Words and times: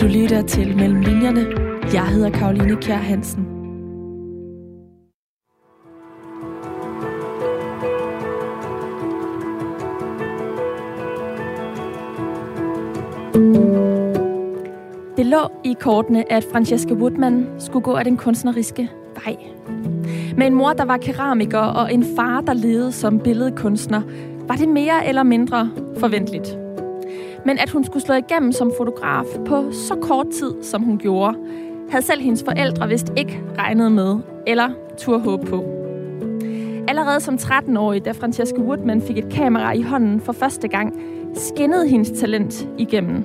Du 0.00 0.06
lytter 0.06 0.42
til 0.42 0.76
Mellem 0.76 1.00
Linjerne. 1.00 1.46
Jeg 1.94 2.06
hedder 2.06 2.30
Karoline 2.30 2.76
Kjær 2.76 2.96
Hansen. 2.96 3.44
Det 15.16 15.26
lå 15.26 15.38
i 15.64 15.76
kortene, 15.80 16.32
at 16.32 16.46
Francesca 16.52 16.94
Woodman 16.94 17.46
skulle 17.58 17.84
gå 17.84 17.94
af 17.94 18.04
den 18.04 18.16
kunstneriske 18.16 18.90
vej. 19.24 19.36
Med 20.36 20.46
en 20.46 20.54
mor, 20.54 20.72
der 20.72 20.84
var 20.84 20.96
keramiker, 20.96 21.58
og 21.58 21.94
en 21.94 22.04
far, 22.16 22.40
der 22.40 22.54
levede 22.54 22.92
som 22.92 23.18
billedkunstner, 23.18 24.02
var 24.48 24.56
det 24.56 24.68
mere 24.68 25.06
eller 25.08 25.22
mindre 25.22 25.70
forventeligt. 25.98 26.69
Men 27.44 27.58
at 27.58 27.70
hun 27.70 27.84
skulle 27.84 28.02
slå 28.02 28.14
igennem 28.14 28.52
som 28.52 28.72
fotograf 28.78 29.24
på 29.46 29.72
så 29.72 29.94
kort 30.02 30.26
tid, 30.28 30.62
som 30.62 30.82
hun 30.82 30.98
gjorde, 30.98 31.36
havde 31.90 32.04
selv 32.04 32.20
hendes 32.20 32.44
forældre 32.44 32.88
vist 32.88 33.12
ikke 33.16 33.40
regnet 33.58 33.92
med, 33.92 34.18
eller 34.46 34.70
tur 34.98 35.18
håb 35.18 35.46
på. 35.46 35.64
Allerede 36.88 37.20
som 37.20 37.34
13-årig, 37.34 38.04
da 38.04 38.12
Francesca 38.12 38.60
Woodman 38.60 39.02
fik 39.02 39.18
et 39.18 39.32
kamera 39.32 39.72
i 39.72 39.82
hånden 39.82 40.20
for 40.20 40.32
første 40.32 40.68
gang, 40.68 40.94
skinnede 41.34 41.88
hendes 41.88 42.10
talent 42.10 42.68
igennem. 42.78 43.24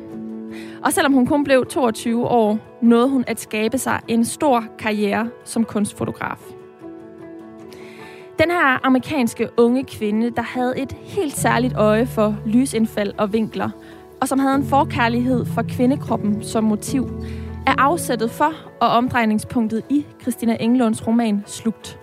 Og 0.84 0.94
selvom 0.94 1.14
hun 1.14 1.28
kun 1.28 1.44
blev 1.44 1.66
22 1.66 2.28
år, 2.28 2.58
nåede 2.82 3.10
hun 3.10 3.24
at 3.28 3.40
skabe 3.40 3.78
sig 3.78 4.00
en 4.08 4.26
stor 4.26 4.64
karriere 4.80 5.30
som 5.44 5.64
kunstfotograf. 5.64 6.40
Den 8.40 8.52
her 8.52 8.86
amerikanske 8.86 9.50
unge 9.58 9.84
kvinde, 9.84 10.30
der 10.30 10.42
havde 10.42 10.80
et 10.80 10.92
helt 10.92 11.34
særligt 11.34 11.74
øje 11.78 12.06
for 12.06 12.36
lysindfald 12.46 13.14
og 13.18 13.34
vinkler, 13.34 13.70
og 14.22 14.28
som 14.28 14.40
havde 14.40 14.56
en 14.56 14.66
forkærlighed 14.66 15.46
for 15.46 15.62
kvindekroppen 15.70 16.44
som 16.44 16.64
motiv, 16.64 17.10
er 17.68 17.74
afsættet 17.78 18.32
for 18.32 18.54
og 18.82 18.90
omdrejningspunktet 18.90 19.84
i 19.90 20.06
Christina 20.22 20.58
Englunds 20.60 21.08
roman 21.08 21.44
Slugt. 21.46 22.00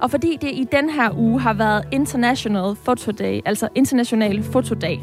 Og 0.00 0.10
fordi 0.10 0.38
det 0.40 0.50
i 0.50 0.66
den 0.72 0.90
her 0.90 1.18
uge 1.18 1.40
har 1.40 1.54
været 1.54 1.84
International 1.92 2.76
Photo 2.84 3.10
Day, 3.10 3.40
altså 3.44 3.68
International 3.74 4.42
Fotodag, 4.42 5.02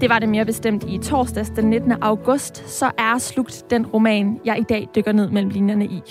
det 0.00 0.10
var 0.10 0.18
det 0.18 0.28
mere 0.28 0.44
bestemt 0.44 0.84
i 0.88 0.98
torsdags 0.98 1.50
den 1.50 1.70
19. 1.70 1.92
august, 2.00 2.68
så 2.70 2.90
er 2.98 3.18
Slugt 3.18 3.64
den 3.70 3.86
roman, 3.86 4.40
jeg 4.44 4.58
i 4.58 4.62
dag 4.62 4.88
dykker 4.96 5.12
ned 5.12 5.30
mellem 5.30 5.50
linjerne 5.50 5.84
i. 5.84 6.02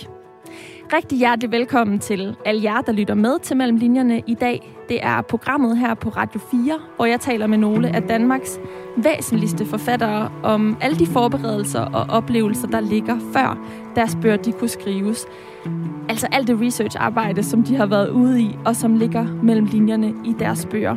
Rigtig 0.92 1.18
hjertelig 1.18 1.50
velkommen 1.50 1.98
til 1.98 2.36
alle 2.44 2.62
jer, 2.62 2.80
der 2.80 2.92
lytter 2.92 3.14
med 3.14 3.38
til 3.38 3.56
Mellem 3.56 3.76
Linjerne 3.76 4.22
i 4.26 4.34
dag. 4.34 4.76
Det 4.88 5.04
er 5.04 5.22
programmet 5.22 5.78
her 5.78 5.94
på 5.94 6.08
Radio 6.08 6.40
4, 6.50 6.78
hvor 6.96 7.04
jeg 7.04 7.20
taler 7.20 7.46
med 7.46 7.58
nogle 7.58 7.96
af 7.96 8.02
Danmarks 8.02 8.60
væsentligste 8.96 9.66
forfattere 9.66 10.32
om 10.42 10.76
alle 10.80 10.98
de 10.98 11.06
forberedelser 11.06 11.80
og 11.80 12.06
oplevelser, 12.08 12.68
der 12.68 12.80
ligger 12.80 13.18
før 13.32 13.68
deres 13.96 14.18
bøger 14.22 14.36
de 14.36 14.52
kunne 14.52 14.68
skrives. 14.68 15.26
Altså 16.08 16.28
alt 16.32 16.48
det 16.48 16.60
research-arbejde, 16.60 17.42
som 17.42 17.62
de 17.62 17.76
har 17.76 17.86
været 17.86 18.08
ude 18.08 18.42
i, 18.42 18.50
og 18.64 18.76
som 18.76 18.96
ligger 18.96 19.26
mellem 19.42 19.66
linjerne 19.66 20.14
i 20.24 20.34
deres 20.38 20.66
bøger. 20.66 20.96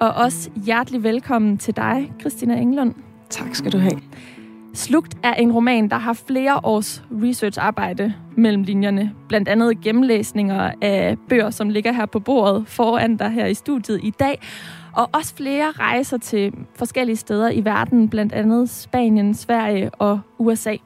Og 0.00 0.10
også 0.10 0.50
hjertelig 0.64 1.02
velkommen 1.02 1.58
til 1.58 1.76
dig, 1.76 2.12
Christina 2.20 2.56
Englund. 2.56 2.94
Tak 3.30 3.54
skal 3.54 3.72
du 3.72 3.78
have. 3.78 4.00
Slugt 4.74 5.16
er 5.22 5.34
en 5.34 5.52
roman, 5.52 5.88
der 5.88 5.96
har 5.96 6.12
flere 6.12 6.60
års 6.64 7.04
researcharbejde 7.10 8.14
mellem 8.36 8.62
linjerne. 8.62 9.12
Blandt 9.28 9.48
andet 9.48 9.80
gennemlæsninger 9.80 10.72
af 10.82 11.16
bøger, 11.28 11.50
som 11.50 11.68
ligger 11.68 11.92
her 11.92 12.06
på 12.06 12.20
bordet 12.20 12.68
foran 12.68 13.16
dig 13.16 13.30
her 13.30 13.46
i 13.46 13.54
studiet 13.54 14.00
i 14.02 14.10
dag. 14.10 14.40
Og 14.92 15.10
også 15.12 15.34
flere 15.34 15.70
rejser 15.70 16.18
til 16.18 16.52
forskellige 16.74 17.16
steder 17.16 17.50
i 17.50 17.64
verden, 17.64 18.08
blandt 18.08 18.32
andet 18.32 18.70
Spanien, 18.70 19.34
Sverige 19.34 19.90
og 19.90 20.20
USA. 20.38 20.76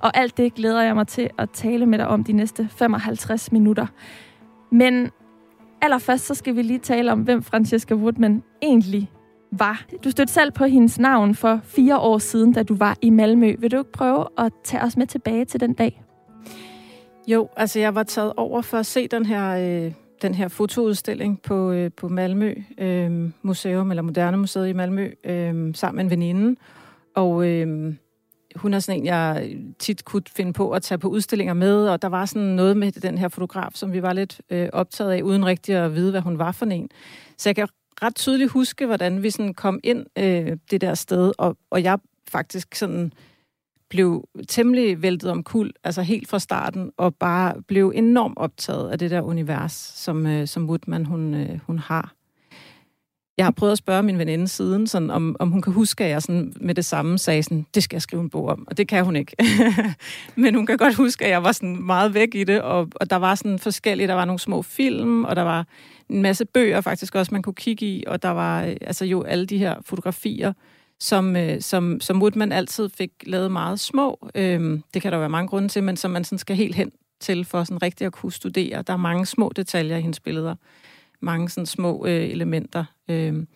Og 0.00 0.16
alt 0.16 0.36
det 0.36 0.54
glæder 0.54 0.82
jeg 0.82 0.94
mig 0.94 1.06
til 1.06 1.30
at 1.38 1.50
tale 1.50 1.86
med 1.86 1.98
dig 1.98 2.08
om 2.08 2.24
de 2.24 2.32
næste 2.32 2.68
55 2.76 3.52
minutter. 3.52 3.86
Men 4.72 5.10
allerførst 5.82 6.26
så 6.26 6.34
skal 6.34 6.56
vi 6.56 6.62
lige 6.62 6.78
tale 6.78 7.12
om, 7.12 7.20
hvem 7.20 7.42
Francesca 7.42 7.94
Woodman 7.94 8.42
egentlig 8.62 9.10
var. 9.58 9.86
Du 10.04 10.10
stødte 10.10 10.32
selv 10.32 10.52
på 10.52 10.64
hendes 10.64 10.98
navn 10.98 11.34
for 11.34 11.60
fire 11.64 11.98
år 11.98 12.18
siden, 12.18 12.52
da 12.52 12.62
du 12.62 12.74
var 12.74 12.96
i 13.02 13.10
Malmø. 13.10 13.54
Vil 13.58 13.70
du 13.70 13.78
ikke 13.78 13.92
prøve 13.92 14.26
at 14.38 14.52
tage 14.64 14.82
os 14.82 14.96
med 14.96 15.06
tilbage 15.06 15.44
til 15.44 15.60
den 15.60 15.74
dag? 15.74 16.02
Jo, 17.26 17.48
altså 17.56 17.78
jeg 17.78 17.94
var 17.94 18.02
taget 18.02 18.32
over 18.36 18.62
for 18.62 18.78
at 18.78 18.86
se 18.86 19.08
den 19.08 19.26
her, 19.26 19.50
øh, 19.84 19.92
den 20.22 20.34
her 20.34 20.48
fotoudstilling 20.48 21.42
på, 21.42 21.72
øh, 21.72 21.90
på 21.96 22.08
Malmø 22.08 22.54
øh, 22.78 23.30
Museum, 23.42 23.90
eller 23.90 24.02
Moderne 24.02 24.36
Museet 24.36 24.68
i 24.68 24.72
Malmø, 24.72 25.10
øh, 25.24 25.74
sammen 25.74 25.96
med 25.96 26.04
en 26.04 26.10
veninde. 26.10 26.60
Og 27.16 27.48
øh, 27.48 27.94
hun 28.56 28.74
er 28.74 28.78
sådan 28.78 29.00
en, 29.00 29.06
jeg 29.06 29.56
tit 29.78 30.04
kunne 30.04 30.22
finde 30.36 30.52
på 30.52 30.70
at 30.70 30.82
tage 30.82 30.98
på 30.98 31.08
udstillinger 31.08 31.54
med, 31.54 31.88
og 31.88 32.02
der 32.02 32.08
var 32.08 32.24
sådan 32.24 32.48
noget 32.48 32.76
med 32.76 32.92
den 32.92 33.18
her 33.18 33.28
fotograf, 33.28 33.70
som 33.74 33.92
vi 33.92 34.02
var 34.02 34.12
lidt 34.12 34.40
øh, 34.50 34.68
optaget 34.72 35.10
af, 35.10 35.22
uden 35.22 35.46
rigtig 35.46 35.74
at 35.74 35.94
vide, 35.94 36.10
hvad 36.10 36.20
hun 36.20 36.38
var 36.38 36.52
for 36.52 36.66
en. 36.66 36.88
Så 37.38 37.48
jeg 37.48 37.56
kan 37.56 37.68
ret 38.02 38.14
tydeligt 38.14 38.50
huske, 38.50 38.86
hvordan 38.86 39.22
vi 39.22 39.30
sådan 39.30 39.54
kom 39.54 39.80
ind 39.84 40.06
øh, 40.18 40.56
det 40.70 40.80
der 40.80 40.94
sted, 40.94 41.32
og, 41.38 41.56
og 41.70 41.82
jeg 41.82 41.98
faktisk 42.28 42.74
sådan 42.74 43.12
blev 43.90 44.28
temmelig 44.48 45.02
væltet 45.02 45.30
om 45.30 45.42
kul, 45.42 45.72
altså 45.84 46.02
helt 46.02 46.28
fra 46.28 46.38
starten, 46.38 46.90
og 46.96 47.14
bare 47.14 47.62
blev 47.68 47.92
enormt 47.94 48.38
optaget 48.38 48.90
af 48.90 48.98
det 48.98 49.10
der 49.10 49.20
univers, 49.22 49.72
som, 49.72 50.26
øh, 50.26 50.48
som 50.48 50.68
Woodman 50.68 51.04
hun, 51.04 51.34
øh, 51.34 51.58
hun 51.66 51.78
har. 51.78 52.14
Jeg 53.38 53.46
har 53.46 53.50
prøvet 53.50 53.72
at 53.72 53.78
spørge 53.78 54.02
min 54.02 54.18
veninde 54.18 54.48
siden, 54.48 54.86
sådan, 54.86 55.10
om, 55.10 55.36
om 55.38 55.50
hun 55.50 55.62
kan 55.62 55.72
huske, 55.72 56.04
at 56.04 56.10
jeg 56.10 56.22
sådan, 56.22 56.52
med 56.60 56.74
det 56.74 56.84
samme 56.84 57.18
sagde, 57.18 57.42
sådan, 57.42 57.66
det 57.74 57.82
skal 57.82 57.96
jeg 57.96 58.02
skrive 58.02 58.22
en 58.22 58.30
bog 58.30 58.48
om, 58.48 58.64
og 58.70 58.76
det 58.76 58.88
kan 58.88 59.04
hun 59.04 59.16
ikke. 59.16 59.36
Men 60.42 60.54
hun 60.54 60.66
kan 60.66 60.76
godt 60.76 60.94
huske, 60.94 61.24
at 61.24 61.30
jeg 61.30 61.42
var 61.42 61.52
sådan 61.52 61.86
meget 61.86 62.14
væk 62.14 62.34
i 62.34 62.44
det, 62.44 62.62
og, 62.62 62.88
og 62.94 63.10
der 63.10 63.16
var 63.16 63.34
sådan 63.34 63.58
forskellige, 63.58 64.08
der 64.08 64.14
var 64.14 64.24
nogle 64.24 64.38
små 64.38 64.62
film, 64.62 65.24
og 65.24 65.36
der 65.36 65.42
var 65.42 65.66
en 66.08 66.22
masse 66.22 66.44
bøger 66.44 66.80
faktisk 66.80 67.14
også, 67.14 67.34
man 67.34 67.42
kunne 67.42 67.54
kigge 67.54 67.86
i, 67.86 68.04
og 68.06 68.22
der 68.22 68.28
var 68.28 68.64
øh, 68.64 68.76
altså 68.80 69.04
jo 69.04 69.22
alle 69.22 69.46
de 69.46 69.58
her 69.58 69.74
fotografier, 69.82 70.52
som, 71.00 71.36
øh, 71.36 71.60
som, 71.60 72.00
som 72.00 72.22
Woodman 72.22 72.52
altid 72.52 72.88
fik 72.88 73.10
lavet 73.26 73.50
meget 73.50 73.80
små. 73.80 74.28
Øhm, 74.34 74.82
det 74.94 75.02
kan 75.02 75.12
der 75.12 75.18
være 75.18 75.28
mange 75.28 75.48
grunde 75.48 75.68
til, 75.68 75.82
men 75.82 75.96
som 75.96 76.10
man 76.10 76.24
sådan 76.24 76.38
skal 76.38 76.56
helt 76.56 76.74
hen 76.74 76.92
til 77.20 77.44
for 77.44 77.64
sådan 77.64 77.82
rigtig 77.82 78.06
at 78.06 78.12
kunne 78.12 78.32
studere. 78.32 78.82
Der 78.82 78.92
er 78.92 78.96
mange 78.96 79.26
små 79.26 79.52
detaljer 79.56 79.96
i 79.96 80.00
hendes 80.00 80.20
billeder. 80.20 80.54
Mange 81.20 81.48
sådan 81.48 81.66
små 81.66 82.06
øh, 82.06 82.30
elementer. 82.30 82.84
Øhm, 83.08 83.48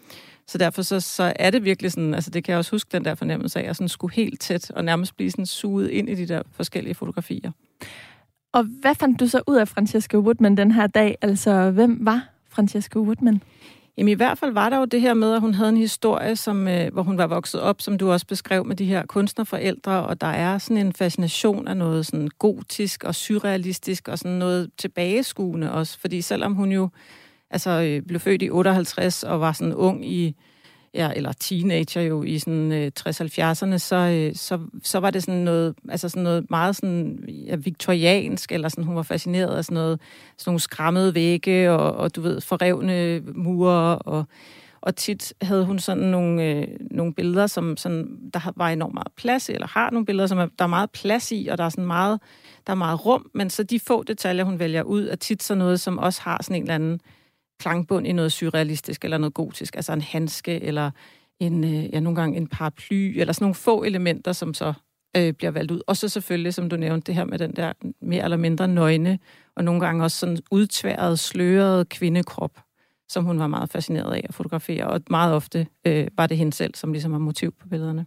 så 0.47 0.59
derfor 0.59 0.83
så, 0.83 1.01
så 1.01 1.33
er 1.37 1.51
det 1.51 1.65
virkelig 1.65 1.93
sådan, 1.93 2.15
altså 2.15 2.31
det 2.31 2.45
kan 2.45 2.53
jeg 2.53 2.59
også 2.59 2.71
huske 2.71 2.89
den 2.93 3.05
der 3.05 3.15
fornemmelse 3.15 3.59
af, 3.59 3.63
at 3.63 3.67
jeg 3.67 3.77
sådan 3.77 3.89
skulle 3.89 4.15
helt 4.15 4.41
tæt 4.41 4.71
og 4.71 4.85
nærmest 4.85 5.17
blive 5.17 5.31
sådan 5.31 5.47
suget 5.47 5.91
ind 5.91 6.09
i 6.09 6.15
de 6.15 6.29
der 6.29 6.43
forskellige 6.53 6.95
fotografier. 6.95 7.53
Og 8.53 8.65
hvad 8.65 8.95
fandt 8.95 9.21
du 9.21 9.27
så 9.27 9.43
ud 9.47 9.57
af 9.57 9.69
Francesca 9.69 10.17
Woodman 10.17 10.57
den 10.57 10.73
her 10.73 10.87
dag? 10.87 11.19
Altså, 11.23 11.71
hvem 11.71 11.99
var 12.01 12.29
Francesca 12.59 12.99
Woodman? 12.99 13.43
Jamen 13.99 14.13
i 14.13 14.15
hvert 14.15 14.39
fald 14.39 14.53
var 14.53 14.69
der 14.69 14.79
jo 14.79 14.85
det 14.85 15.01
her 15.01 15.15
med, 15.15 15.35
at 15.35 15.41
hun 15.41 15.55
havde 15.55 15.69
en 15.69 15.77
historie, 15.77 16.37
som, 16.37 16.69
øh, 16.69 16.93
hvor 16.93 17.03
hun 17.03 17.19
var 17.19 17.27
vokset 17.27 17.61
op, 17.61 17.83
som 17.83 17.99
du 17.99 18.13
også 18.13 18.27
beskrev, 18.27 18.65
med 18.65 18.77
de 18.77 18.85
her 18.85 19.07
kunstnerforældre, 19.07 20.03
og 20.03 20.21
der 20.21 20.27
er 20.27 20.59
sådan 20.59 20.87
en 20.87 20.93
fascination 20.93 21.69
af 21.69 21.77
noget 21.77 22.07
sådan 22.07 22.29
gotisk 22.39 23.05
og 23.05 23.15
surrealistisk, 23.15 24.09
og 24.09 24.19
sådan 24.19 24.39
noget 24.39 24.71
tilbageskuende 24.79 25.73
også, 25.73 25.99
fordi 25.99 26.23
selvom 26.23 26.55
hun 26.55 26.73
jo 26.73 26.89
altså, 27.51 27.71
øh, 27.71 28.03
blev 28.03 28.21
født 28.21 28.43
i 28.43 28.51
58 28.51 29.23
og 29.23 29.41
var 29.41 29.53
sådan 29.53 29.75
ung 29.75 30.07
i 30.07 30.37
ja, 30.99 31.13
eller 31.17 31.33
teenager 31.33 32.01
jo 32.01 32.23
i 32.23 32.39
sådan 32.39 32.73
øh, 32.73 32.91
60-70'erne, 33.01 33.79
så, 33.79 33.97
øh, 33.97 34.35
så, 34.35 34.59
så 34.83 35.01
var 35.01 35.11
det 35.11 35.23
sådan 35.23 35.41
noget, 35.41 35.75
altså 35.89 36.09
sådan 36.09 36.23
noget 36.23 36.51
meget 36.51 36.77
sådan, 36.77 37.25
ja, 37.47 37.57
viktoriansk, 37.57 38.53
eller 38.53 38.69
sådan, 38.69 38.85
hun 38.85 38.97
var 38.97 39.03
fascineret 39.03 39.57
af 39.57 39.65
sådan 39.65 39.75
noget, 39.75 40.01
sådan 40.37 40.51
nogle 40.51 40.61
skræmmede 40.61 41.15
vægge, 41.15 41.73
og, 41.73 41.93
og 41.93 42.17
du 42.17 42.21
ved, 42.21 42.41
forrevne 42.41 43.21
mure, 43.21 43.99
og, 43.99 44.25
og 44.81 44.97
tit 44.97 45.35
havde 45.43 45.65
hun 45.65 45.79
sådan 45.79 46.05
nogle, 46.05 46.45
øh, 46.45 46.67
nogle 46.91 47.15
billeder, 47.15 47.47
som 47.47 47.77
sådan, 47.77 48.19
der 48.35 48.53
var 48.57 48.69
enormt 48.69 48.95
meget 48.95 49.13
plads 49.17 49.49
i, 49.49 49.53
eller 49.53 49.67
har 49.67 49.91
nogle 49.91 50.07
billeder, 50.07 50.27
som 50.27 50.39
er, 50.39 50.47
der 50.59 50.65
er 50.65 50.69
meget 50.69 50.91
plads 50.91 51.33
i, 51.33 51.49
og 51.51 51.59
der 51.59 51.65
er 51.65 51.69
sådan 51.69 51.87
meget, 51.87 52.21
der 52.67 52.73
er 52.73 52.77
meget 52.77 53.07
rum, 53.07 53.31
men 53.35 53.51
så 53.51 53.63
de 53.63 53.81
få 53.81 54.03
detaljer, 54.03 54.45
hun 54.45 54.59
vælger 54.59 54.83
ud, 54.83 55.09
er 55.09 55.17
tit 55.17 55.43
sådan 55.43 55.59
noget, 55.59 55.81
som 55.81 55.99
også 55.99 56.23
har 56.23 56.43
sådan 56.43 56.57
en 56.57 56.63
eller 56.63 56.75
anden 56.75 57.01
klangbund 57.61 58.07
i 58.07 58.13
noget 58.13 58.33
surrealistisk 58.33 59.05
eller 59.05 59.19
noget 59.19 59.35
gotisk, 59.35 59.77
altså 59.77 59.93
en 59.93 60.01
handske 60.01 60.63
eller 60.63 60.91
en, 61.41 61.65
øh, 61.65 61.85
ja, 61.85 62.01
nogle 62.01 62.17
gange 62.17 62.37
en 62.37 62.47
paraply, 62.47 63.21
eller 63.21 63.33
sådan 63.33 63.45
nogle 63.45 63.55
få 63.55 63.83
elementer, 63.83 64.33
som 64.33 64.55
så 64.55 64.73
øh, 65.17 65.33
bliver 65.33 65.51
valgt 65.51 65.71
ud. 65.71 65.81
Og 65.87 65.97
så 65.97 66.09
selvfølgelig, 66.09 66.55
som 66.55 66.69
du 66.69 66.77
nævnte, 66.77 67.07
det 67.07 67.15
her 67.15 67.25
med 67.25 67.39
den 67.39 67.57
der 67.57 67.73
mere 68.03 68.25
eller 68.25 68.37
mindre 68.37 68.69
nøgne, 68.69 69.19
og 69.57 69.65
nogle 69.65 69.81
gange 69.81 70.05
også 70.05 70.19
sådan 70.19 70.39
udtværet, 70.51 71.19
sløret 71.19 71.89
kvindekrop, 71.89 72.61
som 73.09 73.25
hun 73.25 73.39
var 73.39 73.47
meget 73.47 73.71
fascineret 73.71 74.15
af 74.15 74.27
at 74.29 74.35
fotografere, 74.35 74.87
og 74.87 75.01
meget 75.11 75.35
ofte 75.35 75.67
øh, 75.85 76.07
var 76.17 76.27
det 76.27 76.37
hende 76.37 76.53
selv, 76.53 76.75
som 76.75 76.93
ligesom 76.93 77.13
var 77.13 77.19
motiv 77.19 77.55
på 77.61 77.69
billederne. 77.69 78.07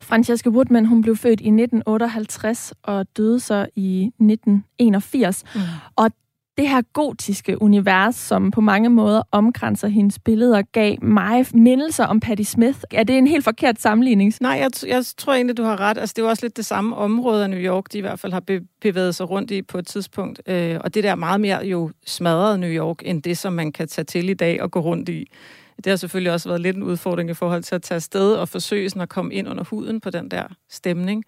Francesca 0.00 0.50
Woodman, 0.50 0.86
hun 0.86 1.02
blev 1.02 1.16
født 1.16 1.40
i 1.40 1.48
1958 1.48 2.74
og 2.82 3.06
døde 3.16 3.40
så 3.40 3.66
i 3.76 4.04
1981. 4.04 5.44
Mm. 5.54 5.60
Og 5.96 6.10
det 6.58 6.68
her 6.68 6.82
gotiske 6.92 7.62
univers, 7.62 8.14
som 8.14 8.50
på 8.50 8.60
mange 8.60 8.88
måder 8.88 9.22
omkranser 9.32 9.88
hendes 9.88 10.18
billeder, 10.18 10.62
gav 10.62 10.96
mig 11.02 11.46
mindelser 11.54 12.04
om 12.04 12.20
Patti 12.20 12.44
Smith. 12.44 12.78
Er 12.90 13.04
det 13.04 13.18
en 13.18 13.26
helt 13.26 13.44
forkert 13.44 13.80
sammenligning? 13.80 14.32
Nej, 14.40 14.52
jeg, 14.52 14.70
jeg 14.86 15.04
tror 15.18 15.34
egentlig, 15.34 15.56
du 15.56 15.62
har 15.62 15.80
ret. 15.80 15.98
Altså, 15.98 16.12
det 16.16 16.22
er 16.22 16.26
jo 16.26 16.30
også 16.30 16.44
lidt 16.44 16.56
det 16.56 16.66
samme 16.66 16.96
område 16.96 17.42
af 17.44 17.50
New 17.50 17.58
York, 17.58 17.92
de 17.92 17.98
i 17.98 18.00
hvert 18.00 18.18
fald 18.18 18.32
har 18.32 18.42
bevæget 18.80 19.14
sig 19.14 19.30
rundt 19.30 19.50
i 19.50 19.62
på 19.62 19.78
et 19.78 19.86
tidspunkt. 19.86 20.42
Øh, 20.46 20.78
og 20.80 20.94
det 20.94 21.04
der 21.04 21.14
meget 21.14 21.40
mere 21.40 21.66
jo 21.66 21.90
smadret 22.06 22.60
New 22.60 22.70
York, 22.70 23.02
end 23.04 23.22
det, 23.22 23.38
som 23.38 23.52
man 23.52 23.72
kan 23.72 23.88
tage 23.88 24.04
til 24.04 24.28
i 24.28 24.34
dag 24.34 24.62
og 24.62 24.70
gå 24.70 24.80
rundt 24.80 25.08
i. 25.08 25.30
Det 25.76 25.86
har 25.86 25.96
selvfølgelig 25.96 26.32
også 26.32 26.48
været 26.48 26.60
lidt 26.60 26.76
en 26.76 26.82
udfordring 26.82 27.30
i 27.30 27.34
forhold 27.34 27.62
til 27.62 27.74
at 27.74 27.82
tage 27.82 27.96
afsted 27.96 28.34
og 28.34 28.48
forsøge 28.48 28.90
sådan 28.90 29.02
at 29.02 29.08
komme 29.08 29.34
ind 29.34 29.48
under 29.48 29.64
huden 29.64 30.00
på 30.00 30.10
den 30.10 30.30
der 30.30 30.44
stemning. 30.70 31.24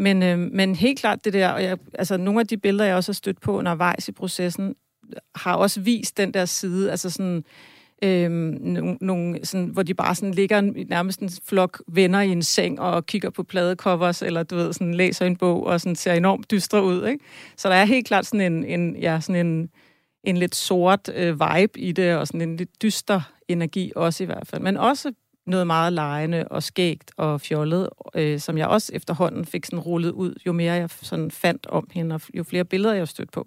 Men, 0.00 0.22
øh, 0.22 0.38
men 0.38 0.74
helt 0.74 0.98
klart 0.98 1.24
det 1.24 1.32
der, 1.32 1.48
og 1.48 1.62
jeg, 1.62 1.78
altså 1.94 2.16
nogle 2.16 2.40
af 2.40 2.46
de 2.46 2.56
billeder, 2.56 2.84
jeg 2.84 2.96
også 2.96 3.12
har 3.12 3.14
stødt 3.14 3.40
på 3.40 3.58
undervejs 3.58 4.08
i 4.08 4.12
processen, 4.12 4.74
har 5.34 5.54
også 5.54 5.80
vist 5.80 6.16
den 6.16 6.34
der 6.34 6.44
side, 6.44 6.90
altså 6.90 7.10
sådan, 7.10 7.44
øh, 8.04 8.30
nogle, 8.30 8.98
nogle, 9.00 9.46
sådan, 9.46 9.66
hvor 9.66 9.82
de 9.82 9.94
bare 9.94 10.14
sådan 10.14 10.34
ligger 10.34 10.60
nærmest 10.88 11.20
en 11.20 11.30
flok 11.44 11.82
venner 11.88 12.20
i 12.20 12.28
en 12.28 12.42
seng 12.42 12.80
og 12.80 13.06
kigger 13.06 13.30
på 13.30 13.42
pladecovers, 13.42 14.22
eller 14.22 14.42
du 14.42 14.56
ved, 14.56 14.72
sådan 14.72 14.94
læser 14.94 15.26
en 15.26 15.36
bog 15.36 15.66
og 15.66 15.80
sådan 15.80 15.96
ser 15.96 16.12
enormt 16.12 16.50
dystre 16.50 16.84
ud, 16.84 17.06
ikke? 17.06 17.24
Så 17.56 17.68
der 17.68 17.74
er 17.74 17.84
helt 17.84 18.06
klart 18.06 18.26
sådan 18.26 18.52
en, 18.52 18.64
en 18.64 18.96
ja, 18.96 19.20
sådan 19.20 19.46
en, 19.46 19.70
en 20.24 20.36
lidt 20.36 20.54
sort 20.54 21.10
øh, 21.14 21.40
vibe 21.40 21.80
i 21.80 21.92
det, 21.92 22.16
og 22.16 22.26
sådan 22.26 22.40
en 22.40 22.56
lidt 22.56 22.82
dyster 22.82 23.20
energi 23.48 23.92
også 23.96 24.22
i 24.22 24.26
hvert 24.26 24.46
fald. 24.46 24.62
Men 24.62 24.76
også 24.76 25.12
noget 25.46 25.66
meget 25.66 25.92
lejende 25.92 26.44
og 26.48 26.62
skægt 26.62 27.10
og 27.16 27.40
fjollet, 27.40 27.88
øh, 28.14 28.40
som 28.40 28.58
jeg 28.58 28.66
også 28.66 28.92
efterhånden 28.94 29.44
fik 29.44 29.66
sådan 29.66 29.78
rullet 29.78 30.10
ud, 30.10 30.34
jo 30.46 30.52
mere 30.52 30.72
jeg 30.72 30.90
sådan 30.90 31.30
fandt 31.30 31.66
om 31.66 31.88
hende, 31.92 32.14
og 32.14 32.20
jo 32.34 32.44
flere 32.44 32.64
billeder 32.64 32.94
jeg 32.94 33.08
stødt 33.08 33.32
på. 33.32 33.46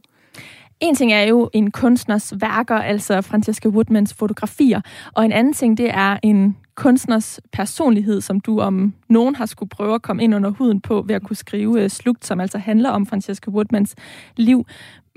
En 0.79 0.95
ting 0.95 1.13
er 1.13 1.21
jo 1.21 1.49
en 1.53 1.71
kunstners 1.71 2.33
værker, 2.41 2.75
altså 2.75 3.21
Francesca 3.21 3.69
Woodmans 3.69 4.13
fotografier, 4.13 4.81
og 5.13 5.25
en 5.25 5.31
anden 5.31 5.53
ting, 5.53 5.77
det 5.77 5.89
er 5.89 6.17
en 6.23 6.57
kunstners 6.75 7.39
personlighed, 7.51 8.21
som 8.21 8.39
du 8.39 8.59
om 8.59 8.93
nogen 9.09 9.35
har 9.35 9.45
skulle 9.45 9.69
prøve 9.69 9.95
at 9.95 10.01
komme 10.01 10.23
ind 10.23 10.35
under 10.35 10.49
huden 10.49 10.81
på 10.81 11.01
ved 11.07 11.15
at 11.15 11.23
kunne 11.23 11.35
skrive 11.35 11.83
øh, 11.83 11.89
slugt, 11.89 12.25
som 12.25 12.39
altså 12.39 12.57
handler 12.57 12.89
om 12.89 13.05
Francesca 13.05 13.51
Woodmans 13.51 13.95
liv. 14.37 14.65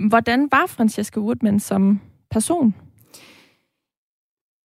Hvordan 0.08 0.48
var 0.52 0.66
Francesca 0.66 1.20
Woodman 1.20 1.60
som 1.60 2.00
person? 2.30 2.74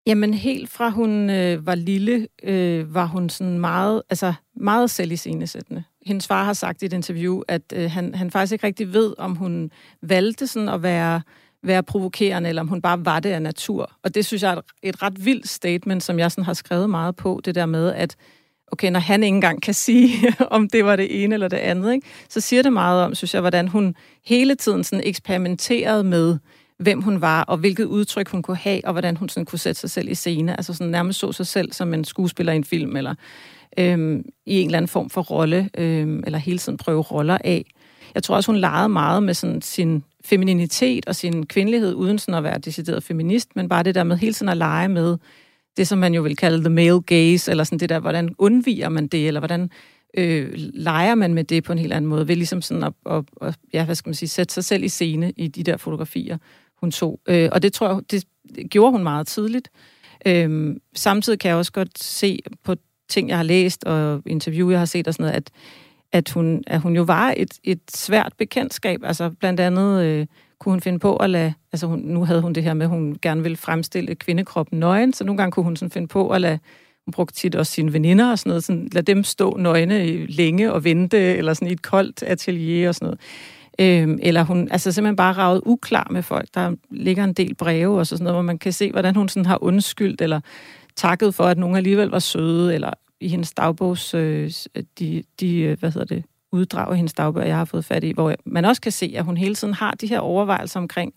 Jamen 0.05 0.33
helt 0.33 0.69
fra 0.69 0.89
hun 0.89 1.29
øh, 1.29 1.65
var 1.65 1.75
lille, 1.75 2.27
øh, 2.43 2.95
var 2.95 3.05
hun 3.05 3.29
sådan 3.29 3.59
meget, 3.59 4.01
altså 4.09 4.33
meget 4.55 4.89
selviscenesættende. 4.89 5.83
Hendes 6.05 6.27
far 6.27 6.43
har 6.43 6.53
sagt 6.53 6.81
i 6.81 6.85
et 6.85 6.93
interview, 6.93 7.41
at 7.47 7.61
øh, 7.73 7.91
han, 7.91 8.15
han 8.15 8.31
faktisk 8.31 8.53
ikke 8.53 8.67
rigtig 8.67 8.93
ved, 8.93 9.13
om 9.17 9.35
hun 9.35 9.71
valgte 10.01 10.47
sådan 10.47 10.69
at 10.69 10.83
være, 10.83 11.21
være 11.63 11.83
provokerende, 11.83 12.49
eller 12.49 12.61
om 12.61 12.67
hun 12.67 12.81
bare 12.81 13.05
var 13.05 13.19
det 13.19 13.29
af 13.29 13.41
natur. 13.41 13.91
Og 14.03 14.15
det 14.15 14.25
synes 14.25 14.43
jeg 14.43 14.53
er 14.53 14.57
et, 14.57 14.63
et 14.83 15.01
ret 15.01 15.25
vildt 15.25 15.49
statement, 15.49 16.03
som 16.03 16.19
jeg 16.19 16.31
sådan 16.31 16.45
har 16.45 16.53
skrevet 16.53 16.89
meget 16.89 17.15
på, 17.15 17.41
det 17.45 17.55
der 17.55 17.65
med, 17.65 17.93
at 17.93 18.15
okay, 18.71 18.91
når 18.91 18.99
han 18.99 19.23
ikke 19.23 19.35
engang 19.35 19.61
kan 19.61 19.73
sige, 19.73 20.35
om 20.55 20.69
det 20.69 20.85
var 20.85 20.95
det 20.95 21.23
ene 21.23 21.33
eller 21.33 21.47
det 21.47 21.57
andet, 21.57 21.93
ikke? 21.93 22.07
så 22.29 22.41
siger 22.41 22.61
det 22.63 22.73
meget 22.73 23.03
om, 23.03 23.15
synes 23.15 23.33
jeg, 23.33 23.41
hvordan 23.41 23.67
hun 23.67 23.95
hele 24.25 24.55
tiden 24.55 24.83
sådan 24.83 25.07
eksperimenterede 25.07 26.03
med, 26.03 26.37
hvem 26.81 27.01
hun 27.01 27.21
var, 27.21 27.43
og 27.43 27.57
hvilket 27.57 27.85
udtryk 27.85 28.29
hun 28.29 28.41
kunne 28.41 28.57
have, 28.57 28.85
og 28.85 28.91
hvordan 28.91 29.17
hun 29.17 29.29
sådan 29.29 29.45
kunne 29.45 29.59
sætte 29.59 29.81
sig 29.81 29.89
selv 29.89 30.09
i 30.09 30.15
scene. 30.15 30.57
Altså 30.57 30.73
sådan 30.73 30.91
nærmest 30.91 31.19
så 31.19 31.31
sig 31.31 31.47
selv 31.47 31.73
som 31.73 31.93
en 31.93 32.03
skuespiller 32.03 32.53
i 32.53 32.55
en 32.55 32.63
film, 32.63 32.95
eller 32.95 33.15
øhm, 33.77 34.25
i 34.45 34.59
en 34.59 34.65
eller 34.65 34.77
anden 34.77 34.89
form 34.89 35.09
for 35.09 35.21
rolle, 35.21 35.69
øhm, 35.77 36.23
eller 36.25 36.39
hele 36.39 36.57
tiden 36.57 36.77
prøve 36.77 37.01
roller 37.01 37.37
af. 37.43 37.65
Jeg 38.15 38.23
tror 38.23 38.35
også, 38.35 38.51
hun 38.51 38.59
legede 38.59 38.89
meget 38.89 39.23
med 39.23 39.33
sådan 39.33 39.61
sin 39.61 40.03
femininitet 40.25 41.05
og 41.07 41.15
sin 41.15 41.45
kvindelighed, 41.45 41.93
uden 41.93 42.19
sådan 42.19 42.37
at 42.37 42.43
være 42.43 42.59
decideret 42.59 43.03
feminist, 43.03 43.55
men 43.55 43.69
bare 43.69 43.83
det 43.83 43.95
der 43.95 44.03
med 44.03 44.17
hele 44.17 44.33
tiden 44.33 44.49
at 44.49 44.57
lege 44.57 44.89
med 44.89 45.17
det, 45.77 45.87
som 45.87 45.99
man 45.99 46.13
jo 46.13 46.21
vil 46.21 46.35
kalde 46.35 46.59
the 46.59 46.69
male 46.69 47.01
gaze, 47.01 47.51
eller 47.51 47.63
sådan 47.63 47.79
det 47.79 47.89
der, 47.89 47.99
hvordan 47.99 48.35
undviger 48.37 48.89
man 48.89 49.07
det, 49.07 49.27
eller 49.27 49.39
hvordan 49.39 49.69
øh, 50.17 50.51
leger 50.73 51.15
man 51.15 51.33
med 51.33 51.43
det 51.43 51.63
på 51.63 51.71
en 51.71 51.79
helt 51.79 51.93
anden 51.93 52.09
måde, 52.09 52.27
ved 52.27 52.35
ligesom 52.35 52.61
sådan 52.61 52.83
at, 52.83 52.93
at, 53.05 53.23
at 53.41 53.55
ja, 53.73 53.85
hvad 53.85 53.95
skal 53.95 54.09
man 54.09 54.15
sige, 54.15 54.29
sætte 54.29 54.53
sig 54.53 54.63
selv 54.63 54.83
i 54.83 54.87
scene 54.87 55.33
i 55.37 55.47
de 55.47 55.63
der 55.63 55.77
fotografier 55.77 56.37
hun 56.81 56.91
tog. 56.91 57.19
Øh, 57.27 57.49
og 57.51 57.63
det 57.63 57.73
tror 57.73 57.87
jeg, 57.87 58.01
det, 58.11 58.25
gjorde 58.69 58.91
hun 58.91 59.03
meget 59.03 59.27
tidligt. 59.27 59.69
Øh, 60.25 60.75
samtidig 60.95 61.39
kan 61.39 61.49
jeg 61.49 61.57
også 61.57 61.71
godt 61.71 62.03
se 62.03 62.39
på 62.63 62.75
ting, 63.09 63.29
jeg 63.29 63.37
har 63.37 63.43
læst, 63.43 63.83
og 63.83 64.21
interview, 64.25 64.69
jeg 64.69 64.79
har 64.79 64.85
set 64.85 65.07
og 65.07 65.13
sådan 65.13 65.23
noget, 65.23 65.35
at, 65.35 65.51
at, 66.11 66.29
hun, 66.29 66.63
at 66.67 66.81
hun 66.81 66.95
jo 66.95 67.01
var 67.03 67.33
et, 67.37 67.53
et 67.63 67.81
svært 67.93 68.33
bekendtskab. 68.37 68.99
Altså 69.03 69.29
blandt 69.29 69.59
andet 69.59 70.03
øh, 70.03 70.27
kunne 70.59 70.71
hun 70.71 70.81
finde 70.81 70.99
på 70.99 71.15
at 71.15 71.29
lade, 71.29 71.53
altså 71.71 71.87
hun, 71.87 71.99
nu 71.99 72.25
havde 72.25 72.41
hun 72.41 72.53
det 72.53 72.63
her 72.63 72.73
med, 72.73 72.85
at 72.85 72.89
hun 72.89 73.17
gerne 73.21 73.41
ville 73.41 73.57
fremstille 73.57 74.15
kvindekroppen 74.15 74.79
nøgen, 74.79 75.13
så 75.13 75.23
nogle 75.23 75.37
gange 75.37 75.51
kunne 75.51 75.63
hun 75.63 75.75
sådan 75.75 75.91
finde 75.91 76.07
på 76.07 76.29
at 76.29 76.41
lade, 76.41 76.59
hun 77.05 77.11
brugte 77.11 77.35
tit 77.35 77.55
også 77.55 77.71
sine 77.71 77.93
veninder 77.93 78.31
og 78.31 78.39
sådan 78.39 78.49
noget, 78.49 78.63
sådan, 78.63 78.89
lad 78.91 79.03
dem 79.03 79.23
stå 79.23 79.57
nøgne 79.57 80.25
længe 80.25 80.73
og 80.73 80.83
vente, 80.83 81.17
eller 81.17 81.53
sådan 81.53 81.67
i 81.67 81.71
et 81.71 81.81
koldt 81.81 82.23
atelier 82.23 82.87
og 82.87 82.95
sådan 82.95 83.05
noget. 83.05 83.19
Øhm, 83.81 84.19
eller 84.21 84.43
hun 84.43 84.67
altså 84.71 84.91
simpelthen 84.91 85.15
bare 85.15 85.33
ravet 85.33 85.61
uklar 85.65 86.07
med 86.11 86.23
folk. 86.23 86.47
Der 86.53 86.75
ligger 86.89 87.23
en 87.23 87.33
del 87.33 87.55
breve 87.55 87.99
og 87.99 88.07
sådan 88.07 88.23
noget, 88.23 88.35
hvor 88.35 88.41
man 88.41 88.57
kan 88.57 88.73
se, 88.73 88.91
hvordan 88.91 89.15
hun 89.15 89.29
sådan 89.29 89.45
har 89.45 89.63
undskyldt, 89.63 90.21
eller 90.21 90.39
takket 90.95 91.35
for, 91.35 91.43
at 91.43 91.57
nogen 91.57 91.75
alligevel 91.75 92.09
var 92.09 92.19
søde, 92.19 92.73
eller 92.73 92.93
i 93.19 93.27
hendes 93.27 93.51
dagbogs, 93.51 94.13
øh, 94.13 94.51
de, 94.99 95.23
de, 95.39 95.59
øh, 95.59 95.79
hvad 95.79 95.91
hedder 95.91 96.15
det, 96.15 96.23
uddrag 96.51 96.91
af 96.91 96.95
hendes 96.95 97.13
dagbøger, 97.13 97.47
jeg 97.47 97.57
har 97.57 97.65
fået 97.65 97.85
fat 97.85 98.03
i, 98.03 98.11
hvor 98.11 98.35
man 98.45 98.65
også 98.65 98.81
kan 98.81 98.91
se, 98.91 99.13
at 99.15 99.25
hun 99.25 99.37
hele 99.37 99.55
tiden 99.55 99.73
har 99.73 99.91
de 99.91 100.07
her 100.07 100.19
overvejelser 100.19 100.79
omkring, 100.79 101.13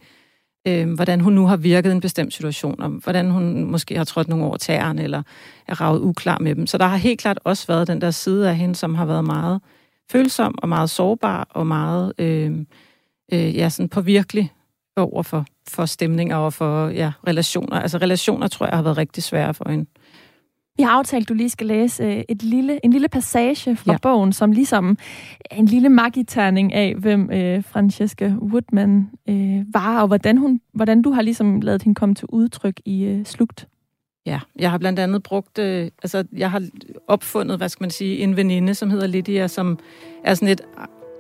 øh, 0.67 0.93
hvordan 0.93 1.21
hun 1.21 1.33
nu 1.33 1.47
har 1.47 1.57
virket 1.57 1.91
i 1.91 1.93
en 1.93 2.01
bestemt 2.01 2.35
situation, 2.35 2.83
og 2.83 2.89
hvordan 2.89 3.31
hun 3.31 3.65
måske 3.65 3.97
har 3.97 4.05
trådt 4.05 4.29
nogle 4.29 4.45
over 4.45 4.57
tæerne, 4.57 5.03
eller 5.03 5.23
er 5.69 5.81
ravet 5.81 6.01
uklar 6.01 6.39
med 6.39 6.55
dem. 6.55 6.67
Så 6.67 6.79
der 6.79 6.85
har 6.85 6.97
helt 6.97 7.21
klart 7.21 7.39
også 7.45 7.67
været 7.67 7.89
den 7.89 8.01
der 8.01 8.11
side 8.11 8.49
af 8.49 8.57
hende, 8.57 8.75
som 8.75 8.95
har 8.95 9.05
været 9.05 9.25
meget 9.25 9.61
følsom 10.11 10.55
og 10.59 10.69
meget 10.69 10.91
sårbar 10.91 11.47
og 11.51 11.67
meget 11.67 12.13
øh, 12.19 12.59
øh, 13.33 13.57
ja, 13.57 13.69
sådan 13.69 13.89
påvirkelig 13.89 14.53
over 14.97 15.23
for, 15.23 15.45
for 15.69 15.87
stemninger 15.87 16.37
og 16.37 16.53
for 16.53 16.89
ja, 16.89 17.13
relationer. 17.27 17.81
Altså 17.81 17.99
relationer 17.99 18.49
tror 18.49 18.67
jeg 18.67 18.77
har 18.77 18.83
været 18.83 18.99
rigtig 18.99 19.23
svære 19.23 19.55
for 19.55 19.69
hende. 19.69 19.87
Vi 20.77 20.83
har 20.83 20.91
aftalt, 20.91 21.23
at 21.23 21.29
du 21.29 21.35
lige 21.35 21.51
skal 21.51 21.67
læse 21.67 22.05
øh, 22.05 22.23
et 22.29 22.43
lille, 22.43 22.85
en 22.85 22.93
lille 22.93 23.09
passage 23.09 23.77
fra 23.77 23.93
ja. 23.93 23.99
bogen, 24.03 24.33
som 24.33 24.53
ligesom 24.53 24.99
en 25.51 25.67
lille 25.67 25.89
magiterning 25.89 26.73
af, 26.73 26.95
hvem 26.95 27.31
øh, 27.33 27.65
Francesca 27.65 28.35
Woodman 28.39 29.11
øh, 29.29 29.75
var, 29.75 30.01
og 30.01 30.07
hvordan, 30.07 30.39
hun, 30.39 30.61
hvordan 30.73 31.03
du 31.03 31.11
har 31.11 31.23
ligesom 31.23 31.61
lavet 31.61 31.83
hende 31.83 31.95
komme 31.95 32.15
til 32.15 32.29
udtryk 32.29 32.81
i 32.85 33.05
øh, 33.05 33.25
Slugt. 33.25 33.69
Ja, 34.27 34.41
jeg 34.59 34.71
har 34.71 34.79
blandt 34.79 34.99
andet 34.99 35.23
brugt, 35.23 35.59
øh, 35.59 35.91
altså 36.03 36.25
jeg 36.37 36.51
har 36.51 36.63
opfundet, 37.09 37.57
hvad 37.57 37.69
skal 37.69 37.85
man 37.85 37.91
sige, 37.91 38.19
en 38.19 38.37
veninde, 38.37 38.75
som 38.75 38.91
hedder 38.91 39.07
Lydia, 39.07 39.49
som 39.49 39.79
er 40.25 40.35
sådan 40.35 40.49
et, 40.49 40.61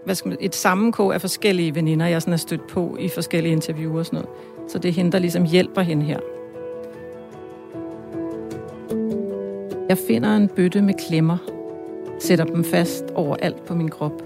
hvad 0.04 0.14
skal 0.14 0.28
man, 0.28 0.38
et 0.40 0.54
sammenkog 0.54 1.14
af 1.14 1.20
forskellige 1.20 1.74
veninder, 1.74 2.06
jeg 2.06 2.22
sådan 2.22 2.32
er 2.32 2.38
stødt 2.38 2.66
på 2.66 2.96
i 3.00 3.08
forskellige 3.08 3.52
interviewer 3.52 3.98
og 3.98 4.06
sådan 4.06 4.16
noget. 4.16 4.30
Så 4.70 4.78
det 4.78 4.88
er 4.88 4.92
hende, 4.92 5.12
der 5.12 5.18
ligesom 5.18 5.44
hjælper 5.44 5.82
hende 5.82 6.04
her. 6.04 6.18
Jeg 9.88 9.98
finder 9.98 10.36
en 10.36 10.48
bøtte 10.48 10.82
med 10.82 10.94
klemmer, 11.08 11.36
sætter 12.20 12.44
dem 12.44 12.64
fast 12.64 13.04
overalt 13.14 13.64
på 13.64 13.74
min 13.74 13.88
krop. 13.88 14.22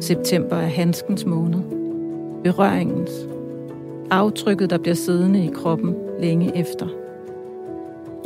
September 0.00 0.56
er 0.56 0.68
handskens 0.68 1.24
måned. 1.24 1.60
Berøringens. 2.44 3.10
Aftrykket, 4.10 4.70
der 4.70 4.78
bliver 4.78 4.94
siddende 4.94 5.44
i 5.44 5.50
kroppen 5.54 5.94
længe 6.20 6.56
efter 6.56 6.88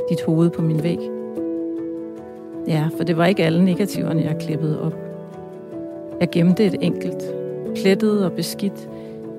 dit 0.08 0.22
hoved 0.22 0.50
på 0.50 0.62
min 0.62 0.82
væg. 0.82 0.98
Ja, 2.66 2.88
for 2.96 3.04
det 3.04 3.16
var 3.16 3.26
ikke 3.26 3.44
alle 3.44 3.64
negativerne, 3.64 4.22
jeg 4.22 4.36
klippede 4.40 4.82
op. 4.82 4.94
Jeg 6.20 6.30
gemte 6.30 6.64
et 6.64 6.76
enkelt, 6.80 7.22
plettet 7.74 8.24
og 8.24 8.32
beskidt, 8.32 8.88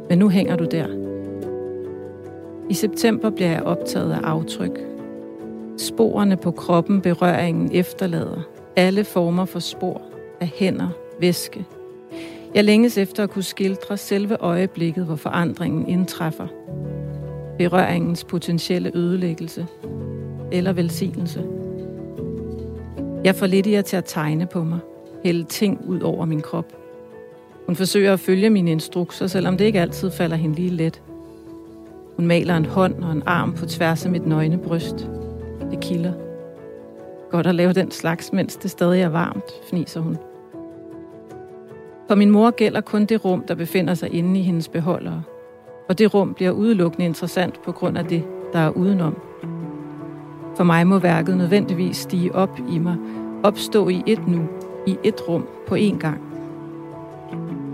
men 0.10 0.18
nu 0.20 0.30
hænger 0.30 0.56
du 0.56 0.66
der. 0.66 0.88
I 2.70 2.74
september 2.74 3.30
bliver 3.30 3.50
jeg 3.50 3.64
optaget 3.64 4.12
af 4.12 4.20
aftryk. 4.24 4.80
Sporene 5.78 6.38
på 6.38 6.52
kroppen, 6.52 7.02
berøringen 7.02 7.70
efterlader. 7.74 8.42
Alle 8.76 9.04
former 9.04 9.46
for 9.46 9.60
spor 9.60 10.02
af 10.40 10.48
hænder, 10.56 10.90
væske. 11.20 11.66
Jeg 12.56 12.64
længes 12.64 12.98
efter 12.98 13.24
at 13.24 13.30
kunne 13.30 13.44
skildre 13.44 13.98
selve 13.98 14.38
øjeblikket, 14.40 15.06
hvor 15.06 15.16
forandringen 15.16 15.88
indtræffer. 15.88 16.48
Berøringens 17.58 18.24
potentielle 18.24 18.92
ødelæggelse, 18.96 19.68
eller 20.54 20.74
velsignelse. 20.74 21.44
Jeg 23.24 23.36
får 23.36 23.48
Lydia 23.48 23.82
til 23.82 23.98
at 23.98 24.06
tegne 24.06 24.46
på 24.46 24.64
mig, 24.64 24.80
hælde 25.24 25.44
ting 25.44 25.86
ud 25.88 26.02
over 26.02 26.26
min 26.26 26.42
krop. 26.42 26.74
Hun 27.66 27.76
forsøger 27.76 28.14
at 28.14 28.20
følge 28.20 28.50
mine 28.50 28.72
instrukser, 28.72 29.28
selvom 29.28 29.58
det 29.58 29.66
ikke 29.66 29.82
altid 29.82 30.12
falder 30.12 30.36
hende 30.36 30.56
lige 30.56 30.70
let. 30.70 31.02
Hun 32.16 32.28
maler 32.28 32.58
en 32.58 32.66
hånd 32.66 33.04
og 33.04 33.12
en 33.12 33.24
arm 33.26 33.54
på 33.54 33.66
tværs 33.66 34.06
af 34.06 34.12
mit 34.12 34.28
nøgne 34.28 34.58
bryst. 34.58 35.10
Det 35.72 35.80
kilder. 35.80 36.14
Godt 37.32 37.48
at 37.48 37.56
lave 37.56 37.74
den 37.74 37.92
slags, 37.92 38.34
mens 38.34 38.56
det 38.56 38.72
stadig 38.72 39.02
er 39.02 39.10
varmt, 39.10 39.52
fniser 39.70 40.02
hun. 40.02 40.18
For 42.08 42.16
min 42.16 42.32
mor 42.32 42.52
gælder 42.52 42.82
kun 42.82 43.06
det 43.06 43.26
rum, 43.26 43.44
der 43.48 43.56
befinder 43.56 43.94
sig 43.94 44.14
inde 44.14 44.40
i 44.40 44.44
hendes 44.44 44.68
beholdere. 44.68 45.24
Og 45.90 45.98
det 45.98 46.14
rum 46.14 46.34
bliver 46.34 46.52
udelukkende 46.52 47.06
interessant 47.06 47.62
på 47.62 47.72
grund 47.72 47.98
af 47.98 48.06
det, 48.06 48.24
der 48.54 48.60
er 48.60 48.70
udenom. 48.70 49.22
For 50.56 50.64
mig 50.64 50.88
må 50.88 51.00
værket 51.00 51.38
nødvendigvis 51.38 51.98
stige 51.98 52.36
op 52.36 52.60
i 52.70 52.78
mig, 52.78 52.98
opstå 53.44 53.90
i 53.90 54.04
et 54.06 54.28
nu, 54.28 54.42
i 54.88 54.98
et 55.04 55.28
rum 55.30 55.48
på 55.68 55.76
én 55.76 55.98
gang. 55.98 56.22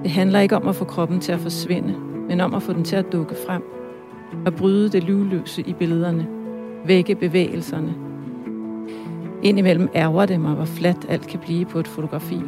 Det 0.03 0.11
handler 0.11 0.39
ikke 0.39 0.55
om 0.55 0.67
at 0.67 0.75
få 0.75 0.85
kroppen 0.85 1.19
til 1.19 1.31
at 1.31 1.39
forsvinde, 1.39 1.95
men 2.27 2.41
om 2.41 2.53
at 2.53 2.63
få 2.63 2.73
den 2.73 2.83
til 2.83 2.95
at 2.95 3.11
dukke 3.11 3.35
frem 3.47 3.63
og 4.45 4.55
bryde 4.55 4.89
det 4.89 5.03
livløse 5.03 5.61
i 5.61 5.73
billederne, 5.73 6.27
vække 6.85 7.15
bevægelserne. 7.15 7.95
Indimellem 9.43 9.89
ærger 9.95 10.25
det 10.25 10.39
mig, 10.39 10.53
hvor 10.53 10.65
fladt 10.65 11.05
alt 11.09 11.27
kan 11.27 11.39
blive 11.39 11.65
på 11.65 11.79
et 11.79 11.87
fotografi. 11.87 12.41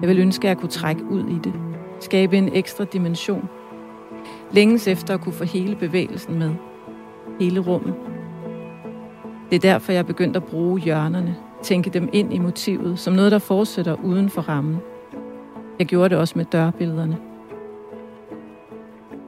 Jeg 0.00 0.08
vil 0.08 0.18
ønske, 0.18 0.44
at 0.44 0.48
jeg 0.48 0.58
kunne 0.58 0.68
trække 0.68 1.04
ud 1.04 1.24
i 1.28 1.38
det, 1.44 1.52
skabe 2.00 2.38
en 2.38 2.50
ekstra 2.52 2.84
dimension. 2.84 3.48
Længes 4.52 4.88
efter 4.88 5.14
at 5.14 5.20
kunne 5.20 5.32
få 5.32 5.44
hele 5.44 5.76
bevægelsen 5.76 6.38
med, 6.38 6.50
hele 7.40 7.60
rummet. 7.60 7.94
Det 9.50 9.56
er 9.56 9.60
derfor, 9.60 9.92
jeg 9.92 9.98
er 9.98 10.02
begyndt 10.02 10.36
at 10.36 10.44
bruge 10.44 10.80
hjørnerne, 10.80 11.36
tænke 11.62 11.90
dem 11.90 12.08
ind 12.12 12.34
i 12.34 12.38
motivet, 12.38 12.98
som 12.98 13.14
noget, 13.14 13.32
der 13.32 13.38
fortsætter 13.38 13.96
uden 14.04 14.30
for 14.30 14.42
rammen. 14.42 14.76
Jeg 15.78 15.86
gjorde 15.86 16.08
det 16.08 16.18
også 16.18 16.34
med 16.36 16.44
dørbillederne. 16.44 17.16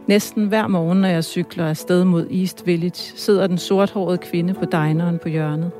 Næsten 0.06 0.46
hver 0.46 0.66
morgen, 0.66 1.00
når 1.00 1.08
jeg 1.08 1.24
cykler 1.24 1.66
afsted 1.66 2.04
mod 2.04 2.26
East 2.30 2.66
Village, 2.66 3.12
sidder 3.16 3.46
den 3.46 3.58
sorthårede 3.58 4.18
kvinde 4.18 4.54
på 4.54 4.64
dineren 4.64 5.18
på 5.18 5.28
hjørnet. 5.28 5.70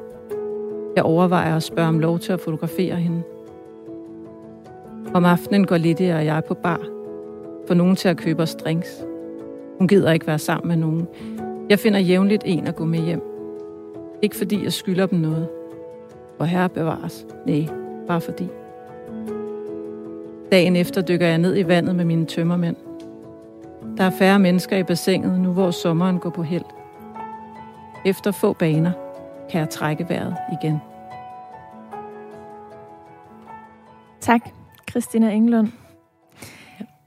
Jeg 0.96 1.04
overvejer 1.04 1.56
at 1.56 1.62
spørge 1.62 1.88
om 1.88 1.98
lov 1.98 2.18
til 2.18 2.32
at 2.32 2.40
fotografere 2.40 2.96
hende. 2.96 3.22
Om 5.14 5.24
aftenen 5.24 5.66
går 5.66 5.78
Lydia 5.78 6.16
og 6.16 6.24
jeg 6.24 6.42
på 6.48 6.54
bar. 6.54 6.80
For 7.66 7.74
nogen 7.74 7.96
til 7.96 8.08
at 8.08 8.16
købe 8.16 8.42
os 8.42 8.54
drinks. 8.54 9.04
Hun 9.78 9.88
gider 9.88 10.12
ikke 10.12 10.26
være 10.26 10.38
sammen 10.38 10.68
med 10.68 10.76
nogen. 10.76 11.08
Jeg 11.70 11.78
finder 11.78 11.98
jævnligt 11.98 12.42
en 12.46 12.66
at 12.66 12.76
gå 12.76 12.84
med 12.84 12.98
hjem. 12.98 13.27
Ikke 14.22 14.36
fordi 14.36 14.64
jeg 14.64 14.72
skylder 14.72 15.06
dem 15.06 15.18
noget. 15.18 15.48
Og 16.38 16.46
herre 16.46 16.68
bevares. 16.68 17.26
Nej, 17.46 17.68
bare 18.06 18.20
fordi. 18.20 18.48
Dagen 20.52 20.76
efter 20.76 21.02
dykker 21.02 21.26
jeg 21.26 21.38
ned 21.38 21.58
i 21.58 21.68
vandet 21.68 21.96
med 21.96 22.04
mine 22.04 22.26
tømmermænd. 22.26 22.76
Der 23.96 24.04
er 24.04 24.10
færre 24.10 24.38
mennesker 24.38 24.76
i 24.76 24.82
bassinet, 24.82 25.40
nu 25.40 25.52
hvor 25.52 25.70
sommeren 25.70 26.18
går 26.18 26.30
på 26.30 26.42
held. 26.42 26.64
Efter 28.06 28.30
få 28.30 28.52
baner 28.52 28.92
kan 29.50 29.60
jeg 29.60 29.70
trække 29.70 30.08
vejret 30.08 30.36
igen. 30.62 30.78
Tak, 34.20 34.40
Christina 34.90 35.30
Englund. 35.30 35.68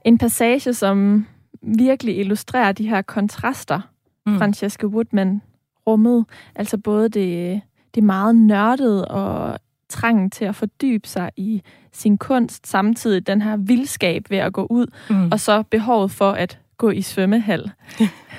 En 0.04 0.18
passage, 0.18 0.74
som 0.74 1.26
virkelig 1.62 2.18
illustrerer 2.18 2.72
de 2.72 2.88
her 2.88 3.02
kontraster, 3.02 3.80
mm. 4.26 4.38
Francesca 4.38 4.86
Woodman 4.86 5.42
rummede. 5.86 6.24
Altså 6.54 6.78
både 6.78 7.08
det, 7.08 7.60
det 7.94 8.02
meget 8.02 8.36
nørdede 8.36 9.08
og 9.08 9.58
trangen 9.88 10.30
til 10.30 10.44
at 10.44 10.54
fordybe 10.54 11.08
sig 11.08 11.30
i 11.36 11.62
sin 11.92 12.18
kunst, 12.18 12.66
samtidig 12.66 13.26
den 13.26 13.42
her 13.42 13.56
vildskab 13.56 14.30
ved 14.30 14.38
at 14.38 14.52
gå 14.52 14.66
ud, 14.70 14.86
mm. 15.10 15.32
og 15.32 15.40
så 15.40 15.62
behovet 15.62 16.10
for 16.10 16.30
at 16.30 16.58
gå 16.78 16.90
i 16.90 17.02
svømmehal. 17.02 17.70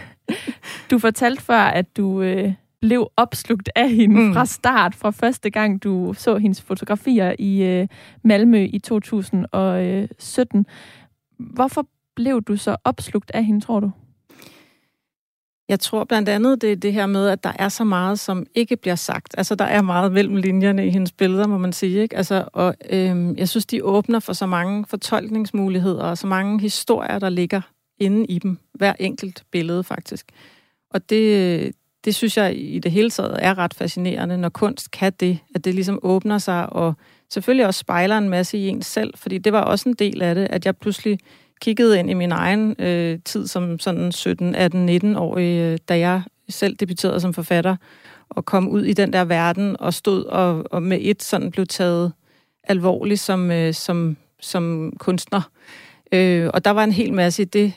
du 0.92 1.00
fortalte 1.00 1.42
før, 1.42 1.62
at 1.62 1.98
du 1.98 2.22
øh, 2.22 2.54
blev 2.82 3.12
opslugt 3.18 3.70
af 3.76 3.90
hende 3.90 4.22
mm. 4.22 4.34
fra 4.34 4.46
start, 4.46 4.96
fra 4.96 5.10
første 5.10 5.50
gang 5.50 5.84
du 5.84 6.14
så 6.18 6.38
hendes 6.38 6.62
fotografier 6.62 7.36
i 7.40 7.64
øh, 7.64 7.88
Malmø 8.24 8.68
i 8.74 8.80
2017. 8.80 10.66
Hvorfor 11.40 11.88
blev 12.16 12.42
du 12.42 12.56
så 12.56 12.76
opslugt 12.84 13.32
af 13.34 13.46
hende, 13.46 13.62
tror 13.62 13.80
du? 13.80 13.92
Jeg 15.70 15.79
tror 15.79 16.03
blandt 16.03 16.29
andet, 16.29 16.62
det 16.62 16.72
er 16.72 16.75
det 16.75 16.93
her 16.93 17.05
med, 17.05 17.27
at 17.27 17.43
der 17.43 17.51
er 17.60 17.70
så 17.70 17.84
meget, 17.84 18.20
som 18.20 18.46
ikke 18.55 18.77
bliver 18.77 18.96
sagt. 18.96 19.36
Altså, 19.38 19.55
der 19.55 19.65
er 19.65 19.82
meget 19.82 20.12
mellem 20.12 20.36
linjerne 20.36 20.88
i 20.88 20.89
hendes 20.89 21.12
billeder, 21.12 21.48
må 21.48 21.58
man 21.58 21.74
sige. 21.74 22.01
Ikke? 22.01 22.17
Altså, 22.17 22.46
og 22.53 22.75
øhm, 22.89 23.36
jeg 23.38 23.50
synes, 23.50 23.65
de 23.65 23.84
åbner 23.84 24.20
for 24.20 24.34
så 24.34 24.46
mange 24.46 24.86
fortolkningsmuligheder, 24.89 26.03
og 26.03 26.17
så 26.17 26.27
mange 26.27 26.62
historier, 26.62 27.20
der 27.20 27.29
ligger 27.29 27.62
inde 28.00 28.25
i 28.25 28.39
dem. 28.39 28.58
Hver 28.74 28.93
enkelt 29.00 29.43
billede, 29.51 29.84
faktisk. 29.84 30.25
Og 30.89 31.10
det, 31.10 31.72
det 32.05 32.15
synes 32.15 32.38
jeg 32.38 32.58
i 32.58 32.79
det 32.79 32.91
hele 32.91 33.10
taget 33.10 33.36
er 33.39 33.58
ret 33.58 33.74
fascinerende, 33.74 34.38
når 34.38 34.50
kunst 34.50 34.91
kan 34.91 35.13
det, 35.20 35.39
at 35.55 35.65
det 35.65 35.75
ligesom 35.75 36.00
åbner 36.01 36.38
sig, 36.38 36.74
og 36.74 36.93
selvfølgelig 37.29 37.65
også 37.65 37.79
spejler 37.79 38.17
en 38.17 38.29
masse 38.29 38.58
i 38.58 38.67
ens 38.67 38.86
selv, 38.86 39.13
fordi 39.17 39.38
det 39.38 39.53
var 39.53 39.62
også 39.62 39.89
en 39.89 39.96
del 39.96 40.22
af 40.22 40.36
det, 40.36 40.48
at 40.50 40.65
jeg 40.65 40.77
pludselig 40.77 41.20
kiggede 41.62 42.00
ind 42.00 42.10
i 42.10 42.14
min 42.14 42.32
egen 42.32 42.76
øh, 42.80 43.20
tid 43.26 43.48
som 43.48 43.80
sådan 43.80 44.12
17, 44.12 44.56
18, 44.56 44.86
19 44.86 45.16
år, 45.16 45.38
øh, 45.38 45.78
da 45.90 46.00
jeg 46.00 46.22
selv 46.50 46.76
debuterede 46.76 47.20
som 47.20 47.34
forfatter, 47.34 47.76
og 48.30 48.46
kom 48.46 48.68
ud 48.68 48.84
i 48.84 48.94
den 48.94 49.14
der 49.14 49.26
verden, 49.26 49.76
og 49.80 49.94
stod 49.94 50.24
og, 50.24 50.64
og 50.72 50.84
med 50.84 50.98
et 51.02 51.24
sådan 51.24 51.52
blev 51.52 51.66
taget 51.66 52.14
alvorligt 52.64 53.20
som, 53.20 53.52
øh, 53.52 53.74
som, 53.74 54.18
som 54.42 54.94
kunstner. 55.00 55.42
Øh, 56.12 56.50
og 56.54 56.66
der 56.66 56.72
var 56.72 56.84
en 56.84 56.92
hel 56.92 57.14
masse 57.14 57.42
i 57.42 57.46
det, 57.46 57.74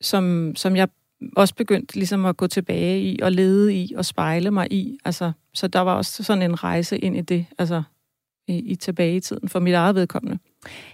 som, 0.00 0.52
som 0.56 0.76
jeg 0.76 0.88
også 1.36 1.54
begyndte 1.54 1.94
ligesom 1.94 2.24
at 2.24 2.36
gå 2.36 2.46
tilbage 2.46 3.02
i, 3.02 3.20
og 3.22 3.32
lede 3.32 3.74
i, 3.74 3.94
og 3.96 4.04
spejle 4.04 4.50
mig 4.50 4.72
i. 4.72 4.98
Altså, 5.04 5.32
så 5.54 5.68
der 5.68 5.80
var 5.80 5.94
også 5.94 6.22
sådan 6.22 6.42
en 6.42 6.64
rejse 6.64 6.98
ind 6.98 7.16
i 7.16 7.20
det, 7.20 7.46
altså 7.58 7.82
i, 8.48 8.58
i 8.58 8.74
tilbage 8.74 9.16
i 9.16 9.20
tiden, 9.20 9.48
for 9.48 9.60
mit 9.60 9.74
eget 9.74 9.94
vedkommende. 9.94 10.38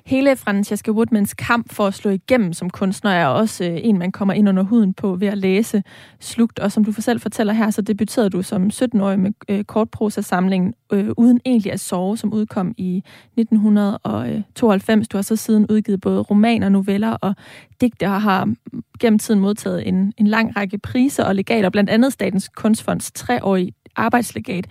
Hele 0.07 0.37
Francesca 0.37 0.91
Woodmans 0.91 1.35
kamp 1.35 1.73
for 1.73 1.87
at 1.87 1.95
slå 1.95 2.11
igennem 2.11 2.53
som 2.53 2.71
kunstner 2.71 3.11
er 3.11 3.27
også 3.27 3.65
øh, 3.65 3.79
en, 3.83 3.99
man 3.99 4.13
kommer 4.13 4.35
ind 4.35 4.49
under 4.49 4.63
huden 4.63 4.95
på 4.95 5.17
ved 5.17 5.29
at 5.29 5.39
læse 5.39 5.83
slugt. 6.21 6.59
Og 6.59 6.73
som 6.73 6.85
du 6.85 6.93
for 6.93 7.01
selv 7.01 7.21
fortæller 7.21 7.53
her, 7.53 7.71
så 7.71 7.83
debuterede 7.83 8.31
du 8.31 8.43
som 8.43 8.67
17-årig 8.67 9.19
med 9.19 9.31
øh, 9.49 9.65
kortprosa-samlingen 9.65 10.75
øh, 10.93 11.09
Uden 11.17 11.41
egentlig 11.45 11.73
at 11.73 11.81
sove, 11.81 12.17
som 12.17 12.33
udkom 12.33 12.75
i 12.77 13.03
1992. 13.37 15.09
Du 15.09 15.17
har 15.17 15.23
så 15.23 15.37
siden 15.37 15.67
udgivet 15.71 16.01
både 16.01 16.21
romaner, 16.21 16.69
noveller 16.69 17.11
og 17.13 17.35
digte, 17.81 18.07
og 18.07 18.23
har 18.23 18.55
gennem 19.01 19.19
tiden 19.19 19.41
modtaget 19.41 19.89
en, 19.89 20.13
en 20.17 20.27
lang 20.27 20.57
række 20.57 20.79
priser 20.79 21.25
og 21.25 21.35
legater, 21.35 21.71
blandt 21.71 21.91
andet 21.91 22.13
Statens 22.13 22.49
Kunstfonds 22.49 23.13
treårige 23.13 23.73
arbejdslegat 23.97 24.67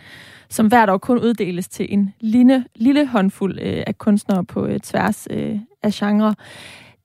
som 0.49 0.67
hvert 0.67 0.89
år 0.89 0.97
kun 0.97 1.19
uddeles 1.19 1.67
til 1.67 1.85
en 1.89 2.13
lille, 2.19 2.65
lille 2.75 3.07
håndfuld 3.07 3.59
øh, 3.61 3.83
af 3.87 3.97
kunstnere 3.97 4.45
på 4.45 4.65
øh, 4.65 4.79
tværs 4.79 5.27
øh, 5.31 5.59
af 5.83 5.91
genre. 5.93 6.35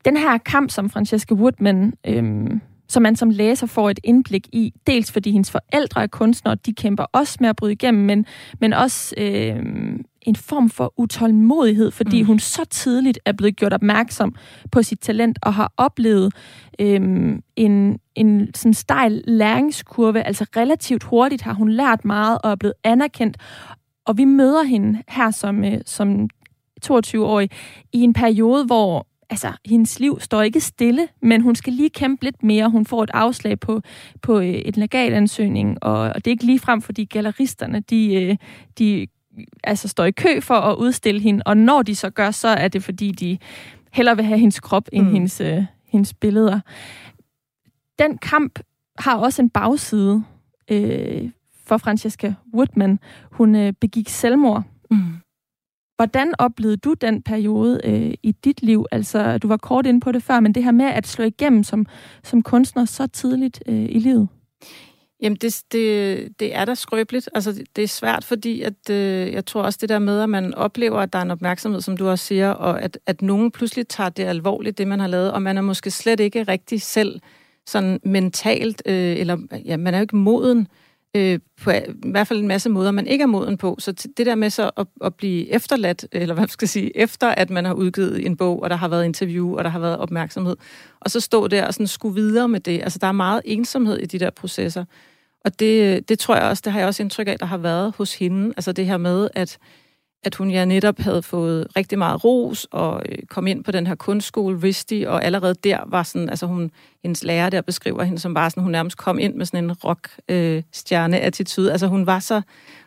Den 0.05 0.17
her 0.17 0.39
kamp, 0.39 0.71
som 0.71 0.91
Francesca 0.91 1.35
Woodman, 1.35 1.93
øh, 2.07 2.51
som 2.89 3.03
man 3.03 3.17
som 3.17 3.31
læser 3.31 3.67
får 3.67 3.91
et 3.91 4.01
indblik 4.05 4.49
i, 4.53 4.73
dels 4.87 5.13
fordi 5.13 5.31
hendes 5.31 5.51
forældre 5.51 6.03
er 6.03 6.07
kunstnere, 6.07 6.55
de 6.55 6.73
kæmper 6.73 7.05
også 7.13 7.37
med 7.41 7.49
at 7.49 7.57
bryde 7.57 7.73
igennem, 7.73 8.05
men, 8.05 8.27
men 8.61 8.73
også 8.73 9.15
øh, 9.19 9.57
en 10.23 10.37
form 10.37 10.71
for 10.71 10.95
utålmodighed, 10.97 11.91
fordi 11.91 12.21
mm. 12.23 12.27
hun 12.27 12.39
så 12.39 12.65
tidligt 12.65 13.19
er 13.25 13.33
blevet 13.33 13.57
gjort 13.57 13.73
opmærksom 13.73 14.35
på 14.73 14.83
sit 14.83 15.01
talent 15.01 15.39
og 15.43 15.55
har 15.55 15.73
oplevet 15.77 16.35
øhm, 16.79 17.43
en, 17.57 17.99
en 18.21 18.55
sådan 18.55 18.75
stejl 18.75 19.23
læringskurve. 19.27 20.23
Altså 20.23 20.47
relativt 20.57 21.03
hurtigt 21.03 21.43
har 21.43 21.53
hun 21.53 21.71
lært 21.71 22.05
meget 22.05 22.39
og 22.45 22.51
er 22.51 22.57
blevet 22.57 22.75
anerkendt. 22.85 23.37
Og 24.05 24.19
vi 24.19 24.25
møder 24.25 24.63
hende 24.63 25.03
her 25.09 25.31
som, 25.31 25.65
øh, 25.65 25.81
som 25.87 26.29
22-årig 26.85 27.51
i 27.93 28.01
en 28.01 28.13
periode, 28.13 28.65
hvor 28.65 29.07
altså, 29.31 29.53
hendes 29.67 30.01
liv 30.01 30.21
står 30.21 30.43
ikke 30.43 30.61
stille, 30.61 31.09
men 31.23 31.41
hun 31.41 31.55
skal 31.55 31.73
lige 31.73 31.91
kæmpe 31.91 32.25
lidt 32.25 32.43
mere. 32.43 32.71
Hun 32.71 32.87
får 32.87 33.03
et 33.03 33.11
afslag 33.15 33.61
på, 33.61 33.81
på 34.23 34.39
øh, 34.39 34.47
et 34.47 34.77
legalansøgning, 34.77 35.79
og, 35.83 35.99
og 35.99 36.15
det 36.15 36.27
er 36.27 36.31
ikke 36.31 36.47
lige 36.47 36.59
frem, 36.59 36.83
fordi 36.83 37.05
galleristerne, 37.05 37.81
de, 37.81 38.15
øh, 38.15 38.37
de 38.79 39.07
altså 39.65 39.89
står 39.89 40.05
i 40.05 40.11
kø 40.11 40.41
for 40.41 40.55
at 40.55 40.77
udstille 40.77 41.21
hende, 41.21 41.43
og 41.47 41.57
når 41.57 41.83
de 41.83 41.95
så 41.95 42.11
gør, 42.11 42.31
så 42.31 42.49
er 42.49 42.69
det 42.69 42.83
fordi, 42.85 43.11
de 43.11 43.39
hellere 43.93 44.17
vil 44.17 44.25
have 44.25 44.39
hendes 44.39 44.61
krop 44.61 44.89
end 44.93 45.07
mm. 45.07 45.13
hendes, 45.13 45.43
hendes 45.93 46.15
billeder. 46.15 46.61
Den 48.01 48.19
kamp 48.19 48.59
har 48.99 49.17
også 49.17 49.43
en 49.43 49.51
bagside 49.51 50.25
øh, 50.71 51.31
for 51.67 51.77
Francesca 51.77 52.35
Woodman. 52.55 52.99
Hun 53.33 53.57
øh, 53.57 53.73
begik 53.81 54.09
selvmord. 54.09 54.63
Mm. 54.91 54.97
Hvordan 55.97 56.35
oplevede 56.39 56.77
du 56.77 56.95
den 56.95 57.23
periode 57.23 57.81
øh, 57.85 58.15
i 58.23 58.33
dit 58.33 58.63
liv? 58.63 58.87
Altså, 58.91 59.39
du 59.39 59.49
var 59.49 59.57
kort 59.57 59.87
inde 59.87 60.01
på 60.01 60.13
det 60.13 60.23
før, 60.23 60.41
men 60.41 60.55
det 60.55 60.65
her 60.65 60.71
med 60.71 60.87
at 60.87 61.07
slå 61.07 61.25
igennem 61.25 61.65
som, 61.65 61.87
som 62.23 62.43
kunstner 62.43 62.85
så 62.85 63.07
tidligt 63.07 63.63
øh, 63.67 63.83
i 63.83 63.99
livet. 63.99 64.29
Jamen, 65.23 65.37
det, 65.37 65.63
det, 65.73 66.41
det 66.41 66.57
er 66.57 66.65
da 66.65 66.75
skrøbeligt. 66.75 67.29
Altså, 67.35 67.65
det 67.77 67.85
er 67.85 67.89
svært, 67.89 68.25
fordi 68.25 68.63
at, 68.63 68.91
øh, 68.91 69.33
jeg 69.33 69.47
tror 69.47 69.63
også 69.63 69.79
det 69.81 69.89
der 69.89 69.99
med, 69.99 70.21
at 70.21 70.29
man 70.29 70.55
oplever, 70.55 71.01
at 71.01 71.13
der 71.13 71.19
er 71.19 71.23
en 71.23 71.31
opmærksomhed, 71.31 71.81
som 71.81 71.97
du 71.97 72.09
også 72.09 72.25
siger, 72.25 72.51
og 72.51 72.83
at, 72.83 72.99
at 73.07 73.23
nogen 73.23 73.51
pludselig 73.51 73.89
tager 73.89 74.11
det 74.11 74.25
alvorligt, 74.25 74.79
det 74.79 74.89
man 74.89 75.01
har 75.01 75.07
lavet, 75.07 75.33
og 75.33 75.43
man 75.43 75.57
er 75.57 75.63
måske 75.63 75.91
slet 75.91 76.21
ikke 76.21 76.43
rigtig 76.43 76.83
selv 76.83 77.21
sådan 77.67 78.01
mentalt, 78.05 78.83
øh, 78.87 79.17
eller 79.17 79.37
ja, 79.65 79.77
man 79.77 79.95
er 79.95 79.99
jo 79.99 80.03
ikke 80.03 80.17
moden 80.17 80.69
øh, 81.17 81.39
på 81.63 81.71
i 81.71 81.83
hvert 82.05 82.27
fald 82.27 82.41
en 82.41 82.49
masse 82.49 82.69
måder, 82.69 82.91
man 82.91 83.07
ikke 83.07 83.23
er 83.23 83.27
moden 83.27 83.57
på. 83.57 83.77
Så 83.79 83.93
det 83.93 84.27
der 84.27 84.35
med 84.35 84.51
så 84.51 84.71
at, 84.77 84.87
at 85.05 85.15
blive 85.15 85.49
efterladt, 85.49 86.07
eller 86.13 86.35
hvad 86.35 86.49
skal 86.49 86.65
jeg 86.65 86.71
sige, 86.71 86.97
efter 86.97 87.29
at 87.29 87.51
man 87.51 87.65
har 87.65 87.75
udgivet 87.75 88.27
en 88.27 88.37
bog, 88.37 88.63
og 88.63 88.71
der 88.71 88.77
har 88.77 88.89
været 88.89 89.05
interview, 89.05 89.57
og 89.57 89.65
der 89.65 89.71
har 89.71 89.79
været 89.79 89.99
opmærksomhed, 89.99 90.57
og 91.01 91.11
så 91.11 91.21
stå 91.21 91.49
der 91.49 91.67
og 91.67 91.75
sådan 91.75 91.87
skulle 91.87 92.15
videre 92.15 92.49
med 92.49 92.61
det. 92.61 92.83
Altså, 92.83 92.99
der 92.99 93.07
er 93.07 93.13
meget 93.13 93.43
ensomhed 93.45 93.99
i 93.99 94.07
de 94.07 94.19
der 94.19 94.31
processer. 94.31 94.85
Og 95.45 95.61
det, 95.61 96.09
det 96.09 96.19
tror 96.19 96.37
jeg 96.37 96.45
også, 96.45 96.63
det 96.65 96.73
har 96.73 96.81
jeg 96.81 96.89
også 96.89 97.03
indtryk 97.03 97.29
af, 97.29 97.39
der 97.39 97.47
har 97.47 97.59
været 97.59 97.95
hos 97.99 98.15
hende. 98.15 98.55
Altså 98.57 98.73
det 98.73 98.87
her 98.87 98.97
med, 98.97 99.29
at 99.35 99.59
at 100.23 100.35
hun 100.35 100.51
ja 100.51 100.65
netop 100.65 100.99
havde 100.99 101.23
fået 101.23 101.67
rigtig 101.77 101.99
meget 101.99 102.25
ros 102.25 102.67
og 102.71 103.03
øh, 103.09 103.19
kom 103.29 103.47
ind 103.47 103.65
på 103.65 103.71
den 103.71 103.87
her 103.87 103.95
kunstskole, 103.95 104.63
Risti, 104.63 105.05
og 105.09 105.25
allerede 105.25 105.55
der 105.55 105.79
var 105.87 106.03
sådan, 106.03 106.29
altså 106.29 106.47
hun, 106.47 106.71
hendes 107.03 107.25
lærer 107.25 107.51
der 107.51 107.61
beskriver 107.61 108.03
hende 108.03 108.19
som 108.19 108.35
bare 108.35 108.51
sådan, 108.51 108.63
hun 108.63 108.73
nærmest 108.73 108.97
kom 108.97 109.19
ind 109.19 109.35
med 109.35 109.47
sådan 109.47 109.65
en 109.65 109.73
rock-stjerne-attitude. 109.73 111.69
Øh, 111.69 111.73
altså 111.73 111.87
hun 111.87 112.07
var, 112.07 112.19
så, 112.19 112.43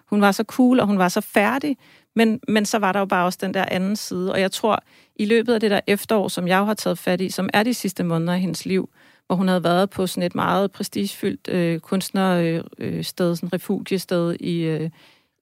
hun 0.06 0.22
var 0.22 0.32
så 0.32 0.44
cool, 0.44 0.80
og 0.80 0.88
hun 0.88 0.98
var 0.98 1.08
så 1.08 1.22
færdig, 1.22 1.78
men, 2.16 2.40
men 2.48 2.66
så 2.66 2.80
var 2.80 2.92
der 2.92 3.00
jo 3.00 3.06
bare 3.06 3.26
også 3.26 3.40
den 3.42 3.54
der 3.54 3.66
anden 3.72 3.96
side, 3.96 4.32
og 4.32 4.40
jeg 4.40 4.52
tror, 4.52 4.84
i 5.16 5.26
løbet 5.26 5.54
af 5.54 5.60
det 5.60 5.72
der 5.72 5.80
efterår, 5.88 6.28
som 6.28 6.48
jeg 6.48 6.60
jo 6.60 6.64
har 6.64 6.74
taget 6.74 6.98
fat 6.98 7.22
i, 7.22 7.30
som 7.30 7.50
er 7.54 7.64
de 7.64 7.74
sidste 7.74 8.04
måneder 8.04 8.34
af 8.34 8.40
hendes 8.40 8.66
liv, 8.66 8.90
hvor 9.28 9.36
hun 9.36 9.48
havde 9.48 9.64
været 9.64 9.90
på 9.90 10.08
sådan 10.08 10.24
et 10.24 10.36
meget 10.36 10.72
prestigefyldt 10.72 11.48
øh, 11.48 11.80
kunstnersted, 11.80 12.64
øh, 12.78 12.98
øh 12.98 13.04
sådan 13.04 13.54
refugiested 13.54 14.36
i, 14.40 14.62
øh, 14.62 14.90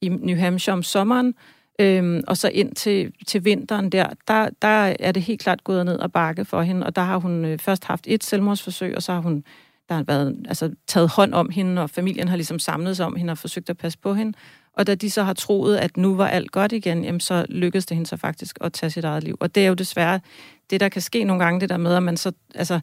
i 0.01 0.09
New 0.09 0.37
Hampshire 0.37 0.73
om 0.73 0.83
sommeren, 0.83 1.33
Øhm, 1.81 2.23
og 2.27 2.37
så 2.37 2.49
ind 2.53 2.75
til, 2.75 3.11
til 3.27 3.45
vinteren 3.45 3.89
der, 3.89 4.07
der, 4.27 4.49
der 4.61 4.95
er 4.99 5.11
det 5.11 5.23
helt 5.23 5.41
klart 5.41 5.63
gået 5.63 5.85
ned 5.85 5.99
og 5.99 6.11
bakke 6.11 6.45
for 6.45 6.61
hende, 6.61 6.85
og 6.85 6.95
der 6.95 7.01
har 7.01 7.17
hun 7.17 7.45
øh, 7.45 7.59
først 7.59 7.83
haft 7.83 8.07
et 8.07 8.23
selvmordsforsøg, 8.23 8.95
og 8.95 9.03
så 9.03 9.13
har 9.13 9.21
hun 9.21 9.43
der 9.89 9.95
har 9.95 10.03
været, 10.03 10.35
altså, 10.47 10.71
taget 10.87 11.09
hånd 11.09 11.33
om 11.33 11.49
hende, 11.49 11.81
og 11.81 11.89
familien 11.89 12.27
har 12.27 12.35
ligesom 12.35 12.59
samlet 12.59 12.97
sig 12.97 13.05
om 13.05 13.15
hende 13.15 13.31
og 13.31 13.37
forsøgt 13.37 13.69
at 13.69 13.77
passe 13.77 13.99
på 13.99 14.13
hende. 14.13 14.37
Og 14.73 14.87
da 14.87 14.95
de 14.95 15.09
så 15.09 15.23
har 15.23 15.33
troet, 15.33 15.77
at 15.77 15.97
nu 15.97 16.15
var 16.15 16.27
alt 16.27 16.51
godt 16.51 16.71
igen, 16.71 17.03
jamen, 17.03 17.19
så 17.19 17.45
lykkedes 17.49 17.85
det 17.85 17.97
hende 17.97 18.09
så 18.09 18.17
faktisk 18.17 18.57
at 18.61 18.73
tage 18.73 18.89
sit 18.89 19.03
eget 19.03 19.23
liv. 19.23 19.37
Og 19.39 19.55
det 19.55 19.63
er 19.63 19.67
jo 19.67 19.73
desværre 19.73 20.19
det, 20.69 20.79
der 20.79 20.89
kan 20.89 21.01
ske 21.01 21.23
nogle 21.23 21.43
gange, 21.43 21.61
det 21.61 21.69
der 21.69 21.77
med, 21.77 21.95
at 21.95 22.03
man 22.03 22.17
så, 22.17 22.31
altså, 22.55 22.79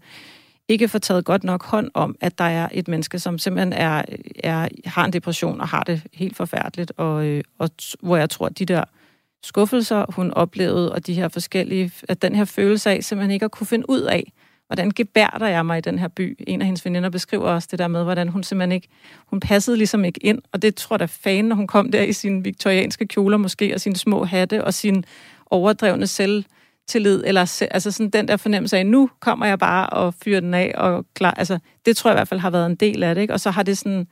ikke 0.68 0.88
får 0.88 0.98
taget 0.98 1.24
godt 1.24 1.44
nok 1.44 1.64
hånd 1.64 1.90
om, 1.94 2.16
at 2.20 2.38
der 2.38 2.44
er 2.44 2.68
et 2.72 2.88
menneske, 2.88 3.18
som 3.18 3.38
simpelthen 3.38 3.72
er, 3.72 4.02
er, 4.44 4.68
har 4.84 5.04
en 5.04 5.12
depression 5.12 5.60
og 5.60 5.68
har 5.68 5.82
det 5.84 6.02
helt 6.12 6.36
forfærdeligt, 6.36 6.92
og, 6.96 7.26
øh, 7.26 7.44
og 7.58 7.70
hvor 8.00 8.16
jeg 8.16 8.30
tror, 8.30 8.46
at 8.46 8.58
de 8.58 8.64
der 8.64 8.84
skuffelser, 9.42 10.04
hun 10.08 10.30
oplevede, 10.30 10.92
og 10.92 11.06
de 11.06 11.14
her 11.14 11.28
forskellige, 11.28 11.92
at 12.08 12.22
den 12.22 12.34
her 12.34 12.44
følelse 12.44 12.90
af 12.90 13.04
simpelthen 13.04 13.30
ikke 13.30 13.44
at 13.44 13.50
kunne 13.50 13.66
finde 13.66 13.90
ud 13.90 14.00
af, 14.00 14.32
hvordan 14.66 14.90
gebærder 14.90 15.46
jeg 15.46 15.66
mig 15.66 15.78
i 15.78 15.80
den 15.80 15.98
her 15.98 16.08
by. 16.08 16.36
En 16.46 16.60
af 16.60 16.66
hendes 16.66 16.84
veninder 16.84 17.10
beskriver 17.10 17.50
også 17.50 17.68
det 17.70 17.78
der 17.78 17.88
med, 17.88 18.04
hvordan 18.04 18.28
hun 18.28 18.42
simpelthen 18.42 18.72
ikke, 18.72 18.88
hun 19.26 19.40
passede 19.40 19.76
ligesom 19.76 20.04
ikke 20.04 20.20
ind, 20.26 20.38
og 20.52 20.62
det 20.62 20.74
tror 20.74 20.94
jeg 20.94 21.00
da 21.00 21.04
fan, 21.04 21.44
når 21.44 21.56
hun 21.56 21.66
kom 21.66 21.90
der 21.90 22.02
i 22.02 22.12
sine 22.12 22.42
viktorianske 22.42 23.06
kjoler 23.06 23.36
måske, 23.36 23.74
og 23.74 23.80
sine 23.80 23.96
små 23.96 24.24
hatte, 24.24 24.64
og 24.64 24.74
sin 24.74 25.04
overdrevne 25.50 26.06
selv 26.06 26.44
tillid, 26.88 27.22
eller 27.26 27.62
altså 27.70 27.90
sådan 27.90 28.10
den 28.10 28.28
der 28.28 28.36
fornemmelse 28.36 28.78
af, 28.78 28.86
nu 28.86 29.10
kommer 29.20 29.46
jeg 29.46 29.58
bare 29.58 29.86
og 29.90 30.14
fyrer 30.14 30.40
den 30.40 30.54
af, 30.54 30.74
og 30.76 31.06
klar, 31.14 31.30
altså 31.30 31.58
det 31.86 31.96
tror 31.96 32.10
jeg 32.10 32.14
i 32.14 32.18
hvert 32.18 32.28
fald 32.28 32.40
har 32.40 32.50
været 32.50 32.66
en 32.66 32.74
del 32.74 33.02
af 33.02 33.14
det, 33.14 33.22
ikke? 33.22 33.34
og 33.34 33.40
så 33.40 33.50
har 33.50 33.62
det 33.62 33.78
sådan, 33.78 34.06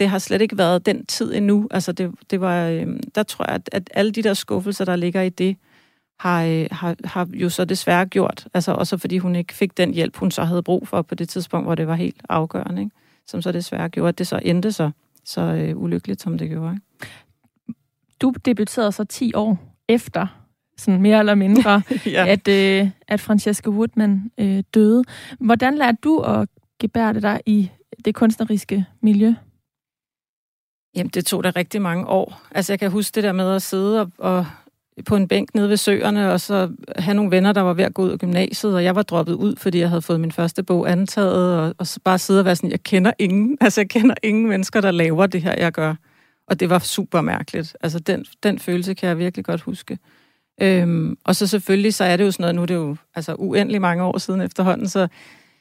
det 0.00 0.08
har 0.08 0.18
slet 0.18 0.42
ikke 0.42 0.58
været 0.58 0.86
den 0.86 1.06
tid 1.06 1.34
endnu, 1.34 1.68
altså 1.70 1.92
det, 1.92 2.10
det 2.30 2.40
var, 2.40 2.66
øh, 2.66 2.86
der 3.14 3.22
tror 3.22 3.44
jeg, 3.44 3.54
at, 3.54 3.68
at 3.72 3.90
alle 3.94 4.12
de 4.12 4.22
der 4.22 4.34
skuffelser, 4.34 4.84
der 4.84 4.96
ligger 4.96 5.22
i 5.22 5.28
det, 5.28 5.56
har, 6.18 6.44
øh, 6.44 6.66
har, 6.70 6.96
har 7.04 7.28
jo 7.32 7.48
så 7.48 7.64
desværre 7.64 8.06
gjort, 8.06 8.46
altså 8.54 8.72
også 8.72 8.98
fordi 8.98 9.18
hun 9.18 9.36
ikke 9.36 9.54
fik 9.54 9.76
den 9.76 9.94
hjælp, 9.94 10.16
hun 10.16 10.30
så 10.30 10.44
havde 10.44 10.62
brug 10.62 10.88
for 10.88 11.02
på 11.02 11.14
det 11.14 11.28
tidspunkt, 11.28 11.66
hvor 11.66 11.74
det 11.74 11.86
var 11.86 11.94
helt 11.94 12.22
afgørende, 12.28 12.82
ikke? 12.82 12.96
som 13.26 13.42
så 13.42 13.52
desværre 13.52 13.88
gjorde, 13.88 14.08
at 14.08 14.18
det 14.18 14.26
så 14.26 14.40
endte 14.42 14.72
så, 14.72 14.90
så 15.24 15.40
øh, 15.40 15.76
ulykkeligt, 15.76 16.22
som 16.22 16.38
det 16.38 16.48
gjorde. 16.48 16.72
Ikke? 16.72 17.12
Du 18.20 18.34
debuterede 18.44 18.92
så 18.92 19.04
10 19.04 19.34
år 19.34 19.58
efter 19.88 20.39
sådan 20.80 21.02
mere 21.02 21.18
eller 21.18 21.34
mindre, 21.34 21.82
ja. 22.06 22.26
at, 22.26 22.48
øh, 22.48 22.90
at 23.08 23.20
Francesca 23.20 23.70
Woodman 23.70 24.30
øh, 24.38 24.62
døde. 24.74 25.04
Hvordan 25.40 25.74
lærte 25.74 25.98
du 26.04 26.18
at 26.18 26.48
gebærde 26.80 27.22
dig 27.22 27.40
i 27.46 27.70
det 28.04 28.14
kunstneriske 28.14 28.84
miljø? 29.02 29.34
Jamen, 30.96 31.10
det 31.10 31.26
tog 31.26 31.44
da 31.44 31.50
rigtig 31.56 31.82
mange 31.82 32.06
år. 32.06 32.42
Altså, 32.50 32.72
jeg 32.72 32.78
kan 32.78 32.90
huske 32.90 33.14
det 33.14 33.24
der 33.24 33.32
med 33.32 33.54
at 33.54 33.62
sidde 33.62 34.00
og, 34.00 34.10
og 34.18 34.46
på 35.06 35.16
en 35.16 35.28
bænk 35.28 35.54
nede 35.54 35.68
ved 35.68 35.76
søerne, 35.76 36.32
og 36.32 36.40
så 36.40 36.70
have 36.98 37.14
nogle 37.14 37.30
venner, 37.30 37.52
der 37.52 37.60
var 37.60 37.72
ved 37.72 37.84
at 37.84 37.94
gå 37.94 38.02
ud 38.02 38.10
af 38.10 38.18
gymnasiet, 38.18 38.74
og 38.74 38.84
jeg 38.84 38.96
var 38.96 39.02
droppet 39.02 39.34
ud, 39.34 39.56
fordi 39.56 39.78
jeg 39.78 39.88
havde 39.88 40.02
fået 40.02 40.20
min 40.20 40.32
første 40.32 40.62
bog 40.62 40.90
antaget, 40.90 41.58
og, 41.58 41.74
og 41.78 41.86
så 41.86 42.00
bare 42.04 42.18
sidde 42.18 42.40
og 42.40 42.44
være 42.44 42.56
sådan, 42.56 42.70
jeg 42.70 42.82
kender 42.82 43.12
ingen, 43.18 43.58
altså 43.60 43.80
jeg 43.80 43.88
kender 43.88 44.14
ingen 44.22 44.48
mennesker, 44.48 44.80
der 44.80 44.90
laver 44.90 45.26
det 45.26 45.42
her, 45.42 45.54
jeg 45.58 45.72
gør. 45.72 45.94
Og 46.46 46.60
det 46.60 46.70
var 46.70 46.78
super 46.78 47.20
mærkeligt. 47.20 47.76
Altså 47.80 47.98
den, 47.98 48.24
den 48.42 48.58
følelse 48.58 48.94
kan 48.94 49.08
jeg 49.08 49.18
virkelig 49.18 49.44
godt 49.44 49.60
huske. 49.60 49.98
Øhm, 50.60 51.16
og 51.24 51.36
så 51.36 51.46
selvfølgelig, 51.46 51.94
så 51.94 52.04
er 52.04 52.16
det 52.16 52.24
jo 52.24 52.30
sådan 52.30 52.42
noget, 52.42 52.54
nu 52.54 52.62
er 52.62 52.66
det 52.66 52.74
jo 52.74 52.96
altså 53.14 53.34
uendelig 53.34 53.80
mange 53.80 54.02
år 54.02 54.18
siden 54.18 54.40
efterhånden, 54.40 54.88
så, 54.88 55.08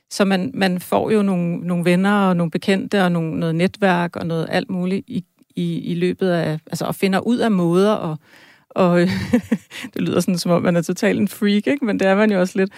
så 0.10 0.26
man, 0.26 0.52
man 0.54 0.80
får 0.80 1.12
jo 1.12 1.22
nogle, 1.22 1.58
nogle 1.58 1.86
venner 1.86 2.28
og 2.28 2.36
nogle 2.36 2.52
bekendte 2.52 3.04
og 3.04 3.12
nogle, 3.12 3.40
noget 3.40 3.56
netværk 3.56 4.16
og 4.16 4.26
noget 4.26 4.48
alt 4.50 4.70
muligt 4.70 5.06
i, 5.08 5.26
i, 5.56 5.80
i 5.80 5.96
løbet 5.96 6.30
af, 6.30 6.60
altså 6.66 6.86
og 6.86 6.96
finder 6.96 7.20
ud 7.20 7.38
af 7.38 7.52
måder 7.52 7.92
og 7.92 8.18
og 8.70 9.00
det 9.94 10.02
lyder 10.02 10.20
sådan, 10.20 10.38
som 10.38 10.52
om 10.52 10.62
man 10.62 10.76
er 10.76 10.82
totalt 10.82 11.20
en 11.20 11.28
freak, 11.28 11.68
ikke? 11.68 11.86
men 11.86 12.00
det 12.00 12.08
er 12.08 12.16
man 12.16 12.32
jo 12.32 12.40
også 12.40 12.60
lidt. 12.60 12.72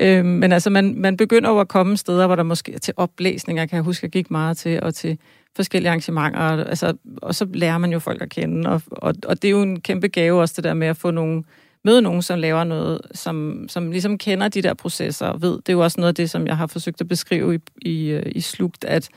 Øhm, 0.00 0.26
men 0.26 0.52
altså, 0.52 0.70
man, 0.70 0.94
man 0.96 1.16
begynder 1.16 1.50
over 1.50 1.60
at 1.60 1.68
komme 1.68 1.96
steder, 1.96 2.26
hvor 2.26 2.36
der 2.36 2.42
måske 2.42 2.74
er 2.74 2.78
til 2.78 2.94
oplæsninger, 2.96 3.66
kan 3.66 3.76
jeg 3.76 3.82
huske, 3.82 4.04
jeg 4.04 4.10
gik 4.10 4.30
meget 4.30 4.56
til, 4.56 4.82
og 4.82 4.94
til 4.94 5.18
forskellige 5.56 5.88
arrangementer, 5.88 6.40
altså, 6.40 6.96
og 7.16 7.34
så 7.34 7.46
lærer 7.54 7.78
man 7.78 7.92
jo 7.92 7.98
folk 7.98 8.22
at 8.22 8.30
kende, 8.30 8.70
og, 8.70 8.82
og, 8.90 9.14
og 9.26 9.42
det 9.42 9.48
er 9.48 9.52
jo 9.52 9.62
en 9.62 9.80
kæmpe 9.80 10.08
gave 10.08 10.40
også, 10.40 10.54
det 10.56 10.64
der 10.64 10.74
med 10.74 10.86
at 10.86 10.96
få 10.96 11.10
nogle 11.10 11.42
møde 11.84 12.02
nogen, 12.02 12.22
som 12.22 12.38
laver 12.38 12.64
noget, 12.64 13.00
som, 13.14 13.66
som 13.68 13.90
ligesom 13.90 14.18
kender 14.18 14.48
de 14.48 14.62
der 14.62 14.74
processer 14.74 15.26
og 15.26 15.42
ved. 15.42 15.52
Det 15.52 15.68
er 15.68 15.72
jo 15.72 15.80
også 15.80 16.00
noget 16.00 16.08
af 16.08 16.14
det, 16.14 16.30
som 16.30 16.46
jeg 16.46 16.56
har 16.56 16.66
forsøgt 16.66 17.00
at 17.00 17.08
beskrive 17.08 17.54
i, 17.54 17.58
i, 17.88 18.10
øh, 18.10 18.32
i 18.34 18.40
Slugt, 18.40 18.84
at, 18.84 19.08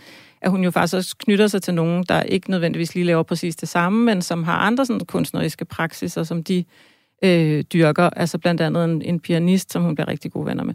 at 0.41 0.52
hun 0.52 0.63
jo 0.63 0.71
faktisk 0.71 0.95
også 0.95 1.15
knytter 1.17 1.47
sig 1.47 1.62
til 1.62 1.74
nogen, 1.74 2.06
der 2.10 2.24
ikke 2.24 2.52
nødvendigvis 2.52 2.95
lige 2.95 3.06
laver 3.06 3.24
præcis 3.24 3.56
det 3.56 3.69
samme, 3.69 4.06
men 4.06 4.21
som 4.21 4.43
har 4.43 4.58
andre 4.58 4.86
sådan 4.86 5.06
kunstneriske 5.06 5.65
praksiser, 5.65 6.24
som 6.24 6.43
de 6.43 6.63
øh, 7.24 7.63
dyrker. 7.74 8.10
Altså 8.10 8.38
blandt 8.38 8.62
andet 8.62 8.84
en, 8.86 9.02
en 9.02 9.19
pianist, 9.19 9.71
som 9.71 9.84
hun 9.84 9.95
bliver 9.95 10.08
rigtig 10.08 10.32
gode 10.32 10.45
venner 10.45 10.63
med. 10.63 10.74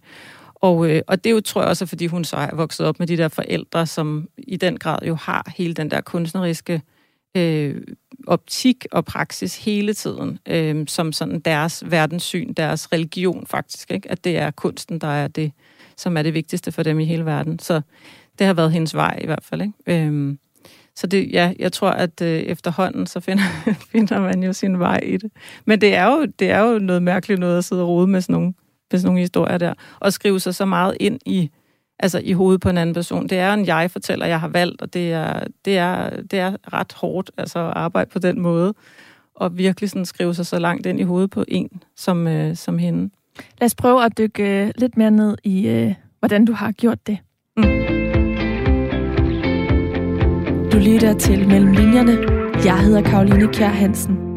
Og, 0.54 0.90
øh, 0.90 1.02
og 1.06 1.24
det 1.24 1.30
jo, 1.30 1.40
tror 1.40 1.60
jeg 1.60 1.68
også, 1.68 1.86
fordi 1.86 2.06
hun 2.06 2.24
så 2.24 2.36
er 2.36 2.54
vokset 2.54 2.86
op 2.86 2.98
med 2.98 3.06
de 3.06 3.16
der 3.16 3.28
forældre, 3.28 3.86
som 3.86 4.28
i 4.38 4.56
den 4.56 4.78
grad 4.78 4.98
jo 5.06 5.14
har 5.14 5.52
hele 5.56 5.74
den 5.74 5.90
der 5.90 6.00
kunstneriske 6.00 6.72
øh, 6.72 6.80
Øh, 7.36 7.82
optik 8.26 8.86
og 8.92 9.04
praksis 9.04 9.64
hele 9.64 9.94
tiden, 9.94 10.38
øh, 10.48 10.84
som 10.88 11.12
sådan 11.12 11.40
deres 11.40 11.84
verdenssyn, 11.86 12.52
deres 12.52 12.92
religion 12.92 13.46
faktisk, 13.46 13.90
ikke? 13.90 14.10
at 14.10 14.24
det 14.24 14.38
er 14.38 14.50
kunsten, 14.50 14.98
der 14.98 15.08
er 15.08 15.28
det, 15.28 15.52
som 15.96 16.16
er 16.16 16.22
det 16.22 16.34
vigtigste 16.34 16.72
for 16.72 16.82
dem 16.82 17.00
i 17.00 17.04
hele 17.04 17.24
verden. 17.24 17.58
Så 17.58 17.80
det 18.38 18.46
har 18.46 18.54
været 18.54 18.72
hendes 18.72 18.94
vej 18.94 19.18
i 19.22 19.26
hvert 19.26 19.44
fald. 19.44 19.62
Ikke? 19.62 20.06
Øh, 20.06 20.36
så 20.96 21.06
det, 21.06 21.32
ja, 21.32 21.52
jeg 21.58 21.72
tror, 21.72 21.90
at 21.90 22.22
øh, 22.22 22.40
efterhånden, 22.40 23.06
så 23.06 23.20
finder, 23.20 23.42
finder 23.92 24.20
man 24.20 24.42
jo 24.42 24.52
sin 24.52 24.78
vej 24.78 25.00
i 25.02 25.16
det. 25.16 25.32
Men 25.64 25.80
det 25.80 25.94
er, 25.94 26.06
jo, 26.06 26.26
det 26.38 26.50
er 26.50 26.60
jo 26.60 26.78
noget 26.78 27.02
mærkeligt 27.02 27.40
noget 27.40 27.58
at 27.58 27.64
sidde 27.64 27.82
og 27.82 27.88
rode 27.88 28.06
med 28.06 28.20
sådan 28.20 28.32
nogle, 28.32 28.54
med 28.90 29.00
sådan 29.00 29.06
nogle 29.06 29.20
historier 29.20 29.58
der, 29.58 29.74
og 30.00 30.12
skrive 30.12 30.40
sig 30.40 30.54
så 30.54 30.64
meget 30.64 30.96
ind 31.00 31.20
i 31.26 31.50
altså 31.98 32.20
i 32.24 32.32
hovedet 32.32 32.60
på 32.60 32.68
en 32.68 32.78
anden 32.78 32.94
person. 32.94 33.28
Det 33.28 33.38
er 33.38 33.54
en 33.54 33.66
jeg-fortæller, 33.66 34.26
jeg 34.26 34.40
har 34.40 34.48
valgt, 34.48 34.82
og 34.82 34.94
det 34.94 35.12
er, 35.12 35.44
det 35.64 35.78
er, 35.78 36.10
det 36.10 36.38
er 36.38 36.56
ret 36.72 36.92
hårdt 36.92 37.30
altså, 37.36 37.58
at 37.58 37.72
arbejde 37.76 38.10
på 38.10 38.18
den 38.18 38.40
måde, 38.40 38.74
og 39.34 39.58
virkelig 39.58 39.90
sådan 39.90 40.06
skrive 40.06 40.34
sig 40.34 40.46
så 40.46 40.58
langt 40.58 40.86
ind 40.86 41.00
i 41.00 41.02
hovedet 41.02 41.30
på 41.30 41.44
en 41.48 41.82
som, 41.96 42.26
øh, 42.26 42.56
som 42.56 42.78
hende. 42.78 43.10
Lad 43.60 43.66
os 43.66 43.74
prøve 43.74 44.04
at 44.04 44.18
dykke 44.18 44.66
øh, 44.66 44.72
lidt 44.76 44.96
mere 44.96 45.10
ned 45.10 45.36
i, 45.44 45.68
øh, 45.68 45.94
hvordan 46.18 46.44
du 46.44 46.52
har 46.52 46.72
gjort 46.72 47.06
det. 47.06 47.18
Mm. 47.56 47.62
Du 50.72 50.78
lytter 50.78 51.14
til 51.18 51.48
Mellem 51.48 51.72
Linjerne. 51.72 52.18
Jeg 52.64 52.84
hedder 52.84 53.02
Karoline 53.02 53.52
Kjær 53.52 53.68
Hansen. 53.68 54.35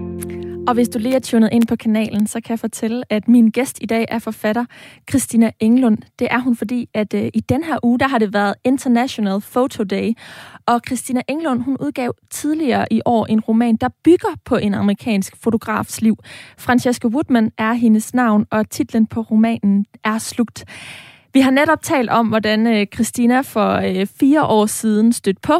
Og 0.69 0.75
hvis 0.75 0.89
du 0.89 0.99
lige 0.99 1.15
er 1.15 1.19
tunet 1.19 1.49
ind 1.51 1.67
på 1.67 1.75
kanalen, 1.75 2.27
så 2.27 2.41
kan 2.41 2.49
jeg 2.49 2.60
fortælle, 2.60 3.03
at 3.10 3.27
min 3.27 3.49
gæst 3.49 3.77
i 3.82 3.86
dag 3.86 4.05
er 4.10 4.19
forfatter 4.19 4.65
Christina 5.10 5.51
Englund. 5.60 5.97
Det 6.19 6.27
er 6.32 6.39
hun, 6.39 6.55
fordi 6.55 6.89
at 6.93 7.13
øh, 7.13 7.29
i 7.34 7.39
den 7.39 7.63
her 7.63 7.77
uge, 7.84 7.99
der 7.99 8.08
har 8.08 8.17
det 8.17 8.34
været 8.34 8.55
International 8.63 9.41
Photo 9.41 9.84
Day. 9.84 10.13
Og 10.65 10.82
Christina 10.88 11.21
Englund, 11.27 11.62
hun 11.62 11.77
udgav 11.79 12.13
tidligere 12.32 12.86
i 12.91 13.01
år 13.05 13.25
en 13.25 13.39
roman, 13.39 13.75
der 13.75 13.89
bygger 14.03 14.29
på 14.45 14.55
en 14.55 14.73
amerikansk 14.73 15.43
fotografs 15.43 16.01
liv. 16.01 16.15
Francesca 16.58 17.08
Woodman 17.08 17.51
er 17.58 17.73
hendes 17.73 18.13
navn, 18.13 18.45
og 18.51 18.69
titlen 18.69 19.08
på 19.08 19.21
romanen 19.21 19.86
er 20.03 20.17
Slugt. 20.17 20.65
Vi 21.34 21.39
har 21.39 21.51
netop 21.51 21.82
talt 21.82 22.10
om, 22.10 22.27
hvordan 22.27 22.67
øh, 22.67 22.88
Christina 22.93 23.41
for 23.41 23.71
øh, 23.71 24.08
fire 24.19 24.45
år 24.45 24.65
siden 24.65 25.13
stødte 25.13 25.41
på 25.41 25.53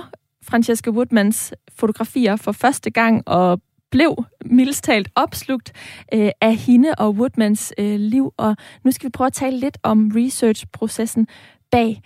Francesca 0.43 0.89
Woodmans 0.89 1.54
fotografier 1.80 2.36
for 2.36 2.52
første 2.52 2.89
gang 2.89 3.24
og 3.26 3.62
blev 3.91 4.25
mildest 4.45 4.84
talt 4.84 5.10
opslugt 5.15 5.73
øh, 6.13 6.32
af 6.41 6.56
hende 6.56 6.95
og 6.97 7.12
Woodmans 7.12 7.73
øh, 7.78 7.99
liv. 7.99 8.34
Og 8.38 8.56
nu 8.84 8.91
skal 8.91 9.08
vi 9.08 9.12
prøve 9.12 9.25
at 9.25 9.34
tale 9.34 9.60
lidt 9.60 9.78
om 9.84 10.12
research-processen 10.15 11.28
bag. 11.71 12.02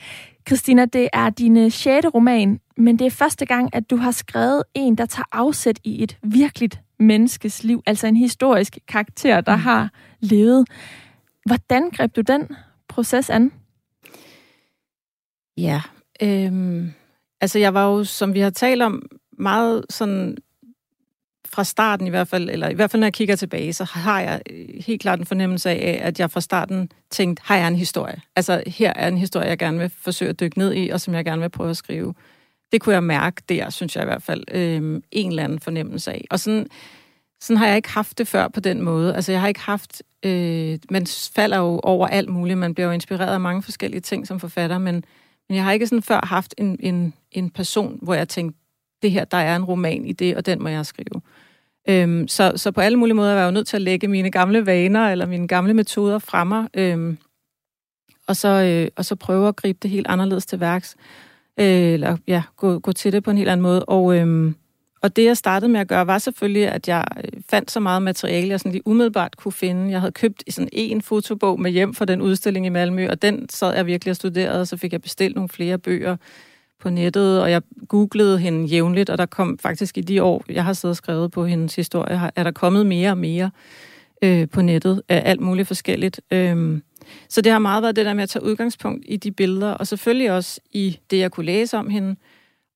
Christina, 0.48 0.86
det 0.86 1.10
er 1.14 1.30
din 1.30 1.72
sjette 1.72 2.10
roman, 2.10 2.60
men 2.78 3.00
det 3.00 3.08
er 3.08 3.12
første 3.12 3.46
gang, 3.46 3.76
at 3.76 3.90
du 3.90 3.96
har 3.96 4.12
skrevet 4.12 4.64
en, 4.74 4.98
der 4.98 5.06
tager 5.06 5.26
afsæt 5.32 5.80
i 5.84 6.04
et 6.04 6.18
virkeligt 6.24 6.82
menneskes 7.00 7.64
liv, 7.64 7.84
altså 7.86 8.08
en 8.08 8.16
historisk 8.16 8.78
karakter, 8.88 9.42
der 9.42 9.56
mm. 9.56 9.62
har 9.62 9.90
levet. 10.20 10.68
Hvordan 11.46 11.90
greb 11.90 12.16
du 12.16 12.22
den 12.22 12.48
proces 12.88 13.30
an? 13.30 13.52
Ja, 15.58 15.82
øhm, 16.22 16.94
altså 17.42 17.60
jeg 17.60 17.74
var 17.74 17.86
jo, 17.86 18.04
som 18.04 18.34
vi 18.34 18.40
har 18.40 18.50
talt 18.50 18.82
om, 18.82 19.04
meget 19.38 19.86
sådan 19.90 20.38
fra 21.54 21.64
starten 21.64 22.08
i 22.08 22.10
hvert 22.10 22.28
fald, 22.28 22.50
eller 22.50 22.70
i 22.70 22.74
hvert 22.74 22.92
fald 22.92 23.00
når 23.00 23.08
jeg 23.08 23.14
kigger 23.14 23.36
tilbage, 23.36 23.74
så 23.74 23.84
har 23.84 24.22
jeg 24.22 24.42
øh, 24.50 24.84
helt 24.86 25.02
klart 25.02 25.20
en 25.20 25.26
fornemmelse 25.26 25.70
af, 25.70 26.00
at 26.04 26.20
jeg 26.20 26.32
fra 26.32 26.42
starten 26.42 26.92
tænkte, 27.12 27.44
her 27.50 27.56
er 27.56 27.68
en 27.68 27.76
historie? 27.76 28.22
Altså 28.36 28.64
her 28.68 28.94
er 28.96 29.08
en 29.08 29.18
historie, 29.18 29.48
jeg 29.48 29.58
gerne 29.58 29.80
vil 29.80 29.92
forsøge 30.02 30.30
at 30.30 30.40
dykke 30.40 30.58
ned 30.58 30.74
i, 30.74 30.90
og 30.90 31.02
som 31.02 31.14
jeg 31.14 31.26
gerne 31.26 31.42
vil 31.42 31.50
prøve 31.50 31.70
at 31.70 31.78
skrive. 31.78 32.14
Det 32.72 32.82
kunne 32.82 32.96
jeg 32.96 33.04
mærke 33.04 33.42
der, 33.50 33.70
synes 33.70 33.96
jeg 33.96 34.04
i 34.04 34.06
hvert 34.06 34.24
fald, 34.24 34.44
øhm, 34.52 35.04
en 35.12 35.30
eller 35.30 35.44
anden 35.44 35.60
fornemmelse 35.60 36.12
af. 36.12 36.26
Og 36.30 36.40
sådan, 36.40 36.68
sådan 37.42 37.58
har 37.58 37.68
jeg 37.68 37.76
ikke 37.76 37.90
haft 37.90 38.18
det 38.18 38.28
før 38.28 38.48
på 38.48 38.60
den 38.60 38.82
måde. 38.82 39.16
Altså 39.16 39.32
jeg 39.32 39.42
har 39.42 39.48
ikke 39.48 39.60
haft, 39.60 40.04
øh, 40.24 40.80
man 40.92 41.08
falder 41.36 41.58
jo 41.58 41.80
over 41.84 42.08
alt 42.08 42.30
muligt, 42.30 42.58
man 42.58 42.74
bliver 42.74 42.88
jo 42.88 42.94
inspireret 42.94 43.34
af 43.34 43.40
mange 43.40 43.64
forskellige 43.64 44.02
ting 44.02 44.28
som 44.28 44.40
forfatter, 44.40 44.78
men 44.78 45.04
men 45.50 45.56
jeg 45.56 45.64
har 45.64 45.72
ikke 45.72 45.88
sådan 45.88 46.02
før 46.02 46.26
haft 46.26 46.56
en, 46.58 46.78
en, 46.80 47.14
en 47.32 47.50
person, 47.50 48.00
hvor 48.02 48.14
jeg 48.14 48.30
tænkte, 48.30 48.60
det 49.02 49.12
her, 49.12 49.26
der 49.26 49.38
er 49.38 49.56
en 49.56 49.64
roman 49.64 50.06
i 50.06 50.14
det, 50.14 50.36
og 50.36 50.46
den 50.46 50.64
må 50.64 50.70
jeg 50.70 50.86
skrive. 50.86 51.22
Øhm, 51.90 52.28
så, 52.28 52.54
så 52.56 52.72
på 52.72 52.82
alle 52.82 52.98
mulige 52.98 53.16
måder 53.16 53.34
var 53.34 53.40
jeg 53.40 53.46
jo 53.46 53.52
nødt 53.52 53.68
til 53.68 53.78
at 53.78 53.82
lægge 53.82 54.08
mine 54.08 54.32
gamle 54.32 54.66
vaner, 54.66 55.10
eller 55.10 55.26
mine 55.26 55.48
gamle 55.48 55.74
metoder 55.74 56.20
fra 56.20 56.44
mig, 56.44 56.68
øhm, 56.74 57.18
og, 58.28 58.36
så, 58.36 58.48
øh, 58.48 58.88
og 58.96 59.06
så 59.06 59.16
prøve 59.16 59.48
at 59.48 59.56
gribe 59.56 59.80
det 59.82 59.92
helt 59.92 60.08
anderledes 60.08 60.46
til 60.46 60.60
værks. 60.60 60.96
Øh, 61.60 61.66
eller 61.68 62.18
ja, 62.28 62.44
gå, 62.58 62.80
gå 62.80 62.92
til 62.92 63.14
det 63.14 63.24
på 63.24 63.32
en 63.32 63.38
helt 63.38 63.50
anden 63.50 63.64
måde. 63.64 63.86
Og, 63.86 64.18
øhm, 64.18 64.56
og 65.02 65.16
det, 65.16 65.26
jeg 65.26 65.38
startede 65.38 65.72
med 65.72 65.80
at 65.80 65.88
gøre, 65.88 66.08
var 66.08 66.18
selvfølgelig, 66.18 66.68
at 66.68 66.88
jeg 66.88 67.06
øh, 67.18 67.42
fandt 67.50 67.72
så 67.72 67.80
meget 67.80 68.02
materiale, 68.02 68.50
jeg 68.50 68.60
sådan 68.60 68.72
lige 68.72 68.88
umiddelbart 68.88 69.38
kunne 69.38 69.52
finde. 69.52 69.92
Jeg 69.92 70.00
havde 70.00 70.12
købt 70.12 70.44
sådan 70.50 70.70
en 70.72 71.02
fotobog 71.02 71.62
med 71.62 71.72
hjem 71.72 71.94
for 71.94 72.06
den 72.06 72.22
udstilling 72.22 72.66
i 72.66 72.70
Malmø, 72.70 73.10
og 73.10 73.22
den 73.22 73.50
sad 73.50 73.76
jeg 73.76 73.86
virkelig 73.86 74.10
og 74.10 74.16
studerede, 74.16 74.62
og 74.62 74.68
så 74.68 74.78
fik 74.78 74.92
jeg 74.92 75.02
bestilt 75.02 75.36
nogle 75.36 75.50
flere 75.50 75.78
bøger 75.78 76.18
på 76.84 76.90
nettet, 76.90 77.42
og 77.42 77.52
jeg 77.52 77.62
googlede 77.88 78.40
hende 78.40 78.66
jævnligt, 78.66 79.10
og 79.10 79.18
der 79.18 79.26
kom 79.26 79.58
faktisk 79.58 79.98
i 79.98 80.02
de 80.02 80.24
år, 80.24 80.44
jeg 80.50 80.64
har 80.64 80.74
siddet 80.74 80.92
og 80.92 80.98
skrevet 80.98 81.32
på 81.32 81.46
hendes 81.46 81.76
historie, 81.76 82.32
er 82.36 82.44
der 82.44 82.52
kommet 82.52 82.86
mere 82.86 83.10
og 83.10 83.18
mere 83.18 83.52
øh, 84.22 84.50
på 84.50 84.62
nettet 84.62 85.02
af 85.10 85.22
alt 85.26 85.42
muligt 85.42 85.68
forskelligt. 85.68 86.22
Øh, 86.32 86.82
så 87.30 87.42
det 87.42 87.52
har 87.52 87.60
meget 87.60 87.84
været 87.84 87.96
det 87.96 88.06
der 88.06 88.14
med 88.14 88.24
at 88.24 88.30
tage 88.30 88.46
udgangspunkt 88.46 89.06
i 89.08 89.18
de 89.18 89.32
billeder, 89.32 89.72
og 89.72 89.88
selvfølgelig 89.88 90.32
også 90.32 90.60
i 90.72 91.00
det, 91.12 91.18
jeg 91.18 91.32
kunne 91.32 91.46
læse 91.46 91.78
om 91.78 91.90
hende, 91.90 92.16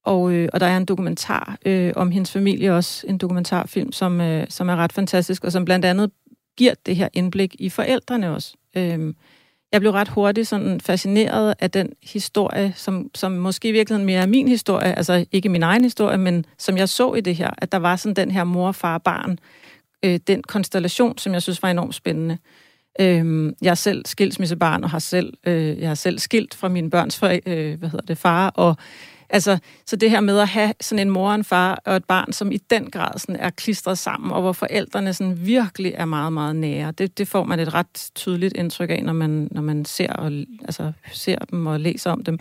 og, 0.05 0.31
øh, 0.31 0.49
og 0.53 0.59
der 0.59 0.65
er 0.65 0.77
en 0.77 0.85
dokumentar 0.85 1.57
øh, 1.65 1.93
om 1.95 2.11
hendes 2.11 2.31
familie 2.31 2.75
også, 2.75 3.07
en 3.07 3.17
dokumentarfilm, 3.17 3.91
som, 3.91 4.21
øh, 4.21 4.45
som 4.49 4.69
er 4.69 4.75
ret 4.75 4.93
fantastisk, 4.93 5.43
og 5.43 5.51
som 5.51 5.65
blandt 5.65 5.85
andet 5.85 6.11
giver 6.57 6.73
det 6.85 6.95
her 6.95 7.09
indblik 7.13 7.55
i 7.59 7.69
forældrene 7.69 8.33
også. 8.33 8.53
Øh, 8.77 9.13
jeg 9.71 9.81
blev 9.81 9.91
ret 9.91 10.07
hurtigt 10.07 10.47
sådan 10.47 10.81
fascineret 10.81 11.55
af 11.59 11.71
den 11.71 11.89
historie, 12.03 12.73
som, 12.75 13.09
som 13.15 13.31
måske 13.31 13.67
i 13.67 13.71
virkeligheden 13.71 14.05
mere 14.05 14.21
er 14.21 14.27
min 14.27 14.47
historie, 14.47 14.97
altså 14.97 15.25
ikke 15.31 15.49
min 15.49 15.63
egen 15.63 15.83
historie, 15.83 16.17
men 16.17 16.45
som 16.57 16.77
jeg 16.77 16.89
så 16.89 17.13
i 17.13 17.21
det 17.21 17.35
her, 17.35 17.51
at 17.57 17.71
der 17.71 17.77
var 17.77 17.95
sådan 17.95 18.15
den 18.15 18.31
her 18.31 18.43
mor, 18.43 18.71
far, 18.71 18.97
barn, 18.97 19.39
øh, 20.05 20.19
den 20.27 20.43
konstellation, 20.43 21.17
som 21.17 21.33
jeg 21.33 21.41
synes 21.41 21.63
var 21.63 21.69
enormt 21.69 21.95
spændende. 21.95 22.37
Øh, 22.99 23.53
jeg 23.61 23.71
er 23.71 23.75
selv 23.75 24.05
skilsmissebarn 24.05 24.83
og 24.83 24.89
har 24.89 24.99
selv, 24.99 25.33
øh, 25.47 25.79
jeg 25.79 25.89
har 25.89 25.95
selv 25.95 26.19
skilt 26.19 26.55
fra 26.55 26.67
mine 26.67 26.89
børns 26.89 27.23
øh, 27.23 27.79
hvad 27.79 27.89
hedder 27.89 28.05
det, 28.05 28.17
far, 28.17 28.49
og 28.49 28.75
Altså, 29.29 29.57
så 29.85 29.95
det 29.95 30.09
her 30.09 30.19
med 30.19 30.39
at 30.39 30.47
have 30.47 30.73
sådan 30.81 31.07
en 31.07 31.13
mor, 31.13 31.31
en 31.31 31.43
far 31.43 31.81
og 31.85 31.95
et 31.95 32.05
barn, 32.05 32.33
som 32.33 32.51
i 32.51 32.57
den 32.57 32.89
grad 32.91 33.19
sådan 33.19 33.35
er 33.35 33.49
klistret 33.49 33.97
sammen, 33.97 34.31
og 34.31 34.41
hvor 34.41 34.51
forældrene 34.51 35.13
sådan 35.13 35.45
virkelig 35.45 35.93
er 35.95 36.05
meget, 36.05 36.33
meget 36.33 36.55
nære, 36.55 36.91
det, 36.91 37.17
det 37.17 37.27
får 37.27 37.43
man 37.43 37.59
et 37.59 37.73
ret 37.73 38.09
tydeligt 38.15 38.57
indtryk 38.57 38.89
af, 38.89 39.03
når 39.03 39.13
man, 39.13 39.47
når 39.51 39.61
man 39.61 39.85
ser, 39.85 40.13
og, 40.13 40.31
altså, 40.61 40.91
ser 41.11 41.37
dem 41.37 41.65
og 41.65 41.79
læser 41.79 42.11
om 42.11 42.23
dem. 42.23 42.39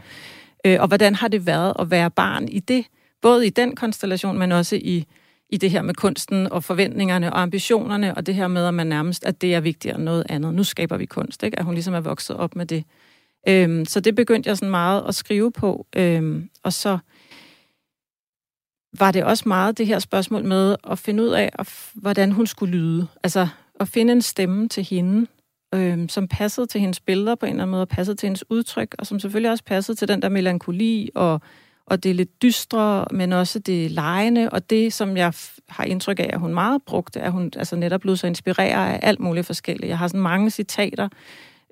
Øh, 0.65 0.81
og 0.81 0.89
hvordan 0.89 1.15
har 1.15 1.29
det 1.29 1.47
været 1.47 1.73
at 1.79 1.91
være 1.91 2.11
barn 2.11 2.49
i 2.49 2.61
det? 2.61 2.87
Både 3.23 3.47
i 3.47 3.51
den 3.51 3.77
konstellation, 3.77 4.39
men 4.39 4.53
også 4.53 4.77
i, 4.77 5.05
i 5.51 5.57
det 5.57 5.71
her 5.71 5.83
med 5.83 5.95
kunsten 5.95 6.53
og 6.53 6.65
forventningerne 6.65 7.33
og 7.33 7.43
ambitionerne, 7.43 8.15
og 8.15 8.27
det 8.27 8.35
her 8.35 8.49
med, 8.49 8.67
at 8.67 8.75
man 8.75 8.87
nærmest, 8.87 9.25
at 9.25 9.41
det 9.41 9.55
er 9.55 9.61
vigtigere 9.61 9.97
end 9.97 10.05
noget 10.05 10.27
andet. 10.29 10.55
Nu 10.55 10.65
skaber 10.65 10.97
vi 10.97 11.07
kunst, 11.07 11.43
ikke? 11.43 11.59
At 11.59 11.65
hun 11.65 11.75
ligesom 11.75 11.95
er 11.95 12.01
vokset 12.01 12.37
op 12.37 12.57
med 12.57 12.67
det. 12.67 12.85
Øhm, 13.49 13.85
så 13.85 14.01
det 14.01 14.15
begyndte 14.15 14.49
jeg 14.49 14.57
sådan 14.57 14.71
meget 14.71 15.05
at 15.09 15.15
skrive 15.15 15.53
på. 15.53 15.87
Øhm, 15.97 16.51
og 16.63 16.73
så 16.73 16.99
var 18.99 19.13
det 19.13 19.25
også 19.25 19.45
meget 19.47 19.79
det 19.79 19.87
her 19.87 19.99
spørgsmål 19.99 20.45
med 20.45 20.77
at 20.91 20.99
finde 20.99 21.23
ud 21.23 21.29
af, 21.29 21.51
hvordan 21.95 22.33
hun 22.33 22.47
skulle 22.47 22.73
lyde. 22.79 23.07
Altså 23.23 23.49
at 23.81 23.89
finde 23.89 24.13
en 24.13 24.23
stemme 24.23 24.69
til 24.69 24.85
hende, 24.85 25.27
øhm, 25.75 26.09
som 26.09 26.29
passede 26.29 26.67
til 26.67 26.81
hendes 26.81 27.01
billeder 27.01 27.35
på 27.35 27.47
en 27.47 27.53
eller 27.53 27.63
anden 27.63 27.71
måde, 27.71 27.83
og 27.83 27.89
passede 27.89 28.17
til 28.17 28.27
hendes 28.27 28.51
udtryk, 28.51 28.95
og 28.99 29.07
som 29.07 29.21
selvfølgelig 29.21 29.51
også 29.51 29.65
passede 29.65 29.99
til 29.99 30.09
den 30.09 30.23
der 30.23 30.29
melankoli 30.29 31.11
og, 31.15 31.41
og 31.87 32.03
det 32.03 32.17
lidt 32.17 32.43
dystre, 32.43 33.07
men 33.11 33.33
også 33.33 33.59
det 33.59 33.91
lejende, 33.91 34.51
og 34.51 34.71
det, 34.71 34.93
som 34.93 35.17
jeg 35.17 35.33
har 35.69 35.85
indtryk 35.85 36.19
af, 36.21 36.31
at 36.33 36.41
hun 36.41 36.55
meget 36.55 36.83
brugte, 36.83 37.21
at 37.21 37.33
hun 37.33 37.53
altså 37.57 37.77
netop 37.77 38.01
blev 38.01 38.17
så 38.17 38.27
inspireret 38.27 38.93
af 38.93 39.01
alt 39.03 39.21
muligt 39.21 39.47
forskelligt. 39.47 39.89
Jeg 39.89 39.99
har 39.99 40.09
sådan 40.09 40.21
mange 40.21 40.51
citater 40.51 41.09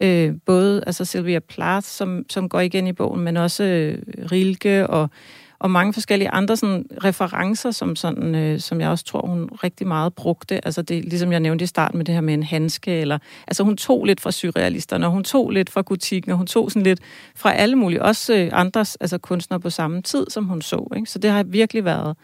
Øh, 0.02 0.34
både 0.46 0.82
altså 0.86 1.04
Sylvia 1.04 1.38
Plath, 1.38 1.86
som, 1.86 2.24
som 2.30 2.48
går 2.48 2.60
igen 2.60 2.86
i 2.86 2.92
bogen, 2.92 3.20
men 3.20 3.36
også 3.36 3.64
øh, 3.64 3.98
Rilke 4.32 4.86
og, 4.86 5.10
og 5.58 5.70
mange 5.70 5.92
forskellige 5.92 6.30
andre 6.30 6.56
sådan, 6.56 6.86
referencer, 7.04 7.70
som, 7.70 7.96
sådan, 7.96 8.34
øh, 8.34 8.60
som 8.60 8.80
jeg 8.80 8.88
også 8.88 9.04
tror, 9.04 9.26
hun 9.26 9.48
rigtig 9.64 9.86
meget 9.86 10.14
brugte. 10.14 10.64
Altså 10.64 10.82
det, 10.82 11.04
ligesom 11.04 11.32
jeg 11.32 11.40
nævnte 11.40 11.62
i 11.62 11.66
starten 11.66 11.98
med 11.98 12.04
det 12.04 12.14
her 12.14 12.22
med 12.22 12.34
en 12.34 12.42
handske. 12.42 13.00
Eller, 13.00 13.18
altså 13.46 13.62
hun 13.62 13.76
tog 13.76 14.04
lidt 14.04 14.20
fra 14.20 14.32
surrealisterne, 14.32 15.06
og 15.06 15.12
hun 15.12 15.24
tog 15.24 15.50
lidt 15.50 15.70
fra 15.70 15.80
gotikken, 15.80 16.32
og 16.32 16.38
hun 16.38 16.46
tog 16.46 16.70
sådan 16.70 16.82
lidt 16.82 17.00
fra 17.36 17.52
alle 17.52 17.76
mulige, 17.76 18.02
også 18.02 18.34
øh, 18.34 18.48
andres 18.52 18.96
altså 18.96 19.18
kunstnere 19.18 19.60
på 19.60 19.70
samme 19.70 20.02
tid, 20.02 20.26
som 20.30 20.44
hun 20.44 20.62
så. 20.62 20.92
Ikke? 20.96 21.10
Så 21.10 21.18
det 21.18 21.30
har 21.30 21.42
virkelig 21.42 21.84
været. 21.84 22.16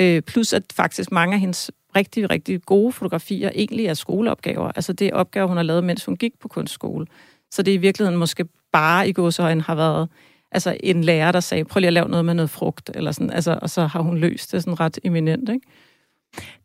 Øh, 0.00 0.22
plus 0.22 0.52
at 0.52 0.62
faktisk 0.76 1.12
mange 1.12 1.34
af 1.34 1.40
hendes 1.40 1.70
rigtig, 1.96 2.30
rigtig 2.30 2.62
gode 2.62 2.92
fotografier 2.92 3.50
egentlig 3.54 3.86
er 3.86 3.94
skoleopgaver. 3.94 4.72
Altså 4.76 4.92
det 4.92 5.06
er 5.06 5.14
opgaver, 5.14 5.46
hun 5.46 5.56
har 5.56 5.64
lavet, 5.64 5.84
mens 5.84 6.04
hun 6.04 6.16
gik 6.16 6.32
på 6.40 6.48
kunstskole. 6.48 7.06
Så 7.50 7.62
det 7.62 7.72
i 7.72 7.76
virkeligheden 7.76 8.18
måske 8.18 8.44
bare 8.72 9.08
i 9.08 9.12
gåsøjne 9.12 9.62
har 9.62 9.74
været 9.74 10.08
altså 10.52 10.76
en 10.80 11.04
lærer, 11.04 11.32
der 11.32 11.40
sagde, 11.40 11.64
prøv 11.64 11.80
lige 11.80 11.86
at 11.86 11.92
lave 11.92 12.08
noget 12.08 12.24
med 12.24 12.34
noget 12.34 12.50
frugt, 12.50 12.90
eller 12.94 13.12
sådan, 13.12 13.30
altså, 13.30 13.58
og 13.62 13.70
så 13.70 13.86
har 13.86 14.00
hun 14.00 14.18
løst 14.18 14.52
det 14.52 14.62
sådan 14.62 14.80
ret 14.80 14.98
eminent, 15.04 15.48
ikke? 15.48 15.66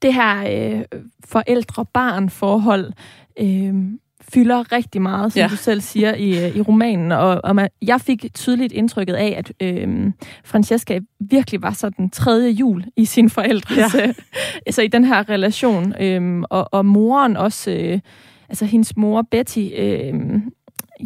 Det 0.02 0.14
her 0.14 0.44
øh, 0.50 0.82
forældre-barn-forhold, 1.26 2.94
øh, 3.40 3.74
fylder 4.34 4.72
rigtig 4.72 5.02
meget, 5.02 5.34
som 5.34 5.40
ja. 5.40 5.48
du 5.48 5.56
selv 5.56 5.82
siger 5.82 6.16
i, 6.16 6.46
øh, 6.46 6.56
i 6.56 6.62
romanen. 6.62 7.12
Og, 7.12 7.42
og 7.44 7.56
man, 7.56 7.70
jeg 7.82 8.02
fik 8.02 8.26
tydeligt 8.34 8.74
indtrykket 8.74 9.14
af, 9.14 9.36
at 9.38 9.52
øh, 9.62 10.12
Francesca 10.46 11.00
virkelig 11.20 11.62
var 11.62 11.72
så 11.72 11.90
den 11.90 12.10
tredje 12.10 12.52
jul 12.52 12.86
i 12.96 13.06
sin 13.06 13.30
forældres, 13.30 13.96
ja. 13.96 14.08
øh, 14.08 14.14
altså 14.66 14.82
i 14.82 14.88
den 14.88 15.04
her 15.04 15.30
relation. 15.30 15.94
Øh, 16.02 16.44
og, 16.50 16.70
og 16.72 16.86
moren 16.86 17.38
også, 17.38 17.72
øh, 17.72 18.00
altså 18.50 18.66
hendes 18.66 18.98
mor 18.98 19.22
Betty, 19.32 19.68
øh, 19.78 20.14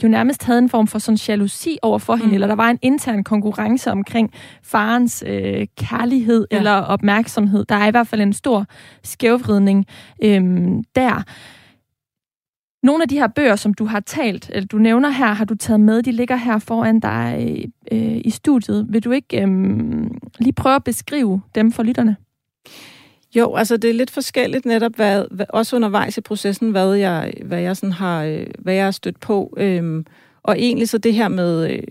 jo 0.03 0.07
nærmest 0.07 0.43
havde 0.43 0.59
en 0.59 0.69
form 0.69 0.87
for 0.87 0.99
sådan 0.99 1.17
jalousi 1.27 1.77
over 1.81 1.99
for 1.99 2.15
hende, 2.15 2.27
mm. 2.27 2.33
eller 2.33 2.47
der 2.47 2.55
var 2.55 2.69
en 2.69 2.79
intern 2.81 3.23
konkurrence 3.23 3.91
omkring 3.91 4.31
farens 4.63 5.23
øh, 5.27 5.67
kærlighed 5.77 6.47
ja. 6.51 6.57
eller 6.57 6.71
opmærksomhed. 6.71 7.65
Der 7.65 7.75
er 7.75 7.87
i 7.87 7.91
hvert 7.91 8.07
fald 8.07 8.21
en 8.21 8.33
stor 8.33 8.65
skævvridning 9.03 9.85
øh, 10.23 10.43
der. 10.95 11.23
Nogle 12.85 13.03
af 13.03 13.09
de 13.09 13.17
her 13.17 13.27
bøger, 13.27 13.55
som 13.55 13.73
du 13.73 13.85
har 13.85 13.99
talt, 13.99 14.49
eller 14.53 14.67
du 14.67 14.77
nævner 14.77 15.09
her, 15.09 15.33
har 15.33 15.45
du 15.45 15.55
taget 15.55 15.79
med. 15.79 16.03
De 16.03 16.11
ligger 16.11 16.35
her 16.35 16.59
foran 16.59 16.99
dig 16.99 17.65
øh, 17.91 18.21
i 18.25 18.29
studiet. 18.29 18.85
Vil 18.89 19.03
du 19.03 19.11
ikke 19.11 19.41
øh, 19.41 19.47
lige 20.39 20.53
prøve 20.53 20.75
at 20.75 20.83
beskrive 20.83 21.41
dem 21.55 21.71
for 21.71 21.83
lytterne? 21.83 22.15
Jo, 23.35 23.55
altså 23.55 23.77
det 23.77 23.89
er 23.89 23.93
lidt 23.93 24.11
forskelligt 24.11 24.65
netop, 24.65 24.95
hvad, 24.95 25.25
hvad, 25.31 25.45
også 25.49 25.75
undervejs 25.75 26.17
i 26.17 26.21
processen, 26.21 26.71
hvad 26.71 26.93
jeg, 26.93 27.33
hvad 27.45 27.61
jeg, 27.61 27.77
sådan 27.77 27.91
har, 27.91 28.23
øh, 28.23 28.47
hvad 28.59 28.73
jeg 28.73 28.83
har 28.83 28.91
stødt 28.91 29.19
på. 29.19 29.53
Øhm, 29.57 30.05
og 30.43 30.59
egentlig 30.59 30.89
så 30.89 30.97
det 30.97 31.13
her 31.13 31.27
med 31.27 31.71
øh, 31.71 31.83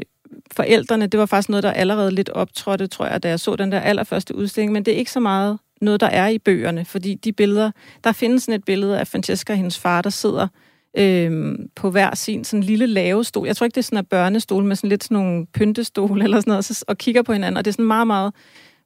forældrene, 0.52 1.06
det 1.06 1.20
var 1.20 1.26
faktisk 1.26 1.48
noget, 1.48 1.62
der 1.62 1.72
allerede 1.72 2.10
lidt 2.10 2.28
optrådte, 2.28 2.86
tror 2.86 3.06
jeg, 3.06 3.22
da 3.22 3.28
jeg 3.28 3.40
så 3.40 3.56
den 3.56 3.72
der 3.72 3.80
allerførste 3.80 4.34
udstilling, 4.34 4.72
men 4.72 4.84
det 4.84 4.94
er 4.94 4.98
ikke 4.98 5.12
så 5.12 5.20
meget 5.20 5.58
noget, 5.80 6.00
der 6.00 6.06
er 6.06 6.28
i 6.28 6.38
bøgerne, 6.38 6.84
fordi 6.84 7.14
de 7.14 7.32
billeder, 7.32 7.70
der 8.04 8.12
findes 8.12 8.42
sådan 8.42 8.58
et 8.58 8.64
billede 8.64 8.98
af 8.98 9.06
Francesca 9.06 9.52
og 9.52 9.56
hendes 9.56 9.78
far, 9.78 10.02
der 10.02 10.10
sidder 10.10 10.42
øh, 10.42 10.48
Øhm, 10.96 11.68
på 11.76 11.90
hver 11.90 12.14
sin 12.14 12.44
sådan 12.44 12.62
lille 12.62 12.86
lave 12.86 13.24
stol. 13.24 13.46
Jeg 13.46 13.56
tror 13.56 13.64
ikke, 13.64 13.74
det 13.74 13.80
er 13.80 13.84
sådan 13.84 13.98
en 13.98 14.04
børnestol 14.04 14.64
med 14.64 14.76
sådan 14.76 14.90
lidt 14.90 15.04
sådan 15.04 15.14
nogle 15.14 15.46
pyntestol 15.46 16.22
eller 16.22 16.40
sådan 16.40 16.50
noget, 16.50 16.58
og, 16.58 16.64
så, 16.64 16.84
og 16.88 16.98
kigger 16.98 17.22
på 17.22 17.32
hinanden, 17.32 17.56
og 17.56 17.64
det 17.64 17.70
er 17.70 17.72
sådan 17.72 17.84
meget, 17.84 18.06
meget, 18.06 18.32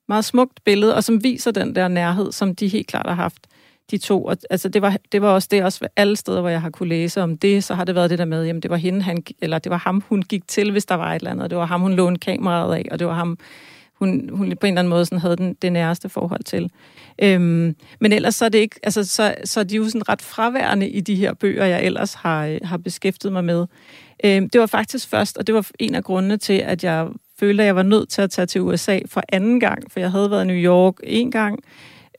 meget 0.09 0.25
smukt 0.25 0.65
billede, 0.65 0.95
og 0.95 1.05
som 1.05 1.25
viser 1.25 1.51
den 1.51 1.75
der 1.75 1.89
nærhed, 1.89 2.33
som 2.33 2.55
de 2.55 2.69
helt 2.69 2.87
klart 2.87 3.07
har 3.07 3.15
haft, 3.15 3.47
de 3.91 3.99
to. 3.99 4.25
Og, 4.25 4.37
altså, 4.51 4.69
det 4.69 4.83
var, 4.83 4.97
det 5.13 5.23
var 5.23 5.29
også 5.29 5.49
det, 5.51 5.65
også 5.65 5.89
alle 5.97 6.17
steder, 6.17 6.41
hvor 6.41 6.49
jeg 6.49 6.61
har 6.61 6.71
kunne 6.71 6.89
læse 6.89 7.23
om 7.23 7.39
det, 7.39 7.65
så 7.65 7.75
har 7.75 7.85
det 7.85 7.95
været 7.95 8.11
det 8.11 8.19
der 8.19 8.25
med, 8.25 8.45
jamen 8.45 8.63
det 8.63 8.71
var 8.71 8.77
hende, 8.77 9.03
han, 9.03 9.25
eller 9.43 9.59
det 9.59 9.71
var 9.71 9.79
ham, 9.79 10.03
hun 10.09 10.23
gik 10.23 10.49
til, 10.49 10.73
hvis 10.73 10.87
der 10.87 10.95
var 10.95 11.13
et 11.13 11.17
eller 11.17 11.31
andet, 11.31 11.45
og 11.45 11.51
det 11.51 11.59
var 11.59 11.67
ham, 11.67 11.81
hun 11.81 11.95
lånte 11.95 12.21
kameraet 12.21 12.75
af, 12.75 12.85
og 12.91 12.99
det 12.99 13.07
var 13.07 13.15
ham, 13.15 13.39
hun, 13.99 14.31
hun 14.33 14.57
på 14.61 14.67
en 14.67 14.73
eller 14.73 14.81
anden 14.81 14.91
måde 14.91 15.05
sådan 15.05 15.19
havde 15.19 15.37
den, 15.37 15.55
det 15.63 15.73
næreste 15.73 16.09
forhold 16.09 16.45
til. 16.45 16.71
Øhm, 17.23 17.77
men 18.01 18.13
ellers 18.13 18.35
så 18.35 18.45
er 18.45 18.49
det 18.49 18.59
ikke, 18.59 18.81
altså, 18.83 19.05
så, 19.05 19.35
så 19.45 19.61
er 19.61 19.65
de 19.65 19.77
jo 19.77 19.85
sådan 19.85 20.09
ret 20.09 20.23
fraværende 20.23 20.89
i 20.89 21.01
de 21.01 21.15
her 21.15 21.35
bøger, 21.35 21.65
jeg 21.65 21.85
ellers 21.85 22.15
har, 22.15 22.47
øh, 22.47 22.59
har 22.65 22.77
beskæftiget 22.77 23.33
mig 23.33 23.45
med. 23.45 23.67
Øhm, 24.25 24.51
det 24.51 24.61
var 24.61 24.67
faktisk 24.67 25.09
først, 25.09 25.39
og 25.39 25.47
det 25.47 25.55
var 25.55 25.69
en 25.79 25.95
af 25.95 26.05
grundene 26.05 26.37
til, 26.37 26.53
at 26.53 26.85
jeg 26.85 27.09
følte, 27.41 27.63
at 27.63 27.67
jeg 27.67 27.77
var 27.77 27.83
nødt 27.83 28.09
til 28.09 28.23
at 28.23 28.31
tage 28.31 28.47
til 28.47 28.61
USA 28.61 28.99
for 29.07 29.23
anden 29.29 29.61
gang, 29.61 29.93
for 29.93 30.01
jeg 30.01 30.11
havde 30.11 30.31
været 30.31 30.45
i 30.45 30.47
New 30.47 30.57
York 30.57 30.95
en 31.03 31.31
gang, 31.31 31.59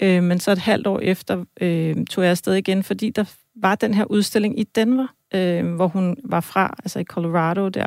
øh, 0.02 0.24
men 0.24 0.40
så 0.40 0.52
et 0.52 0.58
halvt 0.58 0.88
år 0.88 1.00
efter 1.00 1.46
øh, 1.62 2.06
tog 2.06 2.24
jeg 2.24 2.32
afsted 2.32 2.54
igen, 2.54 2.84
fordi 2.84 3.10
der 3.10 3.24
var 3.56 3.76
den 3.76 3.94
her 3.94 4.06
udstilling 4.06 4.60
i 4.60 4.64
Denver, 4.64 5.08
øh, 5.36 5.76
hvor 5.76 5.88
hun 5.88 6.18
var 6.24 6.42
fra, 6.42 6.76
altså 6.84 7.00
i 7.00 7.04
Colorado 7.04 7.70
der, 7.70 7.86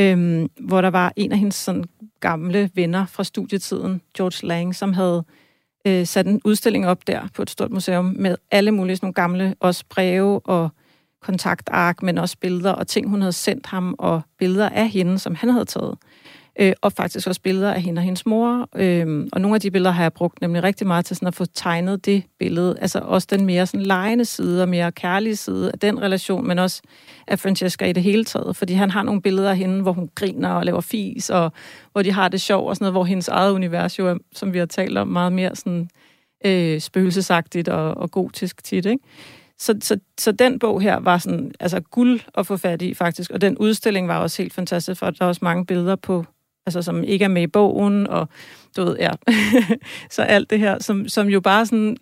øhm, 0.00 0.48
hvor 0.60 0.80
der 0.80 0.90
var 0.90 1.12
en 1.16 1.32
af 1.32 1.38
hendes 1.38 1.54
sådan, 1.54 1.84
gamle 2.20 2.70
venner 2.74 3.06
fra 3.06 3.24
studietiden, 3.24 4.00
George 4.16 4.46
Lang, 4.46 4.74
som 4.74 4.92
havde 4.92 5.24
øh, 5.86 6.06
sat 6.06 6.26
en 6.26 6.40
udstilling 6.44 6.86
op 6.86 7.06
der 7.06 7.28
på 7.34 7.42
et 7.42 7.50
stort 7.50 7.70
museum 7.70 8.14
med 8.18 8.36
alle 8.50 8.70
mulige 8.70 8.96
sådan 8.96 9.06
nogle 9.06 9.14
gamle, 9.14 9.54
også 9.60 9.84
breve 9.90 10.40
og 10.40 10.70
kontaktark, 11.22 12.02
men 12.02 12.18
også 12.18 12.36
billeder 12.40 12.72
og 12.72 12.86
ting, 12.86 13.08
hun 13.08 13.20
havde 13.20 13.32
sendt 13.32 13.66
ham, 13.66 13.94
og 13.98 14.22
billeder 14.38 14.68
af 14.68 14.88
hende, 14.88 15.18
som 15.18 15.34
han 15.34 15.48
havde 15.48 15.64
taget 15.64 15.98
øh, 16.60 16.72
og 16.80 16.92
faktisk 16.92 17.26
også 17.26 17.40
billeder 17.40 17.72
af 17.72 17.82
hende 17.82 18.00
og 18.00 18.02
hendes 18.02 18.26
mor. 18.26 18.68
Øh, 18.76 19.26
og 19.32 19.40
nogle 19.40 19.54
af 19.54 19.60
de 19.60 19.70
billeder 19.70 19.90
har 19.90 20.02
jeg 20.02 20.12
brugt 20.12 20.40
nemlig 20.40 20.62
rigtig 20.62 20.86
meget 20.86 21.04
til 21.04 21.16
sådan 21.16 21.28
at 21.28 21.34
få 21.34 21.44
tegnet 21.44 22.06
det 22.06 22.22
billede. 22.38 22.76
Altså 22.80 22.98
også 22.98 23.28
den 23.30 23.46
mere 23.46 23.66
sådan 23.66 23.86
lejende 23.86 24.24
side 24.24 24.62
og 24.62 24.68
mere 24.68 24.92
kærlige 24.92 25.36
side 25.36 25.72
af 25.72 25.78
den 25.78 26.02
relation, 26.02 26.46
men 26.46 26.58
også 26.58 26.82
af 27.26 27.38
Francesca 27.38 27.84
i 27.84 27.92
det 27.92 28.02
hele 28.02 28.24
taget. 28.24 28.56
Fordi 28.56 28.72
han 28.72 28.90
har 28.90 29.02
nogle 29.02 29.22
billeder 29.22 29.50
af 29.50 29.56
hende, 29.56 29.82
hvor 29.82 29.92
hun 29.92 30.10
griner 30.14 30.50
og 30.50 30.64
laver 30.64 30.80
fis, 30.80 31.30
og 31.30 31.52
hvor 31.92 32.02
de 32.02 32.12
har 32.12 32.28
det 32.28 32.40
sjov 32.40 32.68
og 32.68 32.76
sådan 32.76 32.84
noget, 32.84 32.94
hvor 32.94 33.04
hendes 33.04 33.28
eget 33.28 33.52
univers 33.52 33.98
jo 33.98 34.08
er, 34.08 34.16
som 34.32 34.52
vi 34.52 34.58
har 34.58 34.66
talt 34.66 34.98
om, 34.98 35.08
meget 35.08 35.32
mere 35.32 35.56
sådan 35.56 35.88
øh, 36.44 36.80
spøgelsesagtigt 36.80 37.68
og, 37.68 37.96
og 37.96 38.10
gotisk 38.10 38.64
tit, 38.64 38.86
ikke? 38.86 39.04
Så, 39.58 39.74
så, 39.80 39.98
så 40.20 40.32
den 40.32 40.58
bog 40.58 40.80
her 40.80 40.96
var 40.96 41.18
sådan, 41.18 41.52
altså 41.60 41.80
guld 41.80 42.20
at 42.34 42.46
få 42.46 42.56
fat 42.56 42.82
i 42.82 42.94
faktisk, 42.94 43.30
og 43.30 43.40
den 43.40 43.58
udstilling 43.58 44.08
var 44.08 44.18
også 44.18 44.42
helt 44.42 44.54
fantastisk, 44.54 44.98
for 44.98 45.10
der 45.10 45.24
er 45.24 45.28
også 45.28 45.40
mange 45.44 45.66
billeder 45.66 45.96
på 45.96 46.24
altså 46.66 46.82
som 46.82 47.04
ikke 47.04 47.24
er 47.24 47.28
med 47.28 47.42
i 47.42 47.46
bogen, 47.46 48.06
og 48.06 48.28
du 48.76 48.84
ved, 48.84 48.96
ja. 48.98 49.10
så 50.10 50.22
alt 50.22 50.50
det 50.50 50.58
her, 50.58 50.78
som, 50.78 51.08
som 51.08 51.28
jo 51.28 51.40
bare 51.40 51.66
sådan 51.66 51.96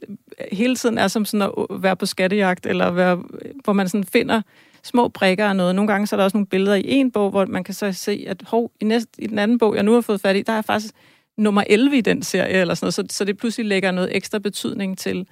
hele 0.52 0.76
tiden 0.76 0.98
er 0.98 1.08
som 1.08 1.24
sådan 1.24 1.50
at 1.58 1.82
være 1.82 1.96
på 1.96 2.06
skattejagt, 2.06 2.66
eller 2.66 2.90
være, 2.90 3.22
hvor 3.64 3.72
man 3.72 3.88
sådan 3.88 4.04
finder 4.04 4.42
små 4.82 5.08
brikker 5.08 5.48
og 5.48 5.56
noget. 5.56 5.74
Nogle 5.74 5.92
gange 5.92 6.06
så 6.06 6.16
er 6.16 6.18
der 6.18 6.24
også 6.24 6.36
nogle 6.36 6.46
billeder 6.46 6.74
i 6.74 6.82
en 6.86 7.10
bog, 7.10 7.30
hvor 7.30 7.46
man 7.46 7.64
kan 7.64 7.74
så 7.74 7.92
se, 7.92 8.24
at 8.28 8.42
hov, 8.46 8.70
i, 8.80 8.84
næste, 8.84 9.10
i 9.18 9.26
den 9.26 9.38
anden 9.38 9.58
bog, 9.58 9.74
jeg 9.74 9.82
nu 9.82 9.92
har 9.92 10.00
fået 10.00 10.20
fat 10.20 10.36
i, 10.36 10.42
der 10.42 10.52
er 10.52 10.62
faktisk 10.62 10.94
nummer 11.36 11.64
11 11.66 11.96
i 11.96 12.00
den 12.00 12.22
serie, 12.22 12.52
eller 12.52 12.74
sådan 12.74 12.84
noget, 12.84 12.94
så, 12.94 13.04
så 13.10 13.24
det 13.24 13.38
pludselig 13.38 13.66
lægger 13.66 13.90
noget 13.90 14.16
ekstra 14.16 14.38
betydning 14.38 14.98
til. 14.98 15.26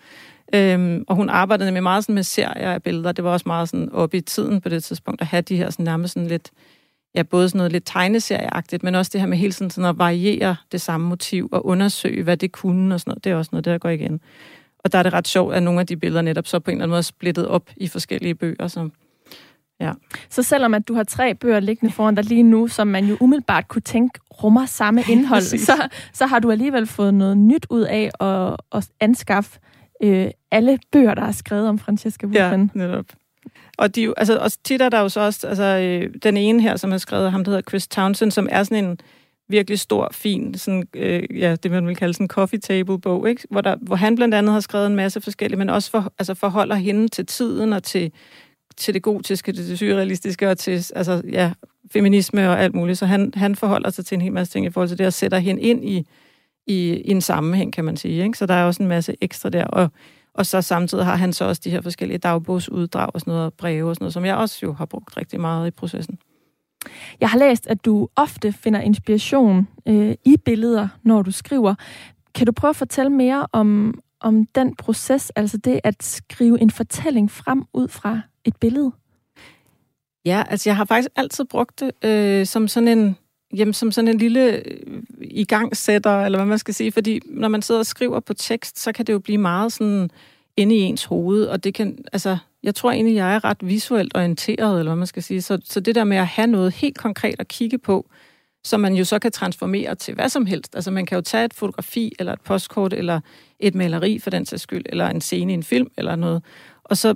Øhm, 0.55 1.05
og 1.09 1.17
hun 1.17 1.29
arbejdede 1.29 1.73
med 1.73 1.81
meget 1.81 2.05
sådan 2.05 2.15
med 2.15 2.23
serier 2.23 2.73
af 2.73 2.83
billeder. 2.83 3.13
Det 3.13 3.25
var 3.25 3.31
også 3.31 3.45
meget 3.47 3.69
sådan 3.69 3.93
op 3.93 4.15
i 4.15 4.21
tiden 4.21 4.61
på 4.61 4.69
det 4.69 4.85
tidspunkt, 4.85 5.21
at 5.21 5.27
have 5.27 5.43
de 5.43 5.57
her 5.57 5.71
sådan 5.71 5.85
nærmest 5.85 6.15
sådan 6.15 6.29
lidt 6.29 6.51
ja, 7.17 7.23
både 7.23 7.49
sådan 7.49 7.59
noget 7.59 7.73
lidt 7.73 7.87
tegneserieagtigt, 7.87 8.83
men 8.83 8.95
også 8.95 9.11
det 9.13 9.21
her 9.21 9.29
med 9.29 9.39
hele 9.39 9.53
tiden 9.53 9.71
sådan 9.71 9.91
at 9.91 9.99
variere 9.99 10.57
det 10.73 10.81
samme 10.81 11.09
motiv 11.09 11.49
og 11.53 11.67
undersøge, 11.67 12.23
hvad 12.23 12.37
det 12.37 12.53
kunne 12.53 12.95
og 12.95 13.01
sådan 13.01 13.11
noget. 13.11 13.25
Det 13.25 13.33
er 13.33 13.37
også 13.37 13.49
noget, 13.53 13.65
der 13.65 13.79
går 13.79 13.89
igen. 13.89 14.21
Og 14.79 14.93
der 14.93 14.99
er 14.99 15.03
det 15.03 15.13
ret 15.13 15.29
sjovt, 15.29 15.55
at 15.55 15.63
nogle 15.63 15.81
af 15.81 15.87
de 15.87 15.97
billeder 15.97 16.23
netop 16.23 16.47
så 16.47 16.59
på 16.59 16.71
en 16.71 16.77
eller 16.77 16.83
anden 16.83 16.91
måde 16.91 16.99
er 16.99 17.03
splittet 17.03 17.49
op 17.49 17.71
i 17.77 17.89
forskellige 17.89 18.35
bøger. 18.35 18.69
Så, 18.69 18.89
ja. 19.81 19.93
så 20.31 20.43
selvom 20.43 20.75
at 20.75 20.89
du 20.89 20.95
har 20.95 21.05
tre 21.05 21.35
bøger 21.35 21.61
liggende 21.61 21.95
foran 21.95 22.15
dig 22.15 22.25
lige 22.25 22.43
nu, 22.43 22.69
som 22.69 22.87
man 22.87 23.07
jo 23.07 23.17
umiddelbart 23.21 23.69
kunne 23.69 23.83
tænke 23.83 24.21
rummer 24.43 24.67
samme 24.67 25.03
indhold, 25.13 25.43
så, 25.43 25.89
så 26.13 26.27
har 26.27 26.39
du 26.39 26.51
alligevel 26.51 26.87
fået 26.87 27.15
noget 27.15 27.39
nyt 27.39 27.67
ud 27.71 27.83
af 27.83 28.11
at, 28.21 28.57
at 28.73 28.89
anskaffe 29.01 29.61
øh, 30.03 30.31
alle 30.51 30.79
bøger, 30.93 31.15
der 31.15 31.23
er 31.23 31.33
skrevet 31.33 31.69
om 31.69 31.79
Francesca 31.79 32.27
Woodman. 32.27 32.71
Ja, 32.75 32.79
netop. 32.79 33.07
Og, 33.79 33.95
de, 33.95 34.15
altså, 34.17 34.39
og 34.39 34.51
tit 34.65 34.83
er 34.83 34.89
der 34.89 35.01
jo 35.01 35.09
så 35.09 35.21
også 35.21 35.47
altså, 35.47 35.65
øh, 35.65 36.15
den 36.23 36.37
ene 36.37 36.63
her, 36.63 36.77
som 36.77 36.91
har 36.91 36.99
skrevet, 36.99 37.33
ham 37.33 37.45
der 37.45 37.51
hedder 37.51 37.71
Chris 37.71 37.89
Townsend, 37.89 38.31
som 38.31 38.49
er 38.51 38.63
sådan 38.63 38.85
en 38.85 38.99
virkelig 39.49 39.79
stor, 39.79 40.09
fin, 40.13 40.55
sådan, 40.55 40.89
øh, 40.95 41.23
ja, 41.39 41.57
det 41.63 41.71
man 41.71 41.87
vil 41.87 41.97
kalde 41.97 42.15
sådan 42.15 42.25
en 42.25 42.29
coffee 42.29 42.61
table 42.61 43.01
bog, 43.01 43.29
ikke? 43.29 43.43
Hvor, 43.51 43.61
der, 43.61 43.77
hvor 43.81 43.97
han 43.97 44.17
blandt 44.17 44.35
andet 44.35 44.53
har 44.53 44.61
skrevet 44.61 44.87
en 44.87 44.97
masse 44.97 45.21
forskellige, 45.21 45.59
men 45.59 45.71
også 45.71 45.91
for, 45.91 46.13
altså 46.19 46.35
forholder 46.35 46.75
hende 46.75 47.09
til 47.09 47.27
tiden 47.27 47.73
og 47.73 47.83
til, 47.83 48.13
til 48.77 48.95
det 48.95 49.03
gotiske, 49.03 49.53
det 49.53 49.79
surrealistiske 49.79 50.51
og 50.51 50.59
til 50.59 50.87
altså, 50.95 51.23
ja, 51.33 51.53
feminisme 51.93 52.51
og 52.51 52.61
alt 52.63 52.75
muligt. 52.75 52.99
Så 52.99 53.07
han, 53.07 53.33
han 53.35 53.57
forholder 53.57 53.91
sig 53.91 54.07
til 54.07 54.15
en 54.15 54.21
hel 54.21 54.33
masse 54.33 54.53
ting 54.53 54.67
i 54.67 54.71
forhold 54.71 54.89
til 54.89 54.99
det, 54.99 55.07
og 55.07 55.13
sætter 55.13 55.39
hende 55.39 55.63
ind 55.63 55.89
i, 55.89 56.07
i, 56.67 57.03
i 57.05 57.11
en 57.11 57.21
sammenhæng, 57.21 57.73
kan 57.73 57.85
man 57.85 57.97
sige. 57.97 58.25
Ikke? 58.25 58.39
Så 58.39 58.47
der 58.47 58.55
er 58.55 58.65
også 58.65 58.83
en 58.83 58.89
masse 58.89 59.15
ekstra 59.21 59.49
der. 59.49 59.65
Og 59.65 59.91
og 60.37 60.47
så 60.47 60.63
samtidig 60.63 61.05
har 61.05 61.17
han 61.17 61.33
så 61.33 61.45
også 61.45 61.63
de 61.65 61.71
her 61.71 61.81
forskellige 61.81 62.19
dagbogsuddrag 62.19 63.11
og 63.15 63.21
sådan 63.21 63.35
noget, 63.35 63.55
breve 63.55 63.89
og 63.89 63.95
sådan 63.95 64.05
noget, 64.05 64.15
som 64.15 64.25
jeg 64.25 64.37
også 64.37 64.59
jo 64.63 64.73
har 64.73 64.87
brugt 64.87 65.17
rigtig 65.17 65.41
meget 65.41 65.69
i 65.69 65.71
processen. 65.71 66.19
Jeg 67.21 67.31
har 67.31 67.39
læst, 67.39 67.67
at 67.67 67.85
du 67.85 68.09
ofte 68.17 68.53
finder 68.53 68.81
inspiration 68.81 69.69
øh, 69.87 70.15
i 70.25 70.37
billeder, 70.45 70.89
når 71.03 71.23
du 71.23 71.31
skriver. 71.31 71.75
Kan 72.35 72.47
du 72.47 72.53
prøve 72.53 72.71
at 72.71 72.77
fortælle 72.77 73.11
mere 73.13 73.47
om, 73.53 74.01
om 74.21 74.47
den 74.47 74.77
proces, 74.77 75.31
altså 75.31 75.57
det 75.57 75.81
at 75.85 76.03
skrive 76.03 76.61
en 76.61 76.71
fortælling 76.71 77.31
frem 77.31 77.65
ud 77.73 77.89
fra 77.89 78.21
et 78.45 78.57
billede? 78.57 78.93
Ja, 80.25 80.45
altså 80.49 80.69
jeg 80.69 80.77
har 80.77 80.85
faktisk 80.85 81.09
altid 81.17 81.45
brugt 81.45 81.81
det 81.81 82.05
øh, 82.05 82.47
som 82.47 82.69
sådan 82.69 82.89
en 82.99 83.17
jamen, 83.55 83.75
som 83.75 83.93
sådan 83.93 84.09
en 84.09 84.19
lille 84.19 84.69
øh, 84.69 85.03
igangsætter, 85.21 86.25
eller 86.25 86.39
hvad 86.39 86.47
man 86.47 86.59
skal 86.59 86.75
sige, 86.75 86.93
fordi 86.93 87.21
når 87.27 87.49
man 87.49 87.63
sidder 87.63 87.79
og 87.79 87.87
skriver 87.87 88.21
på 88.21 88.35
tekst, 88.35 88.79
så 88.79 88.93
kan 88.93 89.07
det 89.07 89.13
jo 89.13 89.19
blive 89.19 89.39
meget 89.39 89.73
sådan 89.73 90.11
inde 90.57 90.77
i 90.77 90.81
ens 90.81 91.05
hoved, 91.05 91.45
og 91.45 91.65
det 91.65 91.75
kan, 91.75 91.99
altså, 92.13 92.39
jeg 92.63 92.75
tror 92.75 92.91
egentlig, 92.91 93.15
jeg 93.15 93.35
er 93.35 93.45
ret 93.45 93.59
visuelt 93.61 94.17
orienteret, 94.17 94.79
eller 94.79 94.91
hvad 94.91 94.99
man 94.99 95.07
skal 95.07 95.23
sige, 95.23 95.43
så, 95.43 95.59
så 95.65 95.81
det 95.81 95.95
der 95.95 96.05
med 96.05 96.17
at 96.17 96.27
have 96.27 96.47
noget 96.47 96.73
helt 96.73 96.99
konkret 96.99 97.35
at 97.39 97.49
kigge 97.49 97.79
på, 97.79 98.11
som 98.65 98.81
man 98.81 98.95
jo 98.95 99.05
så 99.05 99.19
kan 99.19 99.33
transformere 99.33 99.95
til 99.95 100.15
hvad 100.15 100.29
som 100.29 100.47
helst. 100.47 100.75
Altså 100.75 100.91
man 100.91 101.07
kan 101.07 101.17
jo 101.17 101.23
tage 101.23 101.45
et 101.45 101.55
fotografi, 101.55 102.13
eller 102.19 102.33
et 102.33 102.41
postkort, 102.41 102.93
eller 102.93 103.21
et 103.61 103.75
maleri 103.75 104.19
for 104.19 104.31
den 104.31 104.47
sags 104.47 104.63
skyld, 104.63 104.83
eller 104.87 105.09
en 105.09 105.21
scene 105.21 105.53
i 105.53 105.55
en 105.55 105.63
film, 105.63 105.91
eller 105.97 106.17
noget, 106.17 106.43
og 106.85 106.97
så 106.97 107.15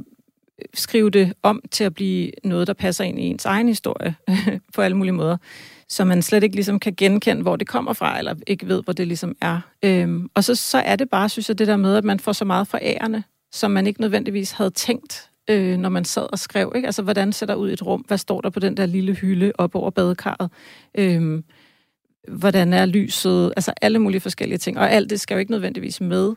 skrive 0.75 1.11
det 1.11 1.33
om 1.43 1.63
til 1.71 1.85
at 1.85 1.95
blive 1.95 2.31
noget, 2.45 2.67
der 2.67 2.73
passer 2.73 3.05
ind 3.05 3.19
i 3.19 3.23
ens 3.23 3.45
egen 3.45 3.69
historie 3.69 4.15
på 4.75 4.83
alle 4.83 4.97
mulige 4.97 5.13
måder 5.13 5.37
så 5.91 6.05
man 6.05 6.23
slet 6.23 6.43
ikke 6.43 6.55
ligesom 6.55 6.81
kan 6.81 6.95
genkende, 6.97 7.43
hvor 7.43 7.57
det 7.57 7.69
kommer 7.69 7.93
fra, 7.93 8.19
eller 8.19 8.35
ikke 8.47 8.69
ved, 8.69 8.83
hvor 8.83 8.93
det 8.93 9.07
ligesom 9.07 9.37
er. 9.41 9.61
Øhm, 9.85 10.31
og 10.35 10.45
så, 10.45 10.55
så 10.55 10.79
er 10.79 10.97
det 10.97 11.11
bare, 11.11 11.29
synes 11.29 11.49
jeg, 11.49 11.59
det 11.59 11.67
der 11.67 11.77
med, 11.77 11.97
at 11.97 12.05
man 12.05 12.21
får 12.21 12.33
så 12.33 12.45
meget 12.45 12.69
fra 12.69 12.79
ærerne, 12.83 13.25
som 13.53 13.71
man 13.71 13.87
ikke 13.87 14.01
nødvendigvis 14.01 14.53
havde 14.53 14.71
tænkt, 14.71 15.31
øh, 15.51 15.79
når 15.79 15.89
man 15.89 16.05
sad 16.05 16.33
og 16.33 16.39
skrev. 16.39 16.73
Ikke? 16.77 16.87
Altså, 16.87 17.03
hvordan 17.03 17.33
ser 17.33 17.47
der 17.47 17.55
ud 17.55 17.71
i 17.71 17.73
et 17.73 17.87
rum? 17.87 18.01
Hvad 18.01 18.19
står 18.19 18.41
der 18.41 18.51
på 18.51 18.61
den 18.61 18.77
der 18.77 18.87
lille 18.87 19.15
hylde 19.15 19.53
op 19.59 19.75
over 19.75 19.91
badekarret? 19.91 20.51
Øhm, 20.95 21.45
hvordan 22.29 22.73
er 22.73 22.87
lyset? 22.87 23.53
Altså 23.57 23.73
alle 23.83 23.99
mulige 23.99 24.21
forskellige 24.21 24.59
ting. 24.59 24.79
Og 24.79 24.93
alt 24.93 25.11
det 25.11 25.21
skal 25.21 25.35
jo 25.35 25.39
ikke 25.39 25.53
nødvendigvis 25.53 26.01
med, 26.01 26.35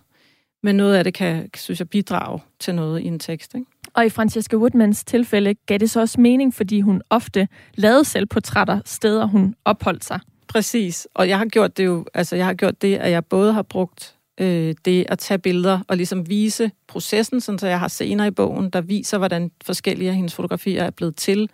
men 0.64 0.76
noget 0.76 0.96
af 0.96 1.04
det 1.04 1.14
kan, 1.14 1.50
synes 1.56 1.80
jeg, 1.80 1.90
bidrage 1.90 2.40
til 2.60 2.76
noget 2.76 3.02
i 3.02 3.06
en 3.06 3.20
tekst. 3.20 3.56
Ikke? 3.56 3.68
Og 3.96 4.06
i 4.06 4.10
Francesca 4.10 4.56
Woodmans 4.56 5.04
tilfælde 5.04 5.54
gav 5.54 5.78
det 5.78 5.90
så 5.90 6.00
også 6.00 6.22
mening, 6.22 6.54
fordi 6.54 6.82
hun 6.82 7.02
ofte 7.10 7.48
lavede 7.76 8.06
selvportrætter 8.06 8.80
steder, 8.86 9.26
hun 9.26 9.56
opholdt 9.66 10.06
sig. 10.06 10.20
Præcis, 10.48 11.08
og 11.14 11.30
jeg 11.30 11.38
har 11.38 11.46
gjort 11.46 11.78
det 11.78 11.86
jo, 11.86 12.06
altså 12.14 12.36
jeg 12.36 12.46
har 12.46 12.54
gjort 12.54 12.82
det, 12.82 12.96
at 12.96 13.12
jeg 13.12 13.26
både 13.26 13.54
har 13.54 13.62
brugt 13.62 14.16
øh, 14.40 14.76
det 14.86 15.06
at 15.10 15.20
tage 15.20 15.38
billeder 15.38 15.80
og 15.88 15.98
ligesom 15.98 16.30
vise 16.30 16.72
processen, 16.88 17.42
sådan 17.42 17.60
så 17.60 17.68
jeg 17.68 17.80
har 17.80 17.88
scener 17.88 18.26
i 18.26 18.32
bogen, 18.32 18.70
der 18.70 18.82
viser, 18.82 19.18
hvordan 19.18 19.52
forskellige 19.64 20.10
af 20.10 20.16
hendes 20.16 20.34
fotografier 20.34 20.84
er 20.84 20.90
blevet 20.90 21.16
til. 21.16 21.50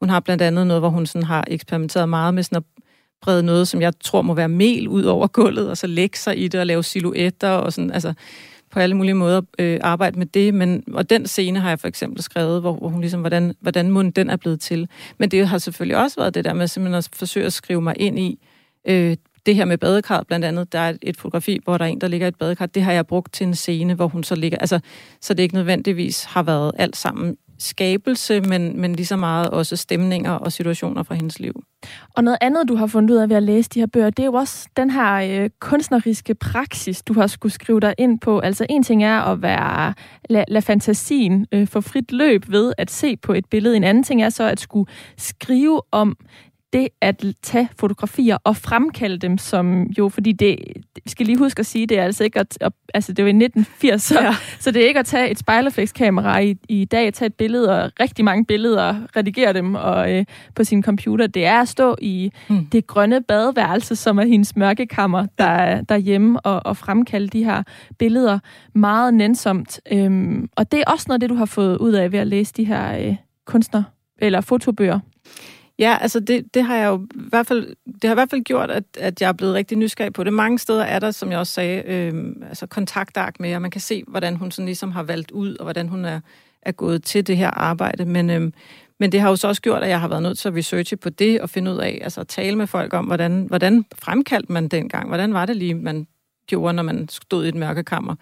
Hun 0.00 0.08
har 0.08 0.20
blandt 0.20 0.42
andet 0.42 0.66
noget, 0.66 0.82
hvor 0.82 0.88
hun 0.88 1.06
sådan 1.06 1.26
har 1.26 1.44
eksperimenteret 1.48 2.08
meget 2.08 2.34
med 2.34 2.42
sådan 2.42 2.56
at 2.56 2.82
brede 3.22 3.42
noget, 3.42 3.68
som 3.68 3.82
jeg 3.82 3.92
tror 4.00 4.22
må 4.22 4.34
være 4.34 4.48
mel 4.48 4.88
ud 4.88 5.04
over 5.04 5.26
gulvet, 5.26 5.70
og 5.70 5.76
så 5.76 5.86
lægge 5.86 6.18
sig 6.18 6.38
i 6.38 6.48
det 6.48 6.60
og 6.60 6.66
lave 6.66 6.82
silhuetter 6.82 7.50
og 7.50 7.72
sådan, 7.72 7.90
altså 7.90 8.14
på 8.72 8.80
alle 8.80 8.96
mulige 8.96 9.14
måder 9.14 9.40
øh, 9.58 9.78
arbejde 9.82 10.18
med 10.18 10.26
det, 10.26 10.54
men, 10.54 10.84
og 10.92 11.10
den 11.10 11.26
scene 11.26 11.60
har 11.60 11.68
jeg 11.68 11.80
for 11.80 11.88
eksempel 11.88 12.22
skrevet, 12.22 12.60
hvor, 12.60 12.72
hvor 12.72 12.88
hun 12.88 13.00
ligesom, 13.00 13.20
hvordan, 13.20 13.54
hvordan 13.60 13.90
munden 13.90 14.10
den 14.10 14.30
er 14.30 14.36
blevet 14.36 14.60
til. 14.60 14.88
Men 15.18 15.30
det 15.30 15.48
har 15.48 15.58
selvfølgelig 15.58 15.96
også 15.96 16.20
været 16.20 16.34
det 16.34 16.44
der 16.44 16.54
med 16.54 16.66
simpelthen 16.66 16.98
at 16.98 17.08
forsøge 17.12 17.46
at 17.46 17.52
skrive 17.52 17.82
mig 17.82 17.94
ind 17.98 18.18
i 18.18 18.38
øh, 18.88 19.16
det 19.46 19.54
her 19.56 19.64
med 19.64 19.78
badekar, 19.78 20.22
blandt 20.22 20.44
andet, 20.44 20.72
der 20.72 20.78
er 20.78 20.94
et 21.02 21.16
fotografi, 21.16 21.60
hvor 21.64 21.78
der 21.78 21.84
er 21.84 21.88
en, 21.88 22.00
der 22.00 22.08
ligger 22.08 22.26
i 22.26 22.28
et 22.28 22.38
badekar, 22.38 22.66
det 22.66 22.82
har 22.82 22.92
jeg 22.92 23.06
brugt 23.06 23.32
til 23.32 23.46
en 23.46 23.54
scene, 23.54 23.94
hvor 23.94 24.08
hun 24.08 24.24
så 24.24 24.34
ligger, 24.34 24.58
altså, 24.58 24.80
så 25.20 25.34
det 25.34 25.42
ikke 25.42 25.54
nødvendigvis 25.54 26.24
har 26.24 26.42
været 26.42 26.72
alt 26.76 26.96
sammen 26.96 27.36
skabelse, 27.60 28.40
men, 28.40 28.80
men 28.80 28.94
lige 28.94 29.06
så 29.06 29.16
meget 29.16 29.50
også 29.50 29.76
stemninger 29.76 30.32
og 30.32 30.52
situationer 30.52 31.02
fra 31.02 31.14
hendes 31.14 31.40
liv. 31.40 31.62
Og 32.16 32.24
noget 32.24 32.38
andet, 32.40 32.68
du 32.68 32.76
har 32.76 32.86
fundet 32.86 33.10
ud 33.10 33.16
af 33.16 33.28
ved 33.28 33.36
at 33.36 33.42
læse 33.42 33.70
de 33.70 33.80
her 33.80 33.86
bøger, 33.86 34.10
det 34.10 34.22
er 34.22 34.26
jo 34.26 34.32
også 34.32 34.68
den 34.76 34.90
her 34.90 35.42
øh, 35.42 35.50
kunstneriske 35.60 36.34
praksis, 36.34 37.02
du 37.02 37.12
har 37.12 37.26
skulle 37.26 37.52
skrive 37.52 37.80
dig 37.80 37.94
ind 37.98 38.20
på. 38.20 38.38
Altså 38.38 38.66
en 38.70 38.82
ting 38.82 39.04
er 39.04 39.20
at 39.20 39.42
være, 39.42 39.94
lade 40.30 40.44
la 40.48 40.60
fantasien 40.60 41.46
øh, 41.52 41.66
få 41.66 41.80
frit 41.80 42.12
løb 42.12 42.44
ved 42.48 42.72
at 42.78 42.90
se 42.90 43.16
på 43.16 43.32
et 43.32 43.44
billede. 43.50 43.76
En 43.76 43.84
anden 43.84 44.04
ting 44.04 44.22
er 44.22 44.28
så 44.28 44.44
at 44.44 44.60
skulle 44.60 44.90
skrive 45.16 45.82
om 45.92 46.16
det 46.72 46.88
at 47.00 47.24
tage 47.42 47.68
fotografier 47.78 48.38
og 48.44 48.56
fremkalde 48.56 49.18
dem 49.18 49.38
som 49.38 49.82
jo, 49.82 50.08
fordi 50.08 50.32
det, 50.32 50.58
vi 51.04 51.10
skal 51.10 51.26
lige 51.26 51.38
huske 51.38 51.60
at 51.60 51.66
sige, 51.66 51.86
det 51.86 51.98
er 51.98 52.04
altså 52.04 52.24
ikke 52.24 52.40
at, 52.40 52.72
altså 52.94 53.12
det 53.12 53.24
var 53.24 53.28
i 53.28 53.30
1980, 53.30 54.02
så, 54.02 54.20
ja. 54.20 54.34
så 54.60 54.70
det 54.70 54.82
er 54.82 54.88
ikke 54.88 55.00
at 55.00 55.06
tage 55.06 55.30
et 55.30 55.38
spejlerflexkamera 55.38 56.38
i, 56.38 56.56
i 56.68 56.84
dag, 56.84 57.14
tage 57.14 57.26
et 57.26 57.34
billede 57.34 57.82
og 57.82 57.90
rigtig 58.00 58.24
mange 58.24 58.44
billeder, 58.44 58.96
redigere 59.16 59.52
dem 59.52 59.74
og, 59.74 60.12
øh, 60.12 60.24
på 60.54 60.64
sin 60.64 60.82
computer. 60.82 61.26
Det 61.26 61.46
er 61.46 61.60
at 61.60 61.68
stå 61.68 61.96
i 62.02 62.32
mm. 62.48 62.66
det 62.66 62.86
grønne 62.86 63.22
badeværelse, 63.22 63.96
som 63.96 64.18
er 64.18 64.24
hendes 64.24 64.56
mørkekammer, 64.56 65.26
der, 65.38 65.80
derhjemme 65.80 66.40
og, 66.40 66.66
og 66.66 66.76
fremkalde 66.76 67.28
de 67.28 67.44
her 67.44 67.62
billeder 67.98 68.38
meget 68.74 69.14
nænsomt. 69.14 69.80
Øhm, 69.92 70.48
og 70.56 70.72
det 70.72 70.80
er 70.80 70.90
også 70.92 71.04
noget 71.08 71.20
det, 71.20 71.30
du 71.30 71.34
har 71.34 71.44
fået 71.44 71.78
ud 71.78 71.92
af 71.92 72.12
ved 72.12 72.18
at 72.18 72.26
læse 72.26 72.52
de 72.56 72.64
her 72.64 72.98
øh, 72.98 73.16
kunstner- 73.46 73.82
eller 74.18 74.40
fotobøger. 74.40 75.00
Ja, 75.80 75.98
altså 76.00 76.20
det, 76.20 76.54
det 76.54 76.64
har 76.64 76.76
jeg 76.76 76.86
jo 76.88 77.06
i 77.14 77.28
hvert 77.28 77.46
fald, 77.46 77.66
det 77.86 78.04
har 78.04 78.10
i 78.10 78.14
hvert 78.14 78.30
fald 78.30 78.44
gjort, 78.44 78.70
at, 78.70 78.84
at 78.98 79.20
jeg 79.20 79.28
er 79.28 79.32
blevet 79.32 79.54
rigtig 79.54 79.78
nysgerrig 79.78 80.12
på 80.12 80.24
det. 80.24 80.32
Mange 80.32 80.58
steder 80.58 80.84
er 80.84 80.98
der, 80.98 81.10
som 81.10 81.30
jeg 81.30 81.38
også 81.38 81.52
sagde, 81.52 81.82
øh, 81.86 82.34
altså 82.48 82.66
kontaktark 82.66 83.40
med, 83.40 83.54
og 83.54 83.62
man 83.62 83.70
kan 83.70 83.80
se, 83.80 84.02
hvordan 84.08 84.36
hun 84.36 84.50
sådan 84.50 84.66
ligesom 84.66 84.92
har 84.92 85.02
valgt 85.02 85.30
ud, 85.30 85.56
og 85.56 85.64
hvordan 85.64 85.88
hun 85.88 86.04
er, 86.04 86.20
er 86.62 86.72
gået 86.72 87.04
til 87.04 87.26
det 87.26 87.36
her 87.36 87.50
arbejde. 87.50 88.04
Men, 88.04 88.30
øh, 88.30 88.52
men 89.00 89.12
det 89.12 89.20
har 89.20 89.28
jo 89.28 89.36
så 89.36 89.48
også 89.48 89.62
gjort, 89.62 89.82
at 89.82 89.88
jeg 89.88 90.00
har 90.00 90.08
været 90.08 90.22
nødt 90.22 90.38
til 90.38 90.48
at 90.48 90.54
researche 90.54 90.96
på 90.96 91.10
det, 91.10 91.40
og 91.40 91.50
finde 91.50 91.72
ud 91.72 91.78
af, 91.78 91.98
altså 92.02 92.24
tale 92.24 92.56
med 92.56 92.66
folk 92.66 92.94
om, 92.94 93.04
hvordan, 93.04 93.46
hvordan 93.48 93.84
fremkaldte 93.98 94.52
man 94.52 94.68
dengang? 94.68 95.08
Hvordan 95.08 95.34
var 95.34 95.46
det 95.46 95.56
lige, 95.56 95.74
man 95.74 96.06
gjorde, 96.46 96.74
når 96.74 96.82
man 96.82 97.08
stod 97.08 97.44
i 97.44 97.48
et 97.48 97.54
mørkekammer? 97.54 98.14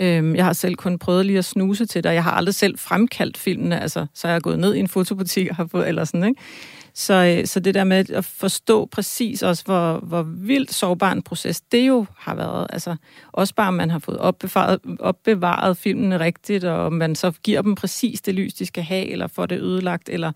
Øh, 0.00 0.36
jeg 0.36 0.44
har 0.44 0.52
selv 0.52 0.74
kun 0.74 0.98
prøvet 0.98 1.26
lige 1.26 1.38
at 1.38 1.44
snuse 1.44 1.86
til 1.86 2.04
det, 2.04 2.08
og 2.08 2.14
jeg 2.14 2.24
har 2.24 2.32
aldrig 2.32 2.54
selv 2.54 2.78
fremkaldt 2.78 3.36
filmene, 3.36 3.80
altså 3.80 4.06
så 4.14 4.28
jeg 4.28 4.34
har 4.34 4.40
gået 4.40 4.58
ned 4.58 4.74
i 4.74 4.78
en 4.78 4.88
fotobutik 4.88 5.48
og 5.50 5.56
har 5.56 5.66
fået, 5.66 5.88
eller 5.88 6.04
sådan, 6.04 6.24
ikke? 6.24 6.40
Så, 6.96 7.36
øh, 7.38 7.46
så 7.46 7.60
det 7.60 7.74
der 7.74 7.84
med 7.84 8.10
at 8.10 8.24
forstå 8.24 8.86
præcis 8.86 9.42
også, 9.42 9.64
hvor, 9.64 9.98
hvor 9.98 10.22
vildt 10.22 10.74
sårbar 10.74 11.12
en 11.12 11.22
proces 11.22 11.60
det 11.60 11.88
jo 11.88 12.06
har 12.16 12.34
været. 12.34 12.66
Altså 12.70 12.96
også 13.32 13.54
bare, 13.54 13.68
om 13.68 13.74
man 13.74 13.90
har 13.90 13.98
fået 13.98 14.18
opbevaret, 14.18 14.80
opbevaret 15.00 15.76
filmene 15.76 16.20
rigtigt, 16.20 16.64
og 16.64 16.86
om 16.86 16.92
man 16.92 17.14
så 17.14 17.32
giver 17.42 17.62
dem 17.62 17.74
præcis 17.74 18.20
det 18.20 18.34
lys, 18.34 18.54
de 18.54 18.66
skal 18.66 18.82
have, 18.82 19.06
eller 19.06 19.26
får 19.26 19.46
det 19.46 19.60
ødelagt, 19.60 20.08
eller 20.08 20.32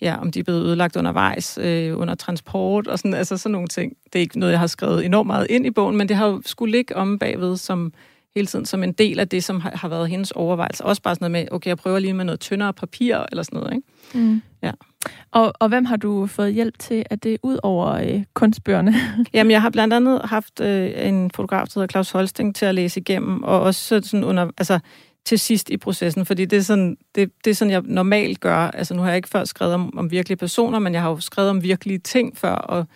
ja, 0.00 0.16
om 0.20 0.32
de 0.32 0.38
er 0.38 0.44
blevet 0.44 0.62
ødelagt 0.62 0.96
undervejs, 0.96 1.58
øh, 1.62 1.98
under 1.98 2.14
transport, 2.14 2.86
og 2.86 2.98
sådan, 2.98 3.14
altså 3.14 3.36
sådan 3.36 3.52
nogle 3.52 3.68
ting. 3.68 3.96
Det 4.04 4.18
er 4.18 4.20
ikke 4.20 4.38
noget, 4.38 4.52
jeg 4.52 4.60
har 4.60 4.66
skrevet 4.66 5.04
enormt 5.04 5.26
meget 5.26 5.46
ind 5.50 5.66
i 5.66 5.70
bogen, 5.70 5.96
men 5.96 6.08
det 6.08 6.16
har 6.16 6.26
jo 6.26 6.42
skulle 6.46 6.72
ligge 6.72 6.96
om 6.96 7.18
bagved 7.18 7.56
som 7.56 7.92
hele 8.36 8.46
tiden 8.46 8.66
som 8.66 8.82
en 8.82 8.92
del 8.92 9.20
af 9.20 9.28
det, 9.28 9.44
som 9.44 9.60
har, 9.60 9.70
har 9.74 9.88
været 9.88 10.08
hendes 10.08 10.30
overvejelse. 10.30 10.84
Også 10.84 11.02
bare 11.02 11.14
sådan 11.14 11.30
noget 11.30 11.44
med, 11.44 11.54
okay, 11.54 11.68
jeg 11.68 11.76
prøver 11.76 11.98
lige 11.98 12.14
med 12.14 12.24
noget 12.24 12.40
tyndere 12.40 12.72
papir, 12.72 13.24
eller 13.30 13.42
sådan 13.42 13.60
noget, 13.60 13.74
ikke? 13.74 14.26
Mm. 14.26 14.42
Ja. 14.62 14.72
Og, 15.32 15.52
og 15.60 15.68
hvem 15.68 15.84
har 15.84 15.96
du 15.96 16.26
fået 16.26 16.54
hjælp 16.54 16.78
til? 16.78 17.04
at 17.10 17.22
det 17.22 17.38
ud 17.42 17.58
over 17.62 17.86
øh, 17.92 18.22
kunstbøgerne? 18.34 18.94
Jamen, 19.34 19.50
jeg 19.50 19.62
har 19.62 19.70
blandt 19.70 19.94
andet 19.94 20.20
haft 20.24 20.60
øh, 20.60 21.08
en 21.08 21.30
fotograf, 21.30 21.66
der 21.66 21.72
hedder 21.74 21.92
Claus 21.92 22.10
Holsting, 22.10 22.54
til 22.54 22.66
at 22.66 22.74
læse 22.74 23.00
igennem, 23.00 23.42
og 23.42 23.60
også 23.60 24.00
sådan 24.02 24.24
under, 24.24 24.50
altså, 24.58 24.78
til 25.24 25.38
sidst 25.38 25.70
i 25.70 25.76
processen, 25.76 26.26
fordi 26.26 26.44
det 26.44 26.56
er, 26.56 26.62
sådan, 26.62 26.96
det, 27.14 27.30
det 27.44 27.50
er 27.50 27.54
sådan, 27.54 27.72
jeg 27.72 27.82
normalt 27.84 28.40
gør. 28.40 28.56
Altså, 28.56 28.94
nu 28.94 29.02
har 29.02 29.08
jeg 29.08 29.16
ikke 29.16 29.28
før 29.28 29.44
skrevet 29.44 29.74
om, 29.74 29.98
om 29.98 30.10
virkelige 30.10 30.36
personer, 30.36 30.78
men 30.78 30.94
jeg 30.94 31.02
har 31.02 31.10
jo 31.10 31.20
skrevet 31.20 31.50
om 31.50 31.62
virkelige 31.62 31.98
ting 31.98 32.38
før, 32.38 32.54
og, 32.54 32.86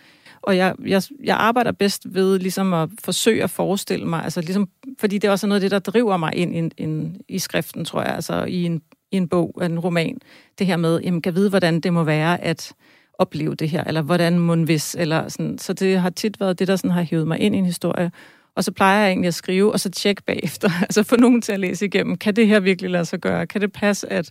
og 0.43 0.57
jeg, 0.57 0.75
jeg, 0.85 1.01
jeg 1.23 1.37
arbejder 1.37 1.71
bedst 1.71 2.13
ved 2.13 2.39
ligesom 2.39 2.73
at 2.73 2.89
forsøge 3.03 3.43
at 3.43 3.49
forestille 3.49 4.05
mig, 4.05 4.23
altså 4.23 4.41
ligesom, 4.41 4.69
fordi 4.99 5.17
det 5.17 5.27
er 5.27 5.31
også 5.31 5.47
noget 5.47 5.63
af 5.63 5.69
det, 5.69 5.71
der 5.71 5.91
driver 5.91 6.17
mig 6.17 6.35
ind, 6.35 6.55
ind, 6.55 6.71
in, 6.77 7.21
i 7.27 7.39
skriften, 7.39 7.85
tror 7.85 8.01
jeg, 8.01 8.15
altså 8.15 8.43
i 8.43 8.63
en 8.63 8.81
i 9.11 9.17
en 9.17 9.27
bog, 9.27 9.53
en 9.61 9.79
roman, 9.79 10.17
det 10.59 10.67
her 10.67 10.77
med, 10.77 10.99
jamen, 11.03 11.21
kan 11.21 11.35
vide, 11.35 11.49
hvordan 11.49 11.79
det 11.79 11.93
må 11.93 12.03
være 12.03 12.41
at 12.41 12.73
opleve 13.13 13.55
det 13.55 13.69
her, 13.69 13.83
eller 13.83 14.01
hvordan 14.01 14.39
må 14.39 14.55
hvis, 14.55 14.95
eller 14.95 15.29
sådan. 15.29 15.57
Så 15.57 15.73
det 15.73 15.99
har 15.99 16.09
tit 16.09 16.39
været 16.39 16.59
det, 16.59 16.67
der 16.67 16.75
sådan 16.75 16.91
har 16.91 17.01
hævet 17.01 17.27
mig 17.27 17.39
ind 17.39 17.55
i 17.55 17.57
en 17.57 17.65
historie. 17.65 18.11
Og 18.55 18.63
så 18.63 18.71
plejer 18.71 19.01
jeg 19.01 19.09
egentlig 19.09 19.27
at 19.27 19.33
skrive, 19.33 19.71
og 19.71 19.79
så 19.79 19.89
tjekke 19.89 20.23
bagefter, 20.23 20.69
altså 20.81 21.03
få 21.03 21.15
nogen 21.15 21.41
til 21.41 21.51
at 21.51 21.59
læse 21.59 21.85
igennem, 21.85 22.17
kan 22.17 22.35
det 22.35 22.47
her 22.47 22.59
virkelig 22.59 22.91
lade 22.91 23.05
sig 23.05 23.19
gøre? 23.19 23.47
Kan 23.47 23.61
det 23.61 23.71
passe, 23.73 24.11
at... 24.13 24.29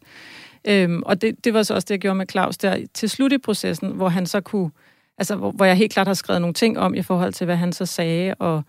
Øhm, 0.64 1.02
og 1.06 1.22
det, 1.22 1.44
det 1.44 1.54
var 1.54 1.62
så 1.62 1.74
også 1.74 1.86
det, 1.86 1.90
jeg 1.90 2.00
gjorde 2.00 2.14
med 2.14 2.26
Claus 2.30 2.58
der 2.58 2.78
til 2.94 3.10
slut 3.10 3.32
i 3.32 3.38
processen, 3.38 3.90
hvor 3.90 4.08
han 4.08 4.26
så 4.26 4.40
kunne, 4.40 4.70
altså 5.18 5.36
hvor, 5.36 5.50
hvor 5.50 5.64
jeg 5.64 5.76
helt 5.76 5.92
klart 5.92 6.06
har 6.06 6.14
skrevet 6.14 6.40
nogle 6.40 6.54
ting 6.54 6.78
om 6.78 6.94
i 6.94 7.02
forhold 7.02 7.32
til, 7.32 7.44
hvad 7.44 7.56
han 7.56 7.72
så 7.72 7.86
sagde, 7.86 8.34
og 8.34 8.62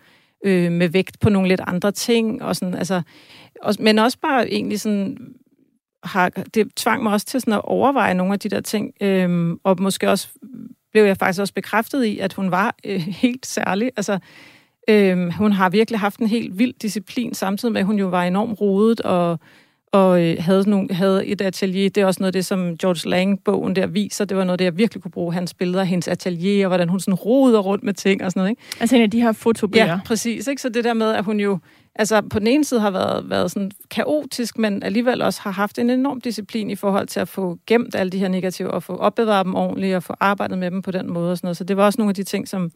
øh, 0.45 0.71
med 0.71 0.89
vægt 0.89 1.19
på 1.19 1.29
nogle 1.29 1.47
lidt 1.47 1.61
andre 1.67 1.91
ting, 1.91 2.43
og 2.43 2.55
sådan, 2.55 2.75
altså, 2.75 3.01
og, 3.61 3.75
men 3.79 3.99
også 3.99 4.17
bare 4.19 4.51
egentlig 4.51 4.79
sådan, 4.79 5.17
har, 6.03 6.29
det 6.29 6.75
tvang 6.75 7.03
mig 7.03 7.13
også 7.13 7.25
til 7.25 7.41
sådan 7.41 7.53
at 7.53 7.61
overveje 7.63 8.13
nogle 8.13 8.33
af 8.33 8.39
de 8.39 8.49
der 8.49 8.61
ting, 8.61 8.93
øh, 9.01 9.57
og 9.63 9.81
måske 9.81 10.09
også 10.09 10.27
blev 10.91 11.03
jeg 11.03 11.17
faktisk 11.17 11.41
også 11.41 11.53
bekræftet 11.53 12.03
i, 12.03 12.19
at 12.19 12.33
hun 12.33 12.51
var 12.51 12.75
øh, 12.85 12.99
helt 13.23 13.45
særlig. 13.45 13.91
Altså, 13.97 14.19
øh, 14.89 15.29
hun 15.33 15.51
har 15.51 15.69
virkelig 15.69 15.99
haft 15.99 16.19
en 16.19 16.27
helt 16.27 16.59
vild 16.59 16.73
disciplin, 16.81 17.33
samtidig 17.33 17.71
med, 17.71 17.81
at 17.81 17.85
hun 17.85 17.99
jo 17.99 18.07
var 18.07 18.23
enormt 18.23 18.61
rodet 18.61 19.01
og, 19.01 19.39
og 19.91 20.23
øh, 20.23 20.37
havde, 20.39 20.69
nogle, 20.69 20.93
havde 20.93 21.25
et 21.25 21.41
atelier. 21.41 21.89
Det 21.89 22.01
er 22.01 22.05
også 22.05 22.19
noget 22.19 22.27
af 22.27 22.33
det, 22.33 22.45
som 22.45 22.77
George 22.77 23.09
Lang-bogen 23.09 23.75
der 23.75 23.87
viser. 23.87 24.25
Det 24.25 24.37
var 24.37 24.43
noget, 24.43 24.59
det 24.59 24.65
jeg 24.65 24.77
virkelig 24.77 25.03
kunne 25.03 25.11
bruge 25.11 25.33
hans 25.33 25.53
billeder, 25.53 25.83
hendes 25.83 26.07
atelier, 26.07 26.65
og 26.65 26.69
hvordan 26.69 26.89
hun 26.89 26.99
sådan 26.99 27.13
roder 27.13 27.59
rundt 27.59 27.83
med 27.83 27.93
ting 27.93 28.23
og 28.23 28.31
sådan 28.31 28.39
noget. 28.39 28.49
Ikke? 28.49 28.61
Altså 28.79 28.95
en 28.95 29.01
af 29.01 29.11
de 29.11 29.21
her 29.21 29.31
fotobøger. 29.31 29.85
Ja, 29.85 29.99
præcis. 30.05 30.47
Ikke? 30.47 30.61
Så 30.61 30.69
det 30.69 30.83
der 30.83 30.93
med, 30.93 31.11
at 31.11 31.23
hun 31.23 31.39
jo 31.39 31.59
altså 31.95 32.21
på 32.21 32.39
den 32.39 32.47
ene 32.47 32.63
side 32.63 32.79
har 32.79 32.91
været, 32.91 33.29
været 33.29 33.51
sådan 33.51 33.71
kaotisk, 33.89 34.57
men 34.57 34.83
alligevel 34.83 35.21
også 35.21 35.41
har 35.41 35.51
haft 35.51 35.79
en 35.79 35.89
enorm 35.89 36.21
disciplin 36.21 36.69
i 36.69 36.75
forhold 36.75 37.07
til 37.07 37.19
at 37.19 37.27
få 37.27 37.57
gemt 37.67 37.95
alle 37.95 38.09
de 38.09 38.19
her 38.19 38.27
negativer, 38.27 38.69
og 38.69 38.83
få 38.83 38.95
opbevaret 38.95 39.45
dem 39.45 39.55
ordentligt, 39.55 39.95
og 39.95 40.03
få 40.03 40.13
arbejdet 40.19 40.57
med 40.57 40.71
dem 40.71 40.81
på 40.81 40.91
den 40.91 41.13
måde 41.13 41.31
og 41.31 41.37
sådan 41.37 41.45
noget. 41.45 41.57
Så 41.57 41.63
det 41.63 41.77
var 41.77 41.85
også 41.85 42.01
nogle 42.01 42.11
af 42.11 42.15
de 42.15 42.23
ting, 42.23 42.47
som, 42.47 42.71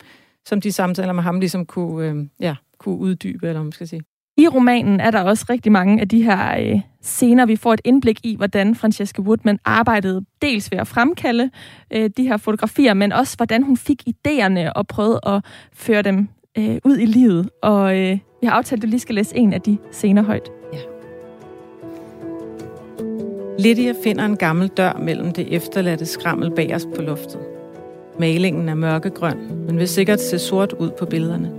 som 0.46 0.62
de 0.62 0.72
samtaler 0.72 1.14
med 1.14 1.24
ham 1.24 1.40
ligesom 1.40 1.66
kunne, 1.66 2.10
øh, 2.10 2.16
ja, 2.40 2.56
kunne 2.78 2.96
uddybe, 2.98 3.48
eller 3.48 3.64
man 3.64 3.72
skal 3.72 3.88
sige. 3.88 4.02
I 4.38 4.48
romanen 4.48 5.00
er 5.00 5.12
der 5.12 5.22
også 5.22 5.46
rigtig 5.50 5.72
mange 5.72 6.02
af 6.02 6.08
de 6.08 6.24
her 6.24 6.60
øh, 6.60 6.82
scener, 7.02 7.46
vi 7.46 7.56
får 7.56 7.74
et 7.74 7.82
indblik 7.84 8.20
i, 8.24 8.36
hvordan 8.36 8.76
Francesca 8.76 9.22
Woodman 9.22 9.60
arbejdede 9.66 10.26
dels 10.42 10.72
ved 10.72 10.78
at 10.80 10.88
fremkalde 10.88 11.50
øh, 11.94 12.10
de 12.18 12.28
her 12.28 12.38
fotografier, 12.38 12.94
men 12.94 13.12
også 13.12 13.38
hvordan 13.38 13.64
hun 13.64 13.78
fik 13.78 14.04
idéerne 14.10 14.72
og 14.76 14.88
prøvede 14.88 15.20
at 15.26 15.46
føre 15.74 16.02
dem 16.02 16.28
øh, 16.58 16.78
ud 16.84 16.98
i 16.98 17.06
livet. 17.06 17.50
Og 17.64 18.00
øh, 18.00 18.18
vi 18.42 18.48
har 18.48 18.54
aftalt, 18.54 18.80
at 18.80 18.82
du 18.84 18.90
lige 18.90 19.00
skal 19.00 19.16
læse 19.16 19.38
en 19.38 19.54
af 19.54 19.62
de 19.62 19.78
scener 19.92 20.22
højt. 20.22 20.50
Ja. 20.74 20.80
Lydia 23.60 23.94
finder 24.04 24.26
en 24.26 24.38
gammel 24.38 24.68
dør 24.68 25.00
mellem 25.02 25.32
det 25.32 25.56
efterladte 25.56 26.06
skrammel 26.06 26.52
bag 26.56 26.76
os 26.76 26.88
på 26.96 27.02
loftet. 27.02 27.40
Malingen 28.20 28.70
er 28.70 28.76
mørkegrøn, 28.76 29.38
men 29.66 29.78
vil 29.78 29.88
sikkert 29.88 30.22
se 30.22 30.40
sort 30.40 30.74
ud 30.74 30.90
på 31.00 31.06
billederne. 31.06 31.52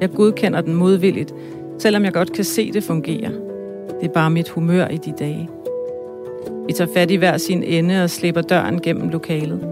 Jeg 0.00 0.10
godkender 0.10 0.60
den 0.60 0.74
modvilligt, 0.74 1.34
selvom 1.82 2.04
jeg 2.04 2.12
godt 2.12 2.32
kan 2.32 2.44
se, 2.44 2.72
det 2.72 2.84
fungerer. 2.84 3.30
Det 4.00 4.08
er 4.08 4.12
bare 4.12 4.30
mit 4.30 4.48
humør 4.48 4.88
i 4.88 4.96
de 4.96 5.14
dage. 5.18 5.48
Vi 6.66 6.72
tager 6.72 6.92
fat 6.94 7.10
i 7.10 7.14
hver 7.14 7.36
sin 7.36 7.62
ende 7.62 8.04
og 8.04 8.10
slipper 8.10 8.40
døren 8.40 8.80
gennem 8.80 9.08
lokalet. 9.08 9.68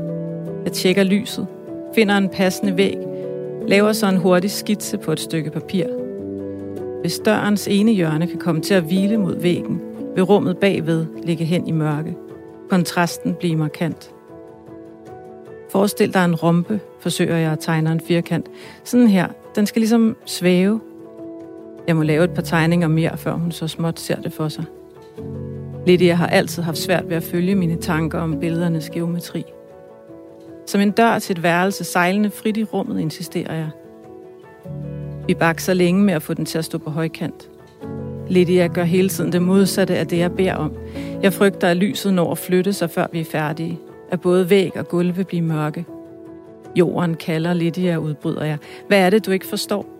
Jeg 0.64 0.72
tjekker 0.72 1.02
lyset, 1.02 1.46
finder 1.94 2.16
en 2.16 2.28
passende 2.28 2.76
væg, 2.76 2.98
laver 3.66 3.92
så 3.92 4.08
en 4.08 4.16
hurtig 4.16 4.50
skitse 4.50 4.98
på 4.98 5.12
et 5.12 5.20
stykke 5.20 5.50
papir. 5.50 5.84
Hvis 7.00 7.18
dørens 7.18 7.68
ene 7.68 7.92
hjørne 7.92 8.26
kan 8.26 8.38
komme 8.38 8.60
til 8.60 8.74
at 8.74 8.82
hvile 8.82 9.16
mod 9.16 9.40
væggen, 9.40 9.80
vil 10.14 10.24
rummet 10.24 10.58
bagved 10.58 11.06
ligge 11.22 11.44
hen 11.44 11.66
i 11.66 11.72
mørke. 11.72 12.16
Kontrasten 12.70 13.34
bliver 13.34 13.56
markant. 13.56 14.10
Forestil 15.70 16.14
dig 16.14 16.24
en 16.24 16.34
rompe, 16.34 16.80
forsøger 17.00 17.36
jeg 17.36 17.52
at 17.52 17.58
tegne 17.60 17.92
en 17.92 18.00
firkant. 18.00 18.46
Sådan 18.84 19.06
her. 19.06 19.28
Den 19.54 19.66
skal 19.66 19.80
ligesom 19.80 20.16
svæve. 20.26 20.80
Jeg 21.86 21.96
må 21.96 22.02
lave 22.02 22.24
et 22.24 22.30
par 22.30 22.42
tegninger 22.42 22.88
mere, 22.88 23.16
før 23.16 23.32
hun 23.32 23.52
så 23.52 23.68
småt 23.68 24.00
ser 24.00 24.20
det 24.20 24.32
for 24.32 24.48
sig. 24.48 24.64
Lydia 25.86 26.14
har 26.14 26.26
altid 26.26 26.62
haft 26.62 26.78
svært 26.78 27.08
ved 27.08 27.16
at 27.16 27.22
følge 27.22 27.54
mine 27.54 27.76
tanker 27.76 28.18
om 28.18 28.40
billedernes 28.40 28.90
geometri. 28.90 29.44
Som 30.66 30.80
en 30.80 30.90
dør 30.90 31.18
til 31.18 31.36
et 31.36 31.42
værelse 31.42 31.84
sejlende 31.84 32.30
frit 32.30 32.56
i 32.56 32.64
rummet, 32.64 33.00
insisterer 33.00 33.54
jeg. 33.54 33.70
Vi 35.26 35.34
bakser 35.34 35.74
længe 35.74 36.02
med 36.04 36.14
at 36.14 36.22
få 36.22 36.34
den 36.34 36.44
til 36.46 36.58
at 36.58 36.64
stå 36.64 36.78
på 36.78 36.90
højkant. 36.90 37.50
Lydia 38.30 38.66
gør 38.66 38.84
hele 38.84 39.08
tiden 39.08 39.32
det 39.32 39.42
modsatte 39.42 39.96
af 39.96 40.06
det, 40.06 40.18
jeg 40.18 40.32
beder 40.32 40.54
om. 40.54 40.72
Jeg 41.22 41.32
frygter, 41.32 41.68
at 41.68 41.76
lyset 41.76 42.14
når 42.14 42.30
at 42.30 42.38
flytte 42.38 42.72
sig, 42.72 42.90
før 42.90 43.06
vi 43.12 43.20
er 43.20 43.24
færdige. 43.24 43.78
At 44.10 44.20
både 44.20 44.50
væg 44.50 44.76
og 44.76 44.88
gulv 44.88 45.16
vil 45.16 45.24
blive 45.24 45.42
mørke. 45.42 45.84
Jorden 46.76 47.14
kalder 47.14 47.54
Lydia, 47.54 47.96
udbryder 47.96 48.44
jeg. 48.44 48.58
Hvad 48.88 48.98
er 48.98 49.10
det, 49.10 49.26
du 49.26 49.30
ikke 49.30 49.46
forstår? 49.46 49.99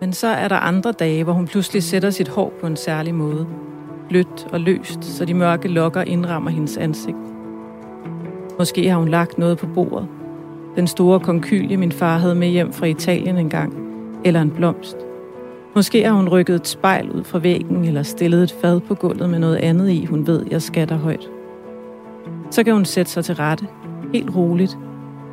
Men 0.00 0.12
så 0.12 0.26
er 0.26 0.48
der 0.48 0.56
andre 0.56 0.92
dage, 0.92 1.24
hvor 1.24 1.32
hun 1.32 1.46
pludselig 1.46 1.82
sætter 1.82 2.10
sit 2.10 2.28
hår 2.28 2.52
på 2.60 2.66
en 2.66 2.76
særlig 2.76 3.14
måde. 3.14 3.46
Blødt 4.08 4.46
og 4.52 4.60
løst, 4.60 5.04
så 5.04 5.24
de 5.24 5.34
mørke 5.34 5.68
lokker 5.68 6.02
indrammer 6.02 6.50
hendes 6.50 6.76
ansigt. 6.76 7.16
Måske 8.58 8.88
har 8.88 8.98
hun 8.98 9.08
lagt 9.08 9.38
noget 9.38 9.58
på 9.58 9.66
bordet. 9.66 10.08
Den 10.76 10.86
store 10.86 11.20
konkylie, 11.20 11.76
min 11.76 11.92
far 11.92 12.18
havde 12.18 12.34
med 12.34 12.48
hjem 12.48 12.72
fra 12.72 12.86
Italien 12.86 13.38
engang. 13.38 13.74
Eller 14.24 14.40
en 14.42 14.50
blomst. 14.50 14.96
Måske 15.74 16.04
har 16.04 16.12
hun 16.12 16.28
rykket 16.28 16.54
et 16.54 16.68
spejl 16.68 17.10
ud 17.10 17.24
fra 17.24 17.38
væggen, 17.38 17.84
eller 17.84 18.02
stillet 18.02 18.42
et 18.42 18.54
fad 18.60 18.80
på 18.80 18.94
gulvet 18.94 19.30
med 19.30 19.38
noget 19.38 19.56
andet 19.56 19.90
i, 19.90 20.04
hun 20.04 20.26
ved, 20.26 20.46
jeg 20.50 20.62
skatter 20.62 20.96
højt. 20.96 21.30
Så 22.50 22.64
kan 22.64 22.72
hun 22.74 22.84
sætte 22.84 23.12
sig 23.12 23.24
til 23.24 23.34
rette, 23.34 23.66
helt 24.12 24.36
roligt, 24.36 24.78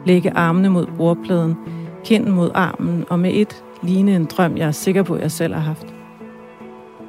lægge 0.05 0.31
armene 0.31 0.69
mod 0.69 0.85
bordpladen, 0.97 1.57
kinden 2.03 2.31
mod 2.31 2.51
armen, 2.53 3.05
og 3.09 3.19
med 3.19 3.31
et 3.33 3.63
ligne 3.83 4.15
en 4.15 4.25
drøm, 4.25 4.57
jeg 4.57 4.67
er 4.67 4.71
sikker 4.71 5.03
på, 5.03 5.17
jeg 5.17 5.31
selv 5.31 5.53
har 5.53 5.61
haft. 5.61 5.95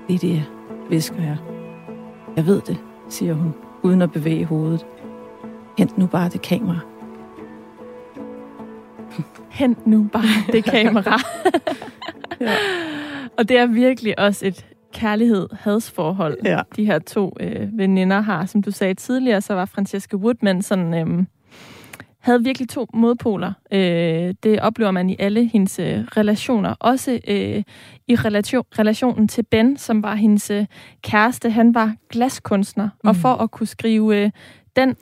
Det 0.08 0.14
er 0.14 0.18
det, 0.18 0.44
visker 0.90 1.22
jeg. 1.22 1.36
Jeg 2.36 2.46
ved 2.46 2.60
det, 2.60 2.78
siger 3.08 3.34
hun, 3.34 3.54
uden 3.82 4.02
at 4.02 4.12
bevæge 4.12 4.44
hovedet. 4.44 4.86
Hent 5.78 5.98
nu 5.98 6.06
bare 6.06 6.28
det 6.28 6.42
kamera. 6.42 6.78
Hent 9.58 9.86
nu 9.86 10.08
bare 10.12 10.52
det 10.52 10.64
kamera. 10.64 11.20
ja. 12.40 12.52
Og 13.38 13.48
det 13.48 13.58
er 13.58 13.66
virkelig 13.66 14.18
også 14.18 14.46
et 14.46 14.66
kærlighed-hadsforhold, 14.92 16.38
ja. 16.44 16.60
de 16.76 16.84
her 16.84 16.98
to 16.98 17.36
øh, 17.40 17.78
veninder 17.78 18.20
har. 18.20 18.46
Som 18.46 18.62
du 18.62 18.70
sagde 18.70 18.94
tidligere, 18.94 19.40
så 19.40 19.54
var 19.54 19.64
Francesca 19.64 20.16
Woodman 20.16 20.62
sådan... 20.62 20.94
Øh, 20.94 21.24
havde 22.22 22.44
virkelig 22.44 22.68
to 22.68 22.86
modpoler. 22.94 23.52
Øh, 23.72 24.34
det 24.42 24.60
oplever 24.60 24.90
man 24.90 25.10
i 25.10 25.16
alle 25.18 25.44
hendes 25.44 25.78
øh, 25.78 25.98
relationer. 26.16 26.74
Også 26.80 27.20
øh, 27.28 27.62
i 28.08 28.16
relation, 28.16 28.64
relationen 28.78 29.28
til 29.28 29.42
Ben, 29.42 29.76
som 29.76 30.02
var 30.02 30.14
hendes 30.14 30.50
øh, 30.50 30.66
kæreste. 31.02 31.50
Han 31.50 31.74
var 31.74 31.94
glaskunstner, 32.10 32.88
mm. 33.04 33.08
og 33.08 33.16
for 33.16 33.34
at 33.34 33.50
kunne 33.50 33.66
skrive 33.66 34.16
øh, 34.16 34.30
den 34.76 34.96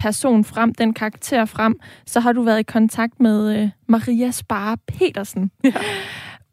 person 0.00 0.44
frem, 0.44 0.74
den 0.74 0.94
karakter 0.94 1.44
frem, 1.44 1.80
så 2.06 2.20
har 2.20 2.32
du 2.32 2.42
været 2.42 2.60
i 2.60 2.62
kontakt 2.62 3.20
med 3.20 3.62
øh, 3.62 3.68
Maria 3.88 4.30
Spare 4.30 4.76
Petersen. 4.86 5.50
Ja. 5.64 5.72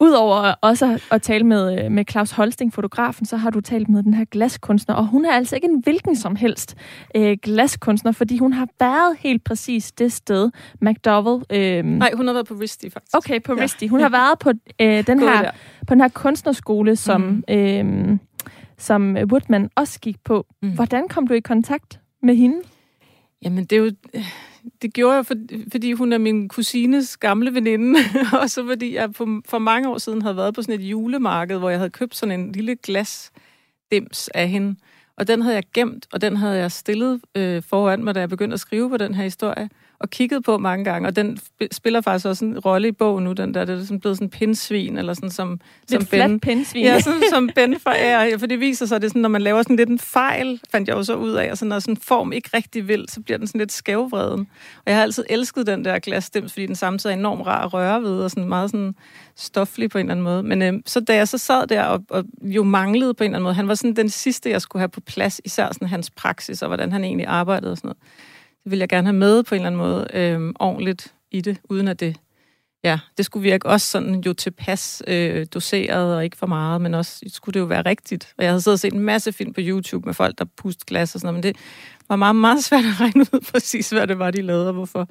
Udover 0.03 0.53
også 0.61 0.99
at 1.11 1.21
tale 1.21 1.43
med, 1.43 1.85
øh, 1.85 1.91
med 1.91 2.05
Claus 2.11 2.31
Holsting, 2.31 2.73
fotografen, 2.73 3.25
så 3.25 3.37
har 3.37 3.49
du 3.49 3.61
talt 3.61 3.89
med 3.89 4.03
den 4.03 4.13
her 4.13 4.25
glaskunstner, 4.25 4.95
og 4.95 5.07
hun 5.07 5.25
er 5.25 5.31
altså 5.31 5.55
ikke 5.55 5.67
en 5.67 5.79
hvilken 5.83 6.15
som 6.15 6.35
helst 6.35 6.75
øh, 7.15 7.37
glaskunstner, 7.41 8.11
fordi 8.11 8.37
hun 8.37 8.53
har 8.53 8.67
været 8.79 9.17
helt 9.19 9.43
præcis 9.43 9.91
det 9.91 10.13
sted, 10.13 10.51
McDowell... 10.81 11.43
Øh, 11.49 11.85
Nej, 11.85 12.11
hun 12.15 12.27
har 12.27 12.33
været 12.33 12.47
på 12.47 12.53
Risti, 12.53 12.89
faktisk. 12.89 13.17
Okay, 13.17 13.41
på 13.41 13.55
ja. 13.57 13.63
Risti. 13.63 13.87
Hun 13.87 13.99
har 13.99 14.09
været 14.09 14.39
på, 14.39 14.49
øh, 14.81 15.07
den 15.07 15.19
her, 15.29 15.51
på 15.87 15.93
den 15.93 16.01
her 16.01 16.07
kunstnerskole, 16.07 16.95
som, 16.95 17.21
mm. 17.21 17.43
øh, 17.49 18.17
som 18.77 19.17
Woodman 19.31 19.69
også 19.75 19.99
gik 19.99 20.17
på. 20.25 20.45
Mm. 20.61 20.75
Hvordan 20.75 21.07
kom 21.07 21.27
du 21.27 21.33
i 21.33 21.39
kontakt 21.39 21.99
med 22.23 22.35
hende? 22.35 22.57
Jamen, 23.41 23.65
det 23.65 23.73
er 23.73 23.79
jo 23.79 23.91
det 24.81 24.93
gjorde 24.93 25.15
jeg, 25.15 25.25
for, 25.25 25.35
fordi 25.71 25.91
hun 25.91 26.13
er 26.13 26.17
min 26.17 26.49
kusines 26.49 27.17
gamle 27.17 27.53
veninde, 27.53 27.99
og 28.41 28.49
så 28.49 28.65
fordi 28.65 28.95
jeg 28.95 29.09
for, 29.15 29.41
for 29.45 29.59
mange 29.59 29.89
år 29.89 29.97
siden 29.97 30.21
havde 30.21 30.37
været 30.37 30.53
på 30.55 30.61
sådan 30.61 30.79
et 30.79 30.83
julemarked, 30.83 31.57
hvor 31.57 31.69
jeg 31.69 31.79
havde 31.79 31.89
købt 31.89 32.15
sådan 32.15 32.39
en 32.39 32.51
lille 32.51 32.75
glas 32.75 33.31
dims 33.91 34.27
af 34.27 34.49
hende. 34.49 34.75
Og 35.17 35.27
den 35.27 35.41
havde 35.41 35.55
jeg 35.55 35.63
gemt, 35.73 36.07
og 36.13 36.21
den 36.21 36.37
havde 36.37 36.57
jeg 36.57 36.71
stillet 36.71 37.21
øh, 37.35 37.63
foran 37.63 38.03
mig, 38.03 38.15
da 38.15 38.19
jeg 38.19 38.29
begyndte 38.29 38.53
at 38.53 38.59
skrive 38.59 38.89
på 38.89 38.97
den 38.97 39.15
her 39.15 39.23
historie 39.23 39.69
og 40.03 40.09
kigget 40.09 40.43
på 40.43 40.57
mange 40.57 40.85
gange, 40.85 41.07
og 41.07 41.15
den 41.15 41.39
spiller 41.71 42.01
faktisk 42.01 42.25
også 42.25 42.45
en 42.45 42.59
rolle 42.59 42.87
i 42.87 42.91
bogen 42.91 43.23
nu, 43.23 43.33
den 43.33 43.53
der, 43.53 43.65
det 43.65 43.79
er 43.79 43.83
sådan 43.83 43.99
blevet 43.99 44.17
sådan 44.17 44.25
en 44.25 44.29
pindsvin, 44.29 44.97
eller 44.97 45.13
sådan 45.13 45.29
som, 45.29 45.59
som 45.87 46.05
Ben. 46.05 46.39
pindsvin. 46.39 46.83
Ja, 46.83 46.99
sådan 46.99 47.21
som 47.29 47.49
Ben 47.55 47.79
forærer, 47.79 48.37
for 48.37 48.45
det 48.45 48.59
viser 48.59 48.85
sig, 48.85 49.01
det 49.01 49.07
er 49.07 49.09
sådan, 49.09 49.21
når 49.21 49.29
man 49.29 49.41
laver 49.41 49.61
sådan 49.61 49.75
lidt 49.75 49.89
en 49.89 49.99
fejl, 49.99 50.61
fandt 50.71 50.87
jeg 50.87 50.97
jo 50.97 51.03
så 51.03 51.15
ud 51.15 51.31
af, 51.31 51.51
og 51.51 51.57
sådan, 51.57 51.69
når 51.69 51.79
sådan 51.79 51.93
en 51.93 52.01
form 52.01 52.33
ikke 52.33 52.49
rigtig 52.53 52.87
vil, 52.87 53.05
så 53.09 53.21
bliver 53.21 53.37
den 53.37 53.47
sådan 53.47 53.59
lidt 53.59 53.71
skævvreden. 53.71 54.47
Og 54.77 54.83
jeg 54.85 54.95
har 54.95 55.03
altid 55.03 55.23
elsket 55.29 55.67
den 55.67 55.85
der 55.85 55.99
glasstems, 55.99 56.53
fordi 56.53 56.65
den 56.65 56.75
samtidig 56.75 57.13
er 57.13 57.17
enormt 57.17 57.45
rar 57.45 57.65
at 57.65 57.73
røre 57.73 58.01
ved, 58.01 58.23
og 58.23 58.29
sådan 58.31 58.49
meget 58.49 58.71
sådan 58.71 58.95
stoflig 59.35 59.89
på 59.89 59.97
en 59.97 60.05
eller 60.05 60.11
anden 60.11 60.23
måde. 60.23 60.43
Men 60.43 60.61
øh, 60.61 60.73
så 60.85 60.99
da 60.99 61.15
jeg 61.15 61.27
så 61.27 61.37
sad 61.37 61.67
der 61.67 61.83
og, 61.83 62.03
og 62.09 62.23
jo 62.41 62.63
manglede 62.63 63.13
på 63.13 63.23
en 63.23 63.29
eller 63.29 63.37
anden 63.37 63.43
måde, 63.43 63.53
han 63.53 63.67
var 63.67 63.75
sådan 63.75 63.95
den 63.95 64.09
sidste, 64.09 64.49
jeg 64.49 64.61
skulle 64.61 64.81
have 64.81 64.89
på 64.89 65.01
plads, 65.01 65.41
især 65.45 65.67
sådan 65.71 65.87
hans 65.87 66.09
praksis, 66.09 66.61
og 66.61 66.67
hvordan 66.67 66.91
han 66.91 67.03
egentlig 67.03 67.27
arbejdede 67.27 67.71
og 67.71 67.77
sådan 67.77 67.87
noget 67.87 67.97
det 68.63 68.71
vil 68.71 68.79
jeg 68.79 68.89
gerne 68.89 69.07
have 69.07 69.17
med 69.17 69.43
på 69.43 69.55
en 69.55 69.61
eller 69.61 69.67
anden 69.67 69.81
måde 69.81 70.07
øh, 70.13 70.53
ordentligt 70.59 71.13
i 71.31 71.41
det, 71.41 71.57
uden 71.69 71.87
at 71.87 71.99
det, 71.99 72.15
ja, 72.83 72.99
det 73.17 73.25
skulle 73.25 73.43
virke 73.43 73.65
også 73.65 73.87
sådan 73.87 74.15
jo 74.25 74.33
tilpas 74.33 75.03
øh, 75.07 75.45
doseret 75.53 76.15
og 76.15 76.23
ikke 76.23 76.37
for 76.37 76.47
meget, 76.47 76.81
men 76.81 76.93
også 76.93 77.25
skulle 77.27 77.53
det 77.53 77.59
jo 77.59 77.65
være 77.65 77.81
rigtigt. 77.81 78.33
Og 78.37 78.43
jeg 78.43 78.51
havde 78.51 78.61
siddet 78.61 78.75
og 78.75 78.79
set 78.79 78.93
en 78.93 78.99
masse 78.99 79.33
film 79.33 79.53
på 79.53 79.61
YouTube 79.63 80.05
med 80.05 80.13
folk, 80.13 80.37
der 80.37 80.45
pust 80.57 80.85
glas 80.85 81.15
og 81.15 81.21
sådan 81.21 81.33
noget, 81.33 81.45
men 81.45 81.53
det 81.53 81.61
var 82.09 82.15
meget, 82.15 82.35
meget 82.35 82.63
svært 82.63 82.85
at 82.85 83.01
regne 83.01 83.21
ud 83.33 83.45
præcis, 83.51 83.89
hvad 83.89 84.07
det 84.07 84.19
var, 84.19 84.31
de 84.31 84.41
lavede 84.41 84.67
og 84.67 84.73
hvorfor. 84.73 85.09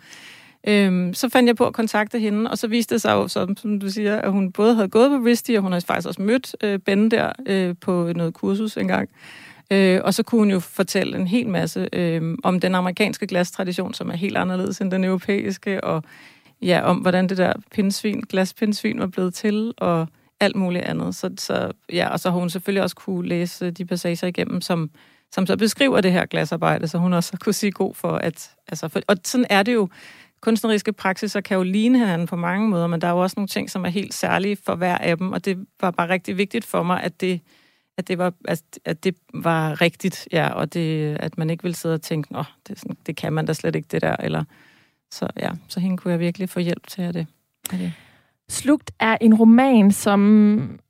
Øhm, 0.69 1.15
så 1.15 1.29
fandt 1.29 1.47
jeg 1.47 1.57
på 1.57 1.67
at 1.67 1.75
kontakte 1.75 2.19
hende, 2.19 2.51
og 2.51 2.59
så 2.59 2.67
viste 2.67 2.95
det 2.95 3.03
sig 3.03 3.13
jo, 3.13 3.29
som, 3.29 3.57
som 3.57 3.81
du 3.81 3.91
siger, 3.91 4.17
at 4.17 4.33
hun 4.33 4.53
både 4.53 4.75
havde 4.75 4.89
gået 4.89 5.11
på 5.11 5.27
Risti, 5.27 5.55
og 5.55 5.63
hun 5.63 5.73
havde 5.73 5.87
faktisk 5.87 6.09
også 6.09 6.23
mødt 6.23 6.57
øh, 6.63 6.79
Ben 6.79 7.11
der 7.11 7.33
øh, 7.47 7.75
på 7.81 8.13
noget 8.17 8.35
kursus 8.35 8.77
engang. 8.77 9.09
Øh, 9.73 10.01
og 10.05 10.15
så 10.15 10.23
kunne 10.23 10.39
hun 10.39 10.51
jo 10.51 10.61
fortælle 10.61 11.19
en 11.19 11.27
hel 11.27 11.49
masse 11.49 11.89
øh, 11.93 12.39
om 12.45 12.61
den 12.61 12.75
amerikanske 12.75 13.27
glastradition, 13.27 13.95
som 13.95 14.11
er 14.11 14.17
helt 14.17 14.37
anderledes 14.37 14.81
end 14.81 14.91
den 14.91 15.05
europæiske, 15.05 15.85
og 15.85 16.03
ja, 16.63 16.81
om 16.81 16.97
hvordan 16.97 17.29
det 17.29 17.39
der 17.39 17.53
pindsvin, 17.71 18.21
glaspindsvin 18.21 18.99
var 18.99 19.07
blevet 19.07 19.35
til, 19.35 19.73
og 19.79 20.09
alt 20.41 20.57
muligt 20.57 20.85
andet. 20.85 21.15
Så, 21.15 21.31
så, 21.39 21.71
ja, 21.93 22.09
og 22.09 22.21
så 22.21 22.31
har 22.31 22.39
hun 22.39 22.51
selvfølgelig 22.51 22.83
også 22.83 22.97
kunne 22.97 23.29
læse 23.29 23.71
de 23.71 23.85
passager 23.85 24.27
igennem, 24.27 24.61
som, 24.61 24.91
som 25.33 25.47
så 25.47 25.57
beskriver 25.57 26.01
det 26.01 26.13
her 26.13 26.27
glasarbejde, 26.27 26.89
så 26.89 26.99
hun 26.99 27.13
også 27.13 27.37
kunne 27.41 27.53
sige 27.53 27.73
god 27.73 27.95
for, 27.95 28.13
at... 28.13 28.51
Altså, 28.69 28.89
for, 28.89 29.01
og 29.09 29.17
sådan 29.25 29.47
er 29.51 29.63
det 29.63 29.75
jo. 29.75 29.89
Kunstneriske 30.41 30.93
praksiser 30.93 31.41
kan 31.41 31.57
jo 31.57 31.63
ligne 31.63 31.99
hinanden 31.99 32.27
på 32.27 32.37
mange 32.37 32.69
måder, 32.69 32.87
men 32.87 33.01
der 33.01 33.07
er 33.07 33.11
jo 33.11 33.19
også 33.19 33.35
nogle 33.37 33.49
ting, 33.49 33.71
som 33.71 33.85
er 33.85 33.89
helt 33.89 34.15
særlige 34.15 34.57
for 34.67 34.75
hver 34.75 34.99
af 34.99 35.19
dem, 35.19 35.33
og 35.33 35.45
det 35.45 35.67
var 35.81 35.91
bare 35.91 36.09
rigtig 36.09 36.39
vigtigt 36.39 36.65
for 36.65 36.83
mig, 36.83 37.03
at 37.03 37.21
det 37.21 37.41
at 37.99 38.09
det 38.09 38.19
var, 38.19 38.33
at, 38.45 38.63
at 38.85 39.05
det 39.05 39.17
var 39.35 39.81
rigtigt, 39.81 40.29
ja, 40.33 40.49
og 40.49 40.75
det, 40.75 41.17
at 41.21 41.39
man 41.39 41.51
ikke 41.51 41.63
ville 41.63 41.77
sidde 41.77 41.95
og 41.95 42.03
tænke, 42.03 42.33
Nå, 42.33 42.45
det, 42.69 42.79
sådan, 42.79 42.97
det 43.07 43.17
kan 43.17 43.33
man 43.33 43.47
da 43.47 43.53
slet 43.53 43.77
ikke, 43.77 43.89
det 43.91 44.03
der, 44.03 44.17
eller 44.17 44.45
så 45.11 45.29
ja, 45.37 45.51
så 45.69 45.81
hende 45.81 45.97
kunne 45.97 46.13
jeg 46.13 46.21
virkelig 46.21 46.49
få 46.49 46.61
hjælp 46.61 46.87
til 46.87 47.03
at 47.03 47.15
det. 47.15 47.27
det. 47.71 47.93
Slugt 48.49 48.91
er 49.01 49.17
en 49.21 49.35
roman, 49.35 49.93
som 49.93 50.81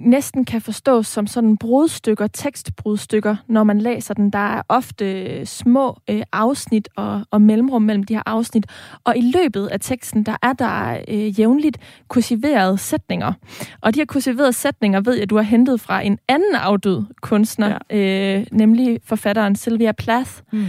næsten 0.00 0.44
kan 0.44 0.60
forstås 0.60 1.06
som 1.06 1.26
sådan 1.26 1.56
brudstykker, 1.56 2.26
tekstbrudstykker, 2.26 3.36
når 3.48 3.64
man 3.64 3.80
læser 3.80 4.14
den. 4.14 4.30
Der 4.30 4.38
er 4.38 4.62
ofte 4.68 5.46
små 5.46 5.98
øh, 6.10 6.22
afsnit 6.32 6.88
og, 6.96 7.22
og 7.30 7.42
mellemrum 7.42 7.82
mellem 7.82 8.04
de 8.04 8.14
her 8.14 8.22
afsnit, 8.26 8.66
og 9.04 9.16
i 9.16 9.20
løbet 9.20 9.66
af 9.66 9.80
teksten, 9.80 10.22
der 10.22 10.36
er 10.42 10.52
der 10.52 10.98
øh, 11.08 11.40
jævnligt 11.40 11.78
kursiverede 12.08 12.78
sætninger. 12.78 13.32
Og 13.80 13.94
de 13.94 14.00
her 14.00 14.06
kursiverede 14.06 14.52
sætninger 14.52 15.00
ved 15.00 15.14
jeg, 15.14 15.22
at 15.22 15.30
du 15.30 15.36
har 15.36 15.42
hentet 15.42 15.80
fra 15.80 16.00
en 16.00 16.18
anden 16.28 16.54
afdød 16.54 17.04
kunstner, 17.20 17.78
ja. 17.90 18.36
øh, 18.38 18.46
nemlig 18.52 19.00
forfatteren 19.04 19.56
Sylvia 19.56 19.92
Plath. 19.92 20.30
Mm. 20.52 20.66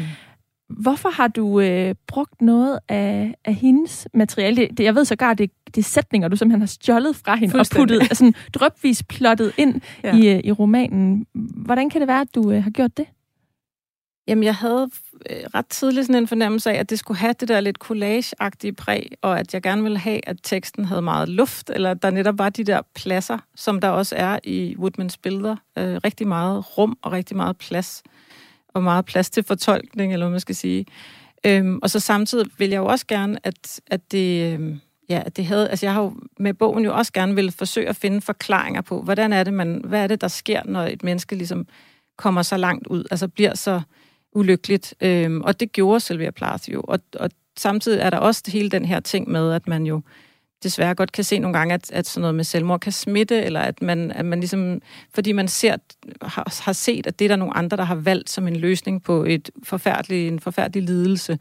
Hvorfor 0.70 1.10
har 1.10 1.28
du 1.28 1.60
øh, 1.60 1.96
brugt 2.08 2.42
noget 2.42 2.80
af, 2.90 3.36
af 3.46 3.54
hendes 3.54 4.08
materiale? 4.14 4.68
Det, 4.68 4.80
jeg 4.80 4.96
ved 4.96 5.06
sågar, 5.06 5.34
det, 5.34 5.52
det 5.66 5.78
er 5.78 5.84
sætninger, 5.84 6.28
du 6.28 6.36
simpelthen 6.36 6.62
har 6.62 6.68
stjålet 6.68 7.16
fra 7.16 7.36
hende 7.36 7.60
og 7.60 7.66
puttet 7.76 8.02
altså, 8.02 8.34
drøbvis 8.54 9.04
plottet 9.04 9.54
ind 9.58 9.82
ja. 10.04 10.16
i, 10.16 10.36
øh, 10.36 10.42
i 10.44 10.52
romanen. 10.52 11.26
Hvordan 11.66 11.90
kan 11.90 12.02
det 12.02 12.08
være, 12.08 12.22
at 12.22 12.36
du 12.36 12.52
øh, 12.52 12.64
har 12.64 12.72
gjort 12.72 12.98
det? 12.98 13.06
Jamen, 14.28 14.44
jeg 14.44 14.56
havde 14.56 14.90
øh, 15.30 15.38
ret 15.56 15.68
tidligt 15.68 16.08
sådan 16.08 16.24
en 16.24 16.28
fornemmelse 16.28 16.72
af, 16.72 16.80
at 16.80 16.90
det 16.90 17.00
skulle 17.00 17.18
have 17.18 17.34
det 17.40 17.48
der 17.48 17.60
lidt 17.60 17.78
collage 17.78 18.74
præg, 18.78 19.12
og 19.22 19.40
at 19.40 19.54
jeg 19.54 19.62
gerne 19.62 19.84
ville 19.84 19.98
have, 19.98 20.30
at 20.30 20.38
teksten 20.44 20.86
havde 20.86 21.02
meget 21.02 21.30
luft, 21.30 21.70
eller 21.70 21.92
at 21.92 22.02
der 22.02 22.12
netop 22.12 22.38
var 22.38 22.50
de 22.50 22.64
der 22.64 22.82
pladser, 22.96 23.38
som 23.56 23.82
der 23.82 23.90
også 23.90 24.16
er 24.16 24.40
i 24.44 24.76
Woodmans 24.78 25.18
billeder. 25.18 25.56
Øh, 25.78 25.96
rigtig 26.04 26.28
meget 26.28 26.78
rum 26.78 26.98
og 27.02 27.12
rigtig 27.12 27.38
meget 27.38 27.58
plads 27.58 28.04
og 28.78 28.84
meget 28.84 29.06
plads 29.06 29.30
til 29.30 29.44
fortolkning, 29.44 30.14
eller 30.14 30.26
hvad 30.26 30.32
man 30.32 30.40
skal 30.40 30.56
sige. 30.56 30.86
Øhm, 31.46 31.80
og 31.82 31.90
så 31.90 32.00
samtidig 32.00 32.48
vil 32.58 32.70
jeg 32.70 32.78
jo 32.78 32.86
også 32.86 33.08
gerne, 33.08 33.38
at, 33.44 33.80
at 33.88 34.12
det... 34.12 34.54
Øhm, 34.54 34.80
ja, 35.10 35.22
at 35.26 35.38
det 35.38 35.46
havde, 35.46 35.70
altså 35.70 35.86
jeg 35.86 35.94
har 35.94 36.02
jo 36.02 36.14
med 36.40 36.54
bogen 36.54 36.86
jo 36.86 36.96
også 36.96 37.14
gerne 37.14 37.36
vil 37.36 37.52
forsøge 37.52 37.90
at 37.90 37.96
finde 37.96 38.22
forklaringer 38.22 38.82
på, 38.82 39.02
hvordan 39.02 39.34
er 39.34 39.44
det, 39.44 39.54
man, 39.54 39.82
hvad 39.86 40.04
er 40.04 40.08
det, 40.08 40.22
der 40.22 40.28
sker, 40.28 40.62
når 40.66 40.82
et 40.82 41.04
menneske 41.04 41.36
ligesom 41.36 41.68
kommer 42.18 42.42
så 42.42 42.58
langt 42.58 42.88
ud, 42.88 43.04
altså 43.12 43.28
bliver 43.28 43.56
så 43.56 43.82
ulykkeligt. 44.34 44.94
Øhm, 45.02 45.42
og 45.42 45.60
det 45.60 45.72
gjorde 45.72 46.00
Sylvia 46.00 46.32
Plath 46.32 46.70
jo. 46.70 46.82
Og, 46.88 47.00
og 47.20 47.30
samtidig 47.58 48.00
er 48.00 48.10
der 48.10 48.18
også 48.18 48.44
hele 48.48 48.70
den 48.70 48.86
her 48.86 49.00
ting 49.00 49.30
med, 49.30 49.52
at 49.52 49.68
man 49.68 49.86
jo 49.86 50.02
desværre 50.64 50.96
godt 50.96 51.12
kan 51.12 51.24
se 51.24 51.40
nogle 51.40 51.58
gange, 51.58 51.74
at, 51.74 51.92
at 51.92 52.08
sådan 52.08 52.22
noget 52.22 52.36
med 52.36 52.44
selvmord 52.44 52.80
kan 52.80 52.92
smitte, 52.92 53.42
eller 53.42 53.60
at 53.60 53.82
man, 53.82 54.12
at 54.12 54.26
man 54.26 54.40
ligesom, 54.40 54.82
fordi 55.14 55.32
man 55.32 55.48
ser, 55.48 55.76
har, 56.22 56.62
har 56.64 56.74
set, 56.74 57.08
at 57.08 57.20
det 57.20 57.26
er 57.26 57.30
der 57.30 57.36
nogle 57.36 57.58
andre, 57.58 57.78
der 57.78 57.84
har 57.84 57.96
valgt 57.96 58.30
som 58.30 58.48
en 58.48 58.56
løsning 58.56 59.04
på 59.04 59.24
et 59.24 59.50
forfærdelig, 59.64 60.28
en 60.28 60.40
forfærdelig 60.40 60.84
lidelse. 60.84 61.40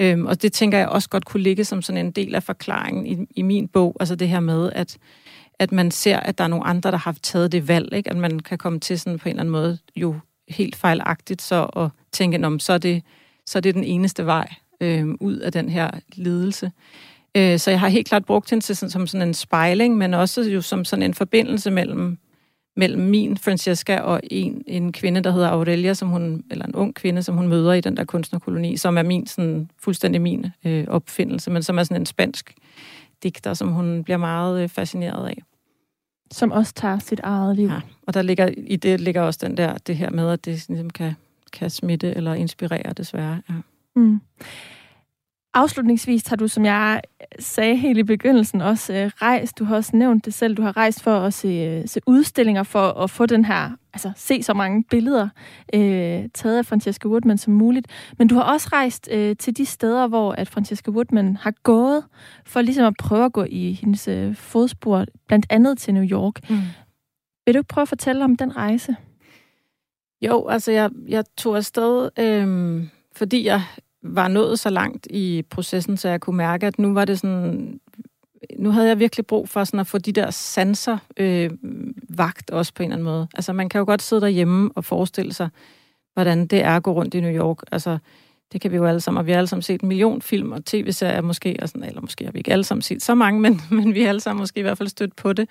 Øhm, 0.00 0.26
og 0.26 0.42
det 0.42 0.52
tænker 0.52 0.78
jeg 0.78 0.88
også 0.88 1.08
godt 1.08 1.24
kunne 1.24 1.42
ligge 1.42 1.64
som 1.64 1.82
sådan 1.82 2.06
en 2.06 2.12
del 2.12 2.34
af 2.34 2.42
forklaringen 2.42 3.06
i, 3.06 3.26
i 3.36 3.42
min 3.42 3.68
bog, 3.68 3.96
altså 4.00 4.14
det 4.14 4.28
her 4.28 4.40
med, 4.40 4.72
at, 4.72 4.98
at 5.58 5.72
man 5.72 5.90
ser, 5.90 6.20
at 6.20 6.38
der 6.38 6.44
er 6.44 6.48
nogle 6.48 6.66
andre, 6.66 6.90
der 6.90 6.96
har 6.96 7.16
taget 7.22 7.52
det 7.52 7.68
valg, 7.68 7.92
ikke? 7.92 8.10
at 8.10 8.16
man 8.16 8.40
kan 8.40 8.58
komme 8.58 8.80
til 8.80 9.00
sådan 9.00 9.18
på 9.18 9.28
en 9.28 9.30
eller 9.30 9.40
anden 9.40 9.52
måde 9.52 9.78
jo 9.96 10.16
helt 10.48 10.76
fejlagtigt 10.76 11.42
så 11.42 11.66
og 11.72 11.90
tænke, 12.12 12.46
om 12.46 12.58
så 12.58 12.72
er 12.72 12.78
det, 12.78 13.02
så 13.46 13.58
er 13.58 13.60
det 13.60 13.74
den 13.74 13.84
eneste 13.84 14.26
vej 14.26 14.54
øhm, 14.80 15.16
ud 15.20 15.36
af 15.36 15.52
den 15.52 15.68
her 15.68 15.90
lidelse. 16.14 16.70
Øh, 17.38 17.58
så 17.58 17.70
jeg 17.70 17.80
har 17.80 17.88
helt 17.88 18.08
klart 18.08 18.24
brugt 18.24 18.50
hende 18.50 18.64
til, 18.64 18.76
som 18.76 19.06
sådan 19.06 19.28
en 19.28 19.34
spejling, 19.34 19.96
men 19.96 20.14
også 20.14 20.42
jo 20.42 20.62
som 20.62 20.84
sådan 20.84 21.02
en 21.02 21.14
forbindelse 21.14 21.70
mellem, 21.70 22.18
mellem 22.76 23.02
min 23.02 23.36
Francesca 23.36 24.00
og 24.00 24.20
en, 24.30 24.62
en 24.66 24.92
kvinde, 24.92 25.20
der 25.20 25.30
hedder 25.30 25.48
Aurelia, 25.48 25.94
som 25.94 26.08
hun, 26.08 26.44
eller 26.50 26.66
en 26.66 26.74
ung 26.74 26.94
kvinde, 26.94 27.22
som 27.22 27.36
hun 27.36 27.48
møder 27.48 27.72
i 27.72 27.80
den 27.80 27.96
der 27.96 28.04
kunstnerkoloni, 28.04 28.76
som 28.76 28.98
er 28.98 29.02
min 29.02 29.26
sådan, 29.26 29.70
fuldstændig 29.78 30.20
min 30.20 30.46
øh, 30.64 30.84
opfindelse, 30.88 31.50
men 31.50 31.62
som 31.62 31.78
er 31.78 31.82
sådan 31.82 32.02
en 32.02 32.06
spansk 32.06 32.54
digter, 33.22 33.54
som 33.54 33.68
hun 33.68 34.04
bliver 34.04 34.18
meget 34.18 34.62
øh, 34.62 34.68
fascineret 34.68 35.28
af. 35.28 35.42
Som 36.30 36.52
også 36.52 36.72
tager 36.74 36.98
sit 36.98 37.20
eget 37.20 37.56
liv. 37.56 37.68
Ja, 37.68 37.80
og 38.06 38.14
der 38.14 38.22
ligger, 38.22 38.50
i 38.56 38.76
det 38.76 39.00
ligger 39.00 39.22
også 39.22 39.40
den 39.46 39.56
der, 39.56 39.78
det 39.78 39.96
her 39.96 40.10
med, 40.10 40.30
at 40.30 40.44
det 40.44 40.68
ligesom 40.68 40.90
kan, 40.90 41.12
kan 41.52 41.70
smitte 41.70 42.14
eller 42.14 42.34
inspirere, 42.34 42.92
desværre. 42.92 43.42
Ja. 43.50 43.54
Mm. 43.96 44.20
Afslutningsvis 45.54 46.26
har 46.26 46.36
du, 46.36 46.48
som 46.48 46.64
jeg 46.64 47.00
sagde 47.38 47.76
helt 47.76 47.98
i 47.98 48.02
begyndelsen, 48.02 48.60
også 48.60 48.94
øh, 48.94 49.10
rejst, 49.22 49.58
du 49.58 49.64
har 49.64 49.76
også 49.76 49.96
nævnt 49.96 50.24
det 50.24 50.34
selv, 50.34 50.56
du 50.56 50.62
har 50.62 50.76
rejst 50.76 51.02
for 51.02 51.16
at 51.20 51.34
se, 51.34 51.48
øh, 51.48 51.88
se 51.88 52.00
udstillinger, 52.06 52.62
for 52.62 52.80
at 52.80 53.10
få 53.10 53.26
den 53.26 53.44
her, 53.44 53.70
altså 53.92 54.12
se 54.16 54.42
så 54.42 54.54
mange 54.54 54.84
billeder 54.90 55.28
øh, 55.74 56.24
taget 56.34 56.58
af 56.58 56.66
Francesca 56.66 57.08
Woodman 57.08 57.38
som 57.38 57.52
muligt. 57.52 57.86
Men 58.18 58.28
du 58.28 58.34
har 58.34 58.42
også 58.42 58.68
rejst 58.72 59.08
øh, 59.12 59.36
til 59.36 59.56
de 59.56 59.66
steder, 59.66 60.06
hvor 60.06 60.32
at 60.32 60.48
Francesca 60.48 60.90
Woodman 60.90 61.36
har 61.36 61.54
gået, 61.62 62.04
for 62.46 62.60
ligesom 62.60 62.84
at 62.84 62.94
prøve 62.98 63.24
at 63.24 63.32
gå 63.32 63.44
i 63.48 63.72
hendes 63.72 64.08
øh, 64.08 64.34
fodspor, 64.34 65.04
blandt 65.28 65.46
andet 65.50 65.78
til 65.78 65.94
New 65.94 66.04
York. 66.04 66.50
Mm. 66.50 66.56
Vil 67.46 67.54
du 67.54 67.62
prøve 67.68 67.82
at 67.82 67.88
fortælle 67.88 68.24
om 68.24 68.36
den 68.36 68.56
rejse? 68.56 68.96
Jo, 70.22 70.48
altså 70.48 70.72
jeg, 70.72 70.90
jeg 71.08 71.24
tog 71.36 71.56
afsted, 71.56 72.10
øh, 72.18 72.86
fordi 73.16 73.46
jeg 73.46 73.62
var 74.02 74.28
nået 74.28 74.58
så 74.58 74.70
langt 74.70 75.06
i 75.10 75.42
processen, 75.50 75.96
så 75.96 76.08
jeg 76.08 76.20
kunne 76.20 76.36
mærke, 76.36 76.66
at 76.66 76.78
nu 76.78 76.94
var 76.94 77.04
det 77.04 77.20
sådan... 77.20 77.80
Nu 78.58 78.70
havde 78.70 78.88
jeg 78.88 78.98
virkelig 78.98 79.26
brug 79.26 79.48
for 79.48 79.64
sådan 79.64 79.80
at 79.80 79.86
få 79.86 79.98
de 79.98 80.12
der 80.12 80.30
sanser 80.30 80.98
øh, 81.16 81.50
vagt 82.08 82.50
også 82.50 82.74
på 82.74 82.82
en 82.82 82.86
eller 82.86 82.96
anden 82.96 83.04
måde. 83.04 83.28
Altså 83.34 83.52
man 83.52 83.68
kan 83.68 83.78
jo 83.78 83.84
godt 83.84 84.02
sidde 84.02 84.22
derhjemme 84.22 84.70
og 84.74 84.84
forestille 84.84 85.32
sig, 85.32 85.48
hvordan 86.14 86.46
det 86.46 86.64
er 86.64 86.76
at 86.76 86.82
gå 86.82 86.92
rundt 86.92 87.14
i 87.14 87.20
New 87.20 87.32
York. 87.32 87.58
Altså 87.72 87.98
det 88.52 88.60
kan 88.60 88.70
vi 88.70 88.76
jo 88.76 88.86
alle 88.86 89.00
sammen, 89.00 89.18
og 89.18 89.26
vi 89.26 89.30
har 89.30 89.38
alle 89.38 89.48
sammen 89.48 89.62
set 89.62 89.80
en 89.80 89.88
million 89.88 90.22
film 90.22 90.52
og 90.52 90.64
tv-serier 90.64 91.20
måske, 91.20 91.56
og 91.62 91.68
sådan, 91.68 91.84
eller 91.84 92.00
måske 92.00 92.24
har 92.24 92.32
vi 92.32 92.38
ikke 92.38 92.52
alle 92.52 92.64
sammen 92.64 92.82
set 92.82 93.02
så 93.02 93.14
mange, 93.14 93.40
men, 93.50 93.60
men 93.70 93.94
vi 93.94 94.02
har 94.02 94.08
alle 94.08 94.20
sammen 94.20 94.40
måske 94.40 94.60
i 94.60 94.62
hvert 94.62 94.78
fald 94.78 94.88
stødt 94.88 95.16
på 95.16 95.32
det. 95.32 95.48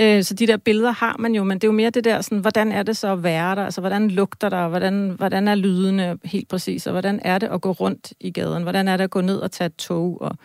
Øh, 0.00 0.22
så 0.22 0.34
de 0.34 0.46
der 0.46 0.56
billeder 0.56 0.90
har 0.90 1.16
man 1.18 1.34
jo, 1.34 1.44
men 1.44 1.58
det 1.58 1.64
er 1.64 1.68
jo 1.68 1.72
mere 1.72 1.90
det 1.90 2.04
der, 2.04 2.20
sådan, 2.20 2.38
hvordan 2.38 2.72
er 2.72 2.82
det 2.82 2.96
så 2.96 3.12
at 3.12 3.22
være 3.22 3.54
der? 3.54 3.64
Altså, 3.64 3.80
hvordan 3.80 4.10
lugter 4.10 4.48
der? 4.48 4.68
Hvordan, 4.68 5.10
hvordan 5.10 5.48
er 5.48 5.54
lydene 5.54 6.18
helt 6.24 6.48
præcis? 6.48 6.86
Og 6.86 6.92
hvordan 6.92 7.20
er 7.24 7.38
det 7.38 7.46
at 7.46 7.60
gå 7.60 7.70
rundt 7.70 8.12
i 8.20 8.30
gaden? 8.30 8.62
Hvordan 8.62 8.88
er 8.88 8.96
det 8.96 9.04
at 9.04 9.10
gå 9.10 9.20
ned 9.20 9.36
og 9.36 9.50
tage 9.52 9.66
et 9.66 9.76
tog? 9.76 10.22
Og, 10.22 10.36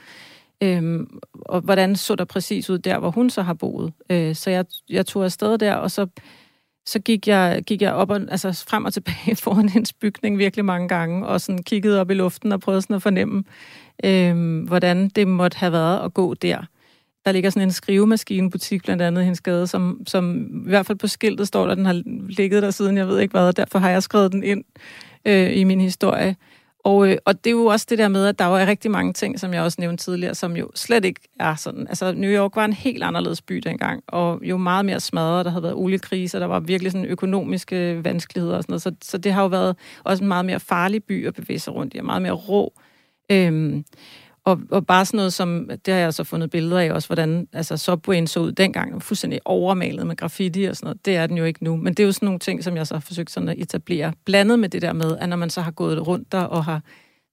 øhm, 0.62 1.20
og 1.34 1.62
hvordan 1.62 1.96
så 1.96 2.16
der 2.16 2.26
præcis 2.26 2.70
ud 2.70 2.78
der, 2.78 3.00
hvor 3.00 3.12
hun 3.12 3.30
så 3.30 3.42
har 3.42 3.54
boet? 3.54 3.94
Øh, 4.10 4.36
så 4.36 4.50
jeg, 4.50 4.66
jeg 4.90 5.06
tog 5.06 5.26
afsted 5.26 5.58
der, 5.58 5.74
og 5.74 5.92
så 5.92 6.08
så 6.88 7.00
gik 7.00 7.28
jeg, 7.28 7.64
gik 7.68 7.82
jeg 7.82 7.94
op 7.94 8.10
og, 8.10 8.22
altså 8.30 8.66
frem 8.68 8.86
og 8.86 8.94
tilbage 8.94 9.36
foran 9.44 9.70
hendes 9.70 9.94
bygning 9.94 10.38
virkelig 10.38 10.66
mange 10.66 10.88
gange, 10.88 11.28
og 11.28 11.42
sådan 11.42 11.64
kiggede 11.64 12.02
op 12.02 12.12
i 12.12 12.14
luften 12.14 12.52
og 12.52 12.60
prøvede 12.60 12.82
sådan 12.82 12.96
at 12.96 13.02
fornemme, 13.02 13.44
øhm, 14.04 14.60
hvordan 14.60 15.10
det 15.10 15.28
måtte 15.28 15.58
have 15.58 15.72
været 15.72 16.06
at 16.06 16.14
gå 16.14 16.34
der. 16.34 16.62
Der 17.26 17.32
ligger 17.32 17.50
sådan 17.50 17.68
en 17.68 17.72
skrivemaskinebutik 17.72 18.84
blandt 18.84 19.04
andet 19.04 19.22
i 19.22 19.24
hendes 19.24 19.42
gade, 19.42 19.68
som, 19.68 20.02
som 20.08 20.48
i 20.66 20.70
hvert 20.70 20.86
fald 20.86 20.98
på 20.98 21.08
skiltet 21.08 21.48
står 21.48 21.68
der, 21.68 21.76
den 21.76 21.86
har 21.86 22.02
ligget 22.30 22.64
der 22.64 22.72
siden, 22.72 22.98
jeg 22.98 23.08
ved 23.08 23.20
ikke 23.20 23.32
hvad, 23.32 23.48
og 23.48 23.58
derfor 23.58 23.80
har 23.80 23.90
jeg 23.90 24.04
skrevet 24.04 24.32
den 24.32 24.44
ind 24.44 24.64
øh, 25.26 25.58
i 25.58 25.64
min 25.64 25.82
historie. 25.82 26.36
Og, 26.88 27.10
øh, 27.10 27.18
og 27.26 27.44
det 27.44 27.50
er 27.50 27.56
jo 27.56 27.66
også 27.66 27.86
det 27.90 27.98
der 27.98 28.08
med, 28.08 28.28
at 28.28 28.40
der 28.40 28.46
er 28.46 28.68
rigtig 28.68 28.92
mange 28.92 29.14
ting, 29.14 29.40
som 29.40 29.54
jeg 29.54 29.62
også 29.62 29.76
nævnte 29.80 30.04
tidligere, 30.04 30.36
som 30.36 30.58
jo 30.58 30.70
slet 30.76 31.06
ikke 31.06 31.22
er 31.40 31.56
sådan. 31.56 31.88
Altså, 31.88 32.12
New 32.12 32.30
York 32.30 32.56
var 32.56 32.66
en 32.66 32.74
helt 32.74 33.04
anderledes 33.04 33.42
by 33.42 33.56
dengang, 33.56 34.04
og 34.08 34.40
jo 34.42 34.58
meget 34.58 34.86
mere 34.86 35.00
smadret. 35.00 35.46
Der 35.46 35.52
havde 35.52 35.64
været 35.64 35.76
oliekriser, 35.76 36.40
der 36.40 36.46
var 36.46 36.60
virkelig 36.60 36.92
sådan 36.92 37.08
økonomiske 37.08 38.04
vanskeligheder 38.04 38.58
og 38.58 38.64
sådan 38.64 38.72
noget. 38.72 38.82
Så, 38.82 38.92
så 39.02 39.18
det 39.18 39.34
har 39.34 39.42
jo 39.42 39.48
været 39.48 39.76
også 40.04 40.24
en 40.24 40.28
meget 40.28 40.46
mere 40.46 40.60
farlig 40.60 41.04
by 41.04 41.28
at 41.28 41.34
bevæge 41.34 41.60
sig 41.60 41.74
rundt 41.74 41.94
i, 41.96 41.98
og 41.98 42.06
meget 42.06 42.22
mere 42.22 42.32
rå. 42.32 42.74
Øhm, 43.32 43.84
og, 44.48 44.60
og 44.72 44.86
bare 44.86 45.06
sådan 45.06 45.18
noget 45.18 45.34
som, 45.34 45.70
det 45.86 45.94
har 45.94 46.02
jeg 46.02 46.14
så 46.14 46.24
fundet 46.24 46.50
billeder 46.50 46.80
af 46.80 46.92
også, 46.92 47.08
hvordan 47.08 47.48
altså, 47.54 47.78
Subwayen 47.78 48.28
så 48.28 48.40
ud 48.40 48.52
dengang, 48.52 49.04
fuldstændig 49.04 49.40
overmalet 49.46 50.08
med 50.08 50.16
graffiti 50.16 50.64
og 50.64 50.76
sådan 50.76 50.86
noget. 50.86 51.06
Det 51.06 51.16
er 51.16 51.28
den 51.28 51.38
jo 51.38 51.44
ikke 51.44 51.64
nu. 51.64 51.76
Men 51.76 51.94
det 51.94 52.04
er 52.04 52.08
jo 52.08 52.12
sådan 52.12 52.26
nogle 52.26 52.40
ting, 52.40 52.64
som 52.64 52.76
jeg 52.76 52.88
så 52.88 52.94
har 52.96 53.00
forsøgt 53.00 53.32
sådan 53.32 53.50
at 53.50 53.56
etablere. 53.58 54.14
Blandet 54.26 54.60
med 54.60 54.70
det 54.70 54.82
der 54.82 54.94
med, 54.94 55.18
at 55.18 55.30
når 55.30 55.38
man 55.38 55.50
så 55.50 55.62
har 55.62 55.72
gået 55.72 56.08
rundt 56.08 56.32
der 56.32 56.42
og 56.42 56.66
har 56.66 56.82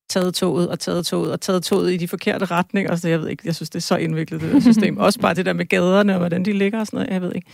taget 0.08 0.34
toget 0.34 0.68
og 0.68 0.78
taget 0.78 1.06
toget 1.06 1.32
og 1.32 1.40
taget 1.40 1.62
toget 1.62 1.92
i 1.92 1.96
de 1.96 2.08
forkerte 2.08 2.44
retninger. 2.44 2.96
Så 2.96 3.08
jeg 3.08 3.20
ved 3.20 3.28
ikke, 3.28 3.42
jeg 3.46 3.54
synes, 3.54 3.70
det 3.70 3.78
er 3.78 3.82
så 3.82 3.96
indviklet, 3.96 4.40
det 4.40 4.52
der 4.52 4.60
system. 4.60 4.98
Også 4.98 5.20
bare 5.20 5.34
det 5.34 5.46
der 5.46 5.52
med 5.52 5.66
gaderne 5.66 6.12
og 6.12 6.18
hvordan 6.18 6.44
de 6.44 6.52
ligger 6.52 6.80
og 6.80 6.86
sådan 6.86 6.96
noget. 6.96 7.12
Jeg 7.12 7.22
ved 7.22 7.34
ikke. 7.34 7.46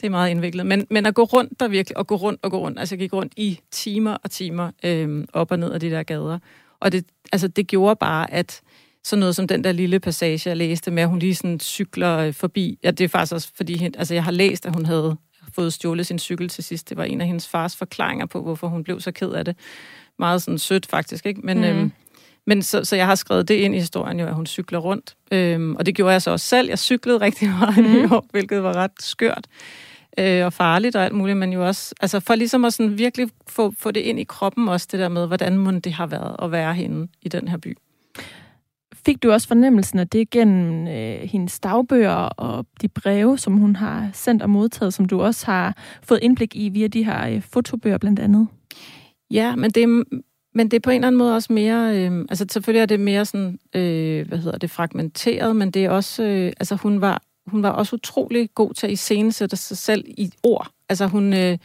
Det 0.00 0.06
er 0.06 0.10
meget 0.10 0.30
indviklet. 0.30 0.66
Men, 0.66 0.86
men 0.90 1.06
at 1.06 1.14
gå 1.14 1.22
rundt 1.22 1.60
der 1.60 1.68
virkelig, 1.68 1.98
og 1.98 2.06
gå 2.06 2.16
rundt 2.16 2.40
og 2.42 2.50
gå 2.50 2.58
rundt. 2.58 2.78
Altså 2.78 2.94
jeg 2.94 3.00
gik 3.00 3.12
rundt 3.12 3.32
i 3.36 3.60
timer 3.70 4.16
og 4.24 4.30
timer 4.30 4.70
øhm, 4.84 5.26
op 5.32 5.50
og 5.50 5.58
ned 5.58 5.72
af 5.72 5.80
de 5.80 5.90
der 5.90 6.02
gader. 6.02 6.38
Og 6.80 6.92
det, 6.92 7.04
altså, 7.32 7.48
det 7.48 7.66
gjorde 7.66 7.96
bare, 7.96 8.32
at 8.32 8.60
sådan 9.04 9.20
noget 9.20 9.36
som 9.36 9.48
den 9.48 9.64
der 9.64 9.72
lille 9.72 10.00
passage, 10.00 10.48
jeg 10.48 10.56
læste 10.56 10.90
med, 10.90 11.02
at 11.02 11.08
hun 11.08 11.18
lige 11.18 11.34
sådan 11.34 11.60
cykler 11.60 12.18
øh, 12.18 12.34
forbi. 12.34 12.78
Ja, 12.84 12.90
det 12.90 13.04
er 13.04 13.08
faktisk 13.08 13.32
også, 13.32 13.48
fordi 13.56 13.84
altså, 13.98 14.14
jeg 14.14 14.24
har 14.24 14.30
læst, 14.30 14.66
at 14.66 14.74
hun 14.74 14.86
havde 14.86 15.16
fået 15.54 15.72
stjålet 15.72 16.06
sin 16.06 16.18
cykel 16.18 16.48
til 16.48 16.64
sidst. 16.64 16.88
Det 16.88 16.96
var 16.96 17.04
en 17.04 17.20
af 17.20 17.26
hendes 17.26 17.48
fars 17.48 17.76
forklaringer 17.76 18.26
på, 18.26 18.42
hvorfor 18.42 18.68
hun 18.68 18.84
blev 18.84 19.00
så 19.00 19.12
ked 19.12 19.30
af 19.30 19.44
det. 19.44 19.56
Meget 20.18 20.42
sådan 20.42 20.58
sødt 20.58 20.86
faktisk, 20.86 21.26
ikke? 21.26 21.40
Men, 21.40 21.58
mm. 21.58 21.64
øhm, 21.64 21.92
men 22.46 22.62
så, 22.62 22.84
så 22.84 22.96
jeg 22.96 23.06
har 23.06 23.14
skrevet 23.14 23.48
det 23.48 23.54
ind 23.54 23.74
i 23.74 23.78
historien 23.78 24.20
jo, 24.20 24.26
at 24.26 24.34
hun 24.34 24.46
cykler 24.46 24.78
rundt. 24.78 25.16
Øhm, 25.30 25.76
og 25.76 25.86
det 25.86 25.94
gjorde 25.94 26.12
jeg 26.12 26.22
så 26.22 26.30
også 26.30 26.46
selv. 26.46 26.68
Jeg 26.68 26.78
cyklede 26.78 27.20
rigtig 27.20 27.48
meget 27.48 27.76
mm. 27.76 27.84
i 27.84 27.88
New 27.88 28.10
York, 28.10 28.24
hvilket 28.30 28.62
var 28.62 28.76
ret 28.76 28.92
skørt 29.00 29.46
øh, 30.18 30.44
og 30.44 30.52
farligt 30.52 30.96
og 30.96 31.04
alt 31.04 31.14
muligt, 31.14 31.38
men 31.38 31.52
jo 31.52 31.66
også, 31.66 31.94
altså 32.00 32.20
for 32.20 32.34
ligesom 32.34 32.64
at 32.64 32.72
sådan 32.72 32.98
virkelig 32.98 33.28
få, 33.48 33.74
få 33.78 33.90
det 33.90 34.00
ind 34.00 34.20
i 34.20 34.24
kroppen 34.24 34.68
også, 34.68 34.88
det 34.92 35.00
der 35.00 35.08
med, 35.08 35.26
hvordan 35.26 35.58
må 35.58 35.70
det 35.70 35.92
har 35.92 36.06
været 36.06 36.36
at 36.42 36.52
være 36.52 36.74
henne 36.74 37.08
i 37.22 37.28
den 37.28 37.48
her 37.48 37.56
by. 37.56 37.76
Fik 39.06 39.22
du 39.22 39.32
også 39.32 39.48
fornemmelsen 39.48 39.98
af 39.98 40.08
det 40.08 40.30
gennem 40.30 40.88
øh, 40.88 41.20
hendes 41.20 41.60
dagbøger 41.60 42.14
og 42.14 42.66
de 42.80 42.88
breve, 42.88 43.38
som 43.38 43.56
hun 43.56 43.76
har 43.76 44.10
sendt 44.12 44.42
og 44.42 44.50
modtaget, 44.50 44.94
som 44.94 45.04
du 45.04 45.20
også 45.20 45.46
har 45.46 45.76
fået 46.02 46.18
indblik 46.22 46.56
i 46.56 46.68
via 46.68 46.86
de 46.86 47.04
her 47.04 47.28
øh, 47.28 47.42
fotobøger 47.42 47.98
blandt 47.98 48.18
andet? 48.18 48.48
Ja, 49.30 49.56
men 49.56 49.70
det, 49.70 49.82
er, 49.82 50.04
men 50.54 50.70
det 50.70 50.76
er 50.76 50.80
på 50.80 50.90
en 50.90 50.94
eller 50.94 51.06
anden 51.06 51.18
måde 51.18 51.34
også 51.34 51.52
mere, 51.52 51.98
øh, 51.98 52.20
altså 52.28 52.46
selvfølgelig 52.50 52.82
er 52.82 52.86
det 52.86 53.00
mere 53.00 53.24
sådan, 53.24 53.58
øh, 53.74 54.28
hvad 54.28 54.38
hedder 54.38 54.58
det, 54.58 54.70
fragmenteret, 54.70 55.56
men 55.56 55.70
det 55.70 55.84
er 55.84 55.90
også, 55.90 56.22
øh, 56.22 56.46
altså 56.46 56.74
hun 56.74 57.00
var, 57.00 57.22
hun 57.46 57.62
var 57.62 57.70
også 57.70 57.96
utrolig 57.96 58.48
god 58.54 58.74
til 58.74 58.86
at 58.86 58.92
iscenesætte 58.92 59.56
sig 59.56 59.76
selv 59.76 60.04
i 60.08 60.32
ord. 60.42 60.70
Altså 60.88 61.06
hun, 61.06 61.32
øh, 61.32 61.58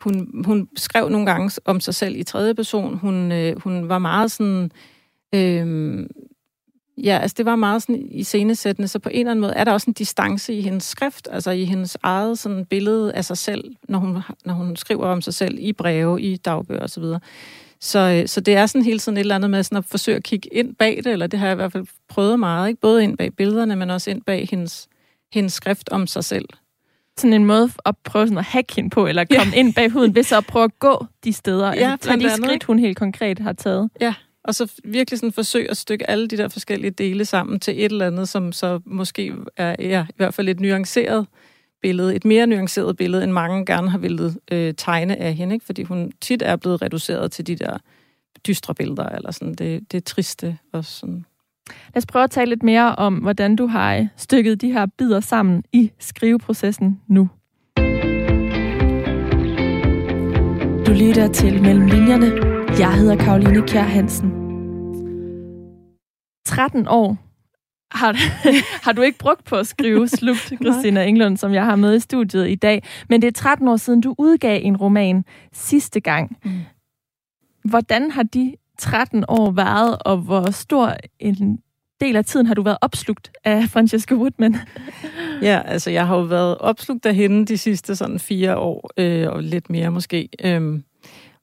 hun, 0.00 0.42
hun 0.44 0.68
skrev 0.76 1.08
nogle 1.08 1.26
gange 1.26 1.60
om 1.64 1.80
sig 1.80 1.94
selv 1.94 2.16
i 2.16 2.22
tredje 2.22 2.54
person. 2.54 2.98
Hun, 2.98 3.32
øh, 3.32 3.60
hun 3.62 3.88
var 3.88 3.98
meget 3.98 4.30
sådan, 4.30 4.70
øh, 5.34 6.06
Ja, 7.04 7.18
altså 7.18 7.34
det 7.38 7.46
var 7.46 7.56
meget 7.56 7.82
sådan 7.82 8.08
i 8.10 8.22
scenesættende, 8.22 8.88
så 8.88 8.98
på 8.98 9.08
en 9.08 9.18
eller 9.18 9.30
anden 9.30 9.40
måde 9.40 9.52
er 9.52 9.64
der 9.64 9.72
også 9.72 9.90
en 9.90 9.94
distance 9.94 10.54
i 10.54 10.60
hendes 10.60 10.84
skrift, 10.84 11.28
altså 11.32 11.50
i 11.50 11.64
hendes 11.64 11.96
eget 12.02 12.38
sådan 12.38 12.64
billede 12.64 13.12
af 13.12 13.24
sig 13.24 13.38
selv, 13.38 13.64
når 13.88 13.98
hun, 13.98 14.18
når 14.44 14.54
hun 14.54 14.76
skriver 14.76 15.06
om 15.06 15.20
sig 15.20 15.34
selv 15.34 15.58
i 15.60 15.72
breve, 15.72 16.22
i 16.22 16.36
dagbøger 16.36 16.82
osv. 16.82 17.02
Så, 17.02 17.18
så, 17.80 17.98
øh, 17.98 18.28
så 18.28 18.40
det 18.40 18.56
er 18.56 18.66
sådan 18.66 18.84
hele 18.84 18.98
tiden 18.98 19.18
et 19.18 19.20
eller 19.20 19.34
andet 19.34 19.50
med 19.50 19.62
sådan 19.62 19.78
at 19.78 19.84
forsøge 19.84 20.16
at 20.16 20.22
kigge 20.22 20.48
ind 20.54 20.74
bag 20.74 20.96
det, 21.04 21.12
eller 21.12 21.26
det 21.26 21.38
har 21.38 21.46
jeg 21.46 21.54
i 21.54 21.56
hvert 21.56 21.72
fald 21.72 21.86
prøvet 22.08 22.40
meget, 22.40 22.68
ikke? 22.68 22.80
både 22.80 23.04
ind 23.04 23.18
bag 23.18 23.32
billederne, 23.36 23.76
men 23.76 23.90
også 23.90 24.10
ind 24.10 24.22
bag 24.22 24.48
hendes, 24.50 24.88
hendes 25.32 25.52
skrift 25.52 25.88
om 25.88 26.06
sig 26.06 26.24
selv. 26.24 26.48
Sådan 27.18 27.32
en 27.32 27.44
måde 27.44 27.70
at 27.84 27.96
prøve 28.04 28.26
sådan 28.26 28.38
at 28.38 28.44
hacke 28.44 28.74
hende 28.76 28.90
på, 28.90 29.06
eller 29.06 29.24
komme 29.24 29.52
ja. 29.52 29.58
ind 29.58 29.74
bag 29.74 29.90
huden, 29.90 30.14
ved 30.14 30.22
så 30.22 30.36
at 30.36 30.46
prøve 30.46 30.64
at 30.64 30.78
gå 30.78 31.06
de 31.24 31.32
steder, 31.32 31.74
ja, 31.74 31.90
altså 31.92 32.16
de 32.16 32.30
skridt, 32.36 32.64
hun 32.64 32.78
helt 32.78 32.96
konkret 32.96 33.38
har 33.38 33.52
taget. 33.52 33.90
Ja, 34.00 34.14
og 34.46 34.54
så 34.54 34.72
virkelig 34.84 35.18
sådan 35.18 35.32
forsøge 35.32 35.70
at 35.70 35.76
stykke 35.76 36.10
alle 36.10 36.28
de 36.28 36.36
der 36.36 36.48
forskellige 36.48 36.90
dele 36.90 37.24
sammen 37.24 37.60
til 37.60 37.74
et 37.78 37.92
eller 37.92 38.06
andet, 38.06 38.28
som 38.28 38.52
så 38.52 38.80
måske 38.84 39.34
er 39.56 39.76
ja, 39.78 40.06
i 40.08 40.14
hvert 40.16 40.34
fald 40.34 40.48
et 40.48 40.60
nuanceret 40.60 41.26
billede, 41.82 42.14
et 42.14 42.24
mere 42.24 42.46
nuanceret 42.46 42.96
billede, 42.96 43.24
end 43.24 43.32
mange 43.32 43.66
gerne 43.66 43.90
har 43.90 43.98
ville 43.98 44.34
øh, 44.52 44.74
tegne 44.74 45.16
af 45.16 45.34
hende, 45.34 45.54
ikke? 45.54 45.66
fordi 45.66 45.82
hun 45.82 46.12
tit 46.20 46.42
er 46.42 46.56
blevet 46.56 46.82
reduceret 46.82 47.32
til 47.32 47.46
de 47.46 47.56
der 47.56 47.78
dystre 48.46 48.74
billeder, 48.74 49.08
eller 49.08 49.30
sådan 49.30 49.54
det, 49.54 49.92
det 49.92 50.04
triste 50.04 50.58
og 50.72 50.84
sådan. 50.84 51.24
Lad 51.94 51.96
os 51.96 52.06
prøve 52.06 52.22
at 52.22 52.30
tale 52.30 52.48
lidt 52.48 52.62
mere 52.62 52.94
om, 52.94 53.14
hvordan 53.14 53.56
du 53.56 53.66
har 53.66 54.08
stykket 54.16 54.60
de 54.60 54.72
her 54.72 54.86
bidder 54.98 55.20
sammen 55.20 55.64
i 55.72 55.90
skriveprocessen 55.98 57.00
nu. 57.08 57.28
Du 60.86 60.92
lytter 60.92 61.28
til 61.32 61.62
Mellem 61.62 61.86
Linjerne 61.86 62.55
jeg 62.68 62.94
hedder 62.94 63.16
Karoline 63.16 63.66
Kjær 63.66 63.82
Hansen. 63.82 64.30
13 66.46 66.88
år 66.88 67.16
har, 67.92 68.16
har 68.84 68.92
du 68.92 69.02
ikke 69.02 69.18
brugt 69.18 69.44
på 69.44 69.56
at 69.56 69.66
skrive 69.66 70.08
Slugt, 70.18 70.52
Christina 70.62 71.04
Englund, 71.04 71.36
som 71.36 71.54
jeg 71.54 71.64
har 71.64 71.76
med 71.76 71.96
i 71.96 72.00
studiet 72.00 72.48
i 72.48 72.54
dag. 72.54 72.82
Men 73.08 73.22
det 73.22 73.28
er 73.28 73.32
13 73.32 73.68
år 73.68 73.76
siden, 73.76 74.00
du 74.00 74.14
udgav 74.18 74.60
en 74.62 74.76
roman 74.76 75.24
sidste 75.52 76.00
gang. 76.00 76.36
Mm. 76.44 76.50
Hvordan 77.64 78.10
har 78.10 78.22
de 78.22 78.54
13 78.78 79.24
år 79.28 79.50
været, 79.50 79.98
og 80.00 80.16
hvor 80.16 80.50
stor 80.50 80.96
en 81.18 81.58
del 82.00 82.16
af 82.16 82.24
tiden 82.24 82.46
har 82.46 82.54
du 82.54 82.62
været 82.62 82.78
opslugt 82.80 83.32
af 83.44 83.64
Francesca 83.68 84.14
Woodman? 84.14 84.56
Ja, 85.42 85.62
altså 85.64 85.90
jeg 85.90 86.06
har 86.06 86.16
jo 86.16 86.22
været 86.22 86.58
opslugt 86.58 87.06
af 87.06 87.14
hende 87.14 87.46
de 87.46 87.58
sidste 87.58 87.96
sådan 87.96 88.18
fire 88.18 88.56
år, 88.56 88.90
øh, 88.96 89.28
og 89.28 89.42
lidt 89.42 89.70
mere 89.70 89.90
måske. 89.90 90.28
Øhm, 90.44 90.84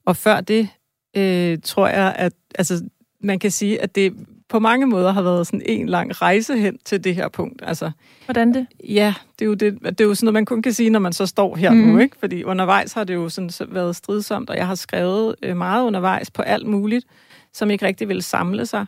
og 0.06 0.16
før 0.16 0.40
det, 0.40 0.68
øh, 1.16 1.58
tror 1.64 1.88
jeg, 1.88 2.14
at 2.18 2.32
altså, 2.54 2.84
man 3.20 3.38
kan 3.38 3.50
sige, 3.50 3.82
at 3.82 3.94
det 3.94 4.14
på 4.48 4.58
mange 4.58 4.86
måder 4.86 5.12
har 5.12 5.22
været 5.22 5.46
sådan 5.46 5.62
en 5.64 5.88
lang 5.88 6.22
rejse 6.22 6.58
hen 6.58 6.78
til 6.84 7.04
det 7.04 7.14
her 7.14 7.28
punkt. 7.28 7.62
Altså, 7.66 7.90
Hvordan 8.24 8.54
det? 8.54 8.66
Ja, 8.88 9.14
det 9.38 9.44
er, 9.44 9.46
jo 9.46 9.54
det, 9.54 9.78
det 9.82 10.00
er 10.00 10.04
jo 10.04 10.14
sådan 10.14 10.24
noget, 10.24 10.34
man 10.34 10.44
kun 10.44 10.62
kan 10.62 10.72
sige, 10.72 10.90
når 10.90 10.98
man 10.98 11.12
så 11.12 11.26
står 11.26 11.56
her 11.56 11.70
mm. 11.70 11.76
nu, 11.76 11.92
mhm. 11.92 12.00
ikke? 12.00 12.16
Fordi 12.18 12.44
undervejs 12.44 12.92
har 12.92 13.04
det 13.04 13.14
jo 13.14 13.28
sådan 13.28 13.50
været 13.68 13.96
stridsomt, 13.96 14.50
og 14.50 14.56
jeg 14.56 14.66
har 14.66 14.74
skrevet 14.74 15.34
øh, 15.42 15.56
meget 15.56 15.84
undervejs 15.84 16.30
på 16.30 16.42
alt 16.42 16.66
muligt, 16.66 17.06
som 17.52 17.70
ikke 17.70 17.86
rigtig 17.86 18.08
vil 18.08 18.22
samle 18.22 18.66
sig. 18.66 18.86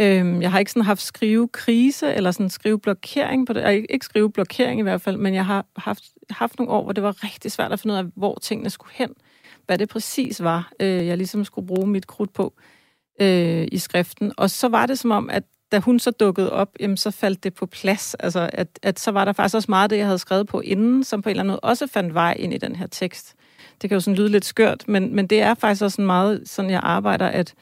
Øhm, 0.00 0.42
jeg 0.42 0.50
har 0.50 0.58
ikke 0.58 0.70
sådan 0.70 0.84
haft 0.84 1.02
skrivekrise 1.02 2.14
eller 2.14 2.30
sådan 2.30 2.50
skriveblokering 2.50 3.46
på 3.46 3.52
det. 3.52 3.60
Jeg 3.60 3.84
ikke 3.90 4.04
skriveblokering 4.04 4.80
i 4.80 4.82
hvert 4.82 5.00
fald, 5.00 5.16
men 5.16 5.34
jeg 5.34 5.46
har 5.46 5.66
haft, 5.76 6.04
haft 6.30 6.58
nogle 6.58 6.72
år, 6.72 6.82
hvor 6.82 6.92
det 6.92 7.02
var 7.02 7.24
rigtig 7.24 7.52
svært 7.52 7.72
at 7.72 7.80
finde 7.80 7.92
ud 7.92 7.98
af, 7.98 8.04
hvor 8.14 8.38
tingene 8.42 8.70
skulle 8.70 8.92
hen. 8.94 9.10
Hvad 9.70 9.78
det 9.78 9.88
præcis 9.88 10.42
var, 10.42 10.72
øh, 10.80 11.06
jeg 11.06 11.16
ligesom 11.16 11.44
skulle 11.44 11.66
bruge 11.66 11.86
mit 11.86 12.06
krudt 12.06 12.32
på 12.32 12.54
øh, 13.20 13.68
i 13.72 13.78
skriften. 13.78 14.32
Og 14.36 14.50
så 14.50 14.68
var 14.68 14.86
det 14.86 14.98
som 14.98 15.10
om, 15.10 15.30
at 15.30 15.42
da 15.72 15.78
hun 15.78 15.98
så 15.98 16.10
dukkede 16.10 16.52
op, 16.52 16.68
jamen, 16.80 16.96
så 16.96 17.10
faldt 17.10 17.44
det 17.44 17.54
på 17.54 17.66
plads. 17.66 18.14
Altså, 18.14 18.50
at, 18.52 18.68
at 18.82 19.00
så 19.00 19.10
var 19.10 19.24
der 19.24 19.32
faktisk 19.32 19.54
også 19.54 19.70
meget 19.70 19.82
af 19.82 19.88
det, 19.88 19.96
jeg 19.96 20.06
havde 20.06 20.18
skrevet 20.18 20.46
på 20.46 20.60
inden, 20.60 21.04
som 21.04 21.22
på 21.22 21.28
en 21.28 21.30
eller 21.30 21.42
anden 21.42 21.50
måde 21.50 21.60
også 21.60 21.86
fandt 21.86 22.14
vej 22.14 22.36
ind 22.38 22.54
i 22.54 22.58
den 22.58 22.76
her 22.76 22.86
tekst. 22.86 23.34
Det 23.82 23.90
kan 23.90 23.96
jo 23.96 24.00
sådan 24.00 24.16
lyde 24.16 24.28
lidt 24.28 24.44
skørt, 24.44 24.84
men, 24.88 25.14
men 25.14 25.26
det 25.26 25.42
er 25.42 25.54
faktisk 25.54 25.82
også 25.82 26.02
meget 26.02 26.42
sådan, 26.44 26.70
jeg 26.70 26.80
arbejder, 26.82 27.26
at, 27.26 27.54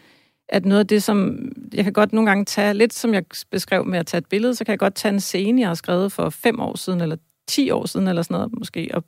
at 0.49 0.65
noget 0.65 0.81
af 0.81 0.87
det, 0.87 1.03
som 1.03 1.39
jeg 1.75 1.85
kan 1.85 1.93
godt 1.93 2.13
nogle 2.13 2.31
gange 2.31 2.45
tage, 2.45 2.75
lidt 2.75 2.95
som 2.95 3.15
jeg 3.15 3.25
beskrev 3.51 3.85
med 3.85 3.99
at 3.99 4.07
tage 4.07 4.19
et 4.19 4.27
billede, 4.27 4.55
så 4.55 4.65
kan 4.65 4.73
jeg 4.73 4.79
godt 4.79 4.95
tage 4.95 5.13
en 5.13 5.21
scene, 5.21 5.61
jeg 5.61 5.69
har 5.69 5.75
skrevet 5.75 6.13
for 6.13 6.31
fem 6.31 6.61
år 6.61 6.77
siden, 6.77 7.01
eller 7.01 7.17
ti 7.49 7.71
år 7.71 7.87
siden, 7.87 8.09
eller 8.09 8.23
sådan 8.23 8.35
noget 8.35 8.53
måske, 8.59 8.91
og, 8.95 9.05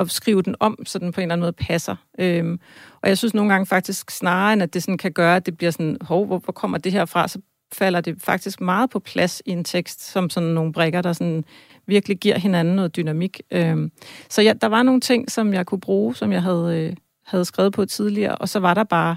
at 0.00 0.10
skrive 0.10 0.42
den 0.42 0.54
om, 0.60 0.78
så 0.86 0.98
den 0.98 1.12
på 1.12 1.20
en 1.20 1.22
eller 1.22 1.32
anden 1.32 1.42
måde 1.42 1.52
passer. 1.52 1.96
Øhm, 2.18 2.60
og 3.02 3.08
jeg 3.08 3.18
synes 3.18 3.34
nogle 3.34 3.52
gange 3.52 3.66
faktisk, 3.66 4.10
snarere 4.10 4.52
end 4.52 4.62
at 4.62 4.74
det 4.74 4.82
sådan 4.82 4.98
kan 4.98 5.12
gøre, 5.12 5.36
at 5.36 5.46
det 5.46 5.56
bliver 5.56 5.70
sådan, 5.70 5.96
hov, 6.00 6.26
hvor, 6.26 6.38
hvor 6.38 6.52
kommer 6.52 6.78
det 6.78 6.92
her 6.92 7.04
fra, 7.04 7.28
så 7.28 7.40
falder 7.72 8.00
det 8.00 8.22
faktisk 8.22 8.60
meget 8.60 8.90
på 8.90 8.98
plads 8.98 9.42
i 9.46 9.50
en 9.50 9.64
tekst, 9.64 10.02
som 10.12 10.30
sådan 10.30 10.48
nogle 10.48 10.72
brikker, 10.72 11.02
der 11.02 11.12
sådan 11.12 11.44
virkelig 11.86 12.18
giver 12.18 12.38
hinanden 12.38 12.76
noget 12.76 12.96
dynamik. 12.96 13.40
Øhm, 13.50 13.92
så 14.28 14.42
ja, 14.42 14.52
der 14.60 14.66
var 14.66 14.82
nogle 14.82 15.00
ting, 15.00 15.30
som 15.30 15.54
jeg 15.54 15.66
kunne 15.66 15.80
bruge, 15.80 16.16
som 16.16 16.32
jeg 16.32 16.42
havde, 16.42 16.78
øh, 16.78 16.96
havde 17.26 17.44
skrevet 17.44 17.72
på 17.72 17.84
tidligere, 17.84 18.34
og 18.34 18.48
så 18.48 18.60
var 18.60 18.74
der 18.74 18.84
bare 18.84 19.16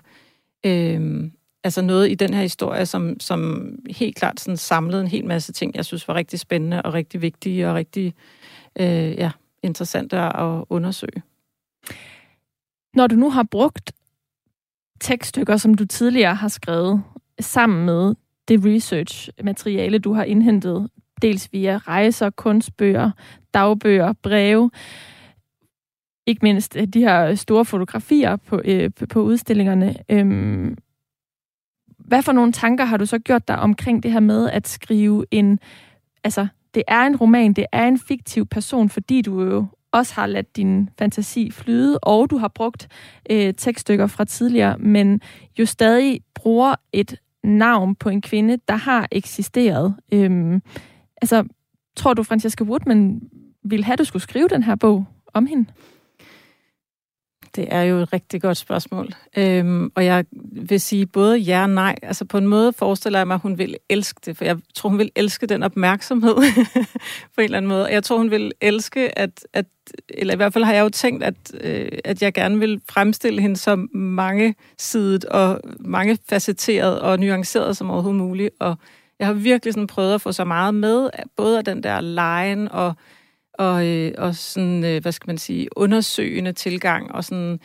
øh, 0.66 1.30
altså 1.64 1.82
noget 1.82 2.12
i 2.12 2.16
den 2.16 2.34
her 2.34 2.42
historie, 2.42 2.86
som, 2.86 3.20
som 3.20 3.70
helt 3.90 4.16
klart 4.16 4.40
sådan 4.40 4.58
samlede 4.58 5.02
en 5.02 5.08
hel 5.08 5.26
masse 5.26 5.52
ting, 5.52 5.76
jeg 5.76 5.86
synes 5.86 6.08
var 6.08 6.16
rigtig 6.16 6.40
spændende 6.40 6.82
og 6.82 6.94
rigtig 6.94 7.22
vigtige 7.22 7.70
og 7.70 7.76
rigtig 7.76 8.14
øh, 8.80 9.12
ja, 9.18 9.32
interessante 9.64 10.18
at 10.18 10.66
undersøge. 10.70 11.24
Når 12.96 13.08
du 13.08 13.16
nu 13.16 13.30
har 13.30 13.44
brugt 13.44 13.92
tekststykker, 15.02 15.58
som 15.58 15.74
du 15.74 15.86
tidligere 15.86 16.36
har 16.36 16.48
skrevet, 16.48 17.04
sammen 17.40 17.86
med 17.86 18.16
det 18.48 18.66
research-materiale, 18.66 20.00
du 20.00 20.14
har 20.14 20.24
indhentet, 20.24 20.90
dels 21.22 21.54
via 21.54 21.78
rejser, 21.78 22.30
kunstbøger, 22.30 23.12
dagbøger, 23.54 24.14
breve, 24.14 24.72
ikke 26.26 26.40
mindst 26.44 26.76
øh, 26.76 26.88
de 26.88 27.00
her 27.00 27.36
store 27.36 27.66
fotografier 27.66 28.36
på, 28.36 28.62
øh, 28.66 28.92
på 29.10 29.22
udstillingerne. 29.22 29.96
Øhm, 30.10 30.78
hvad 31.98 32.22
for 32.22 32.32
nogle 32.32 32.52
tanker 32.52 32.86
har 32.86 32.98
du 32.98 33.06
så 33.06 33.20
gjort 33.20 33.48
dig 33.48 33.60
omkring 33.60 34.04
det 34.04 34.12
her 34.12 34.20
med 34.20 34.50
at 34.50 34.68
skrive 34.68 35.26
en... 35.32 35.60
Altså, 36.24 36.48
det 36.74 36.84
er 36.88 37.02
en 37.02 37.16
roman, 37.16 37.54
det 37.54 37.66
er 37.72 37.88
en 37.88 38.00
fiktiv 38.00 38.46
person, 38.46 38.90
fordi 38.90 39.22
du 39.22 39.42
jo 39.42 39.66
også 39.92 40.14
har 40.16 40.26
ladt 40.26 40.58
din 40.58 40.90
fantasi 41.00 41.52
flyde, 41.52 42.00
og 42.00 42.30
du 42.30 42.38
har 42.38 42.48
brugt 42.48 42.88
øh, 43.30 43.54
tekststykker 43.54 44.08
fra 44.08 44.26
tidligere, 44.26 44.78
men 44.78 45.22
jo 45.60 45.66
stadig 45.66 46.22
bruger 46.36 46.76
et 46.94 47.16
navn 47.44 47.96
på 47.96 48.10
en 48.10 48.22
kvinde, 48.22 48.58
der 48.68 48.76
har 48.76 49.08
eksisteret. 49.12 49.96
Øhm, 50.14 50.62
altså, 51.22 51.44
tror 51.96 52.14
du, 52.14 52.24
Francesca 52.24 52.64
Woodman 52.64 53.22
ville 53.64 53.86
have, 53.86 53.94
at 53.94 54.00
du 54.00 54.04
skulle 54.04 54.24
skrive 54.24 54.48
den 54.48 54.64
her 54.64 54.76
bog 54.76 55.06
om 55.34 55.46
hende? 55.46 55.66
Det 57.56 57.68
er 57.70 57.82
jo 57.82 57.98
et 57.98 58.14
rigtig 58.14 58.42
godt 58.42 58.58
spørgsmål. 58.58 59.08
Øhm, 59.38 59.92
og 59.96 60.06
jeg 60.06 60.26
vil 60.52 60.82
sige 60.82 61.06
både 61.06 61.38
ja 61.38 61.62
og 61.62 61.70
nej. 61.70 61.96
Altså 62.02 62.26
på 62.26 62.38
en 62.38 62.48
måde 62.48 62.74
forestiller 62.74 63.20
jeg 63.20 63.28
mig, 63.28 63.36
at 63.36 63.42
hun 63.42 63.58
vil 63.58 63.78
elske 63.90 64.20
det, 64.26 64.38
for 64.38 64.46
jeg 64.46 64.58
tror, 64.76 64.90
hun 64.90 65.00
vil 65.00 65.12
elske 65.16 65.48
den 65.48 65.64
opmærksomhed 65.64 66.36
på 67.36 67.42
en 67.42 67.44
eller 67.44 67.58
anden 67.58 67.70
måde. 67.70 67.86
Jeg 67.92 68.04
tror, 68.04 68.18
hun 68.18 68.32
vil 68.32 68.52
elske, 68.62 69.20
at, 69.20 69.48
at 69.54 69.66
eller 70.10 70.34
i 70.34 70.38
hvert 70.38 70.54
fald 70.54 70.64
har 70.64 70.74
jeg 70.74 70.82
jo 70.82 70.90
tænkt, 70.90 71.24
at, 71.24 71.36
øh, 71.62 71.88
at 72.04 72.22
jeg 72.22 72.34
gerne 72.34 72.60
vil 72.60 72.82
fremstille 72.90 73.42
hende 73.42 73.58
som 73.58 73.90
mange 73.94 74.56
sidet 74.78 75.26
og 75.26 75.60
mangefacetteret 75.80 77.00
og 77.00 77.20
nuanceret 77.20 77.78
som 77.78 77.90
overhovedet 77.90 78.22
muligt. 78.22 78.50
Og 78.60 78.78
jeg 79.20 79.28
har 79.28 79.34
virkelig 79.34 79.74
sådan 79.74 79.88
prøvet 79.88 80.14
at 80.14 80.22
få 80.22 80.32
så 80.32 80.44
meget 80.44 80.76
med, 80.76 81.10
både 81.36 81.58
af 81.58 81.66
den 81.66 81.84
der 81.84 82.02
line 82.02 82.72
og 82.72 82.94
og, 83.54 83.88
øh, 83.88 84.12
og 84.18 84.36
sådan, 84.36 84.84
øh, 84.84 85.02
hvad 85.02 85.12
skal 85.12 85.30
man 85.30 85.38
sige, 85.38 85.78
undersøgende 85.78 86.54
tilgang, 86.54 87.12
og 87.12 87.24
sådan 87.24 87.60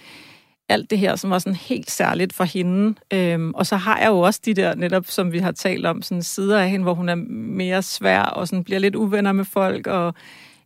alt 0.69 0.91
det 0.91 0.99
her, 0.99 1.17
som 1.17 1.31
var 1.31 1.39
sådan 1.39 1.57
helt 1.57 1.91
særligt 1.91 2.33
for 2.33 2.45
hende. 2.45 2.95
Øhm, 3.13 3.55
og 3.55 3.67
så 3.67 3.77
har 3.77 3.99
jeg 3.99 4.09
jo 4.09 4.19
også 4.19 4.41
de 4.45 4.55
der, 4.55 4.75
netop 4.75 5.07
som 5.07 5.33
vi 5.33 5.39
har 5.39 5.53
talt 5.53 5.87
om, 5.87 6.03
sådan 6.03 6.23
sider 6.23 6.61
af 6.61 6.71
hende, 6.71 6.83
hvor 6.83 6.95
hun 6.95 7.09
er 7.09 7.15
mere 7.15 7.83
svær, 7.83 8.23
og 8.23 8.49
sådan 8.49 8.65
bliver 8.65 8.79
lidt 8.79 8.95
uvenner 8.95 9.33
med 9.33 9.45
folk, 9.45 9.87
og 9.87 10.15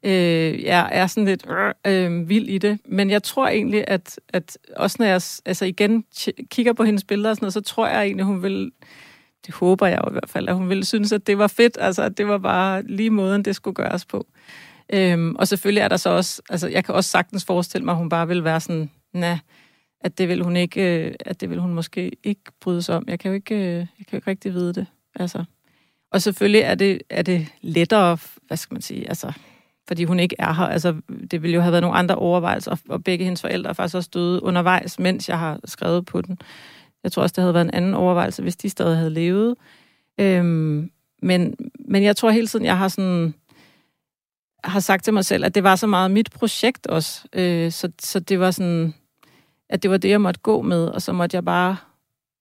øh, 0.03 0.63
jeg 0.63 0.89
er 0.93 1.07
sådan 1.07 1.25
lidt 1.25 1.47
øh, 1.87 2.29
vild 2.29 2.49
i 2.49 2.59
det. 2.59 2.79
Men 2.85 3.11
jeg 3.11 3.23
tror 3.23 3.49
egentlig, 3.49 3.85
at, 3.89 4.21
at 4.29 4.59
også 4.77 4.97
når 4.99 5.07
jeg 5.07 5.21
altså 5.45 5.65
igen 5.65 6.05
kigger 6.51 6.73
på 6.73 6.85
hendes 6.85 7.05
billeder 7.05 7.31
og 7.31 7.37
sådan 7.37 7.45
noget, 7.45 7.55
så 7.55 7.61
tror 7.61 7.89
jeg 7.89 8.03
egentlig, 8.03 8.27
hun 8.27 8.43
vil 8.43 8.71
det 9.47 9.55
håber 9.55 9.87
jeg 9.87 10.01
jo 10.05 10.11
i 10.11 10.13
hvert 10.13 10.31
fald, 10.31 10.49
at 10.49 10.55
hun 10.55 10.69
ville 10.69 10.85
synes, 10.85 11.13
at 11.13 11.27
det 11.27 11.39
var 11.39 11.47
fedt, 11.47 11.79
altså 11.81 12.03
at 12.03 12.19
det 12.19 12.29
var 12.29 12.39
bare 12.39 12.83
lige 12.83 13.11
måden, 13.11 13.43
det 13.43 13.57
skulle 13.57 13.75
gøres 13.75 14.05
på. 14.05 14.27
Øhm, 14.95 15.37
og 15.37 15.49
selvfølgelig 15.49 15.81
er 15.81 15.89
der 15.89 15.97
så 15.97 16.11
også, 16.11 16.43
altså 16.51 16.69
jeg 16.69 16.85
kan 16.85 16.95
også 16.95 17.11
sagtens 17.11 17.45
forestille 17.45 17.85
mig, 17.85 17.93
at 17.93 17.99
hun 17.99 18.09
bare 18.09 18.29
vil 18.29 18.45
være 18.45 18.61
sådan, 18.61 18.91
nej, 19.13 19.39
at 20.01 20.19
det 20.19 20.29
vil 20.29 20.43
hun 20.43 20.57
ikke, 20.57 21.07
øh, 21.07 21.15
at 21.21 21.41
det 21.41 21.51
vil 21.51 21.61
hun 21.61 21.75
måske 21.75 22.13
ikke 22.23 22.43
bryde 22.61 22.83
sig 22.83 22.97
om. 22.97 23.05
Jeg 23.09 23.19
kan 23.19 23.29
jo 23.29 23.35
ikke, 23.35 23.55
øh, 23.55 23.77
jeg 23.77 23.87
kan 23.99 24.13
jo 24.13 24.17
ikke 24.17 24.31
rigtig 24.31 24.55
vide 24.55 24.73
det. 24.75 24.87
Altså. 25.15 25.45
Og 26.11 26.23
selvfølgelig 26.23 26.61
er 26.61 26.75
det, 26.75 27.03
er 27.11 27.23
det 27.23 27.47
lettere, 27.61 28.19
hvad 28.47 28.57
skal 28.57 28.75
man 28.75 28.83
sige, 28.83 29.09
altså, 29.09 29.33
fordi 29.89 30.05
hun 30.05 30.21
ikke 30.21 30.37
er 30.39 30.53
her. 30.53 30.65
Altså, 30.65 30.95
det 31.31 31.43
ville 31.43 31.55
jo 31.55 31.61
have 31.61 31.73
været 31.73 31.83
nogle 31.83 31.97
andre 31.97 32.15
overvejelser, 32.15 32.77
og 32.89 33.05
begge 33.05 33.25
hendes 33.25 33.41
forældre 33.41 33.71
er 33.71 33.75
faktisk 33.75 33.97
også 33.97 34.11
døde 34.15 34.43
undervejs, 34.43 34.99
mens 34.99 35.29
jeg 35.29 35.39
har 35.39 35.61
skrevet 35.65 36.07
på 36.07 36.23
den. 36.23 36.39
Jeg 37.05 37.13
tror 37.13 37.23
også, 37.23 37.33
det 37.33 37.43
havde 37.43 37.55
været 37.55 37.65
en 37.65 37.75
anden 37.75 37.95
overvejelse, 37.95 38.43
hvis 38.43 38.57
de 38.57 38.71
stadig 38.71 38.97
havde 38.97 39.11
levet. 39.11 39.55
Øhm, 40.21 40.91
men, 41.23 41.55
men 41.89 42.03
jeg 42.03 42.17
tror 42.17 42.31
hele 42.31 42.47
tiden, 42.47 42.65
jeg 42.65 42.79
har 42.79 42.89
sådan 42.89 43.35
har 44.65 44.81
sagt 44.81 45.05
til 45.05 45.15
mig 45.15 45.25
selv, 45.25 45.45
at 45.45 45.55
det 45.55 45.63
var 45.63 45.77
så 45.77 45.87
meget 45.87 46.11
mit 46.11 46.31
projekt 46.31 46.87
også. 46.87 47.25
Øh, 47.33 47.73
så, 47.73 47.89
så 48.01 48.21
det 48.21 48.41
var 48.41 48.51
sådan, 48.51 48.95
at 49.71 49.83
det 49.83 49.91
var 49.91 49.97
det, 49.97 50.09
jeg 50.09 50.21
måtte 50.21 50.41
gå 50.41 50.63
med, 50.63 50.87
og 50.87 51.03
så 51.03 51.13
måtte 51.13 51.35
jeg 51.35 51.45
bare 51.45 51.77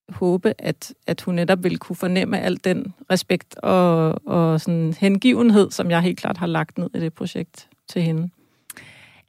håbe, 0.10 0.54
at, 0.60 0.94
at 1.08 1.22
hun 1.22 1.36
netop 1.36 1.64
ville 1.64 1.78
kunne 1.78 1.96
fornemme 1.96 2.40
al 2.40 2.60
den 2.64 2.94
respekt 3.12 3.56
og, 3.56 4.16
og 4.28 4.62
sådan 4.62 4.94
hengivenhed, 5.00 5.72
som 5.72 5.92
jeg 5.92 6.02
helt 6.02 6.20
klart 6.20 6.38
har 6.38 6.48
lagt 6.48 6.78
ned 6.78 6.90
i 6.96 7.00
det 7.00 7.14
projekt 7.14 7.68
til 7.90 8.02
hende. 8.02 8.30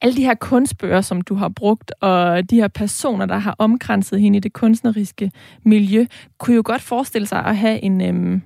Alle 0.01 0.16
de 0.16 0.24
her 0.24 0.34
kunstbøger, 0.34 1.01
som 1.01 1.20
du 1.20 1.34
har 1.34 1.49
brugt, 1.49 1.93
og 2.01 2.51
de 2.51 2.57
her 2.57 2.68
personer, 2.68 3.26
der 3.26 3.38
har 3.38 3.55
omkranset 3.59 4.20
hende 4.20 4.36
i 4.36 4.40
det 4.40 4.53
kunstneriske 4.53 5.30
miljø, 5.62 6.07
kunne 6.38 6.57
jo 6.57 6.62
godt 6.64 6.82
forestille 6.82 7.26
sig 7.26 7.45
at 7.45 7.57
have 7.57 7.80
en, 7.80 8.01
øhm, 8.01 8.43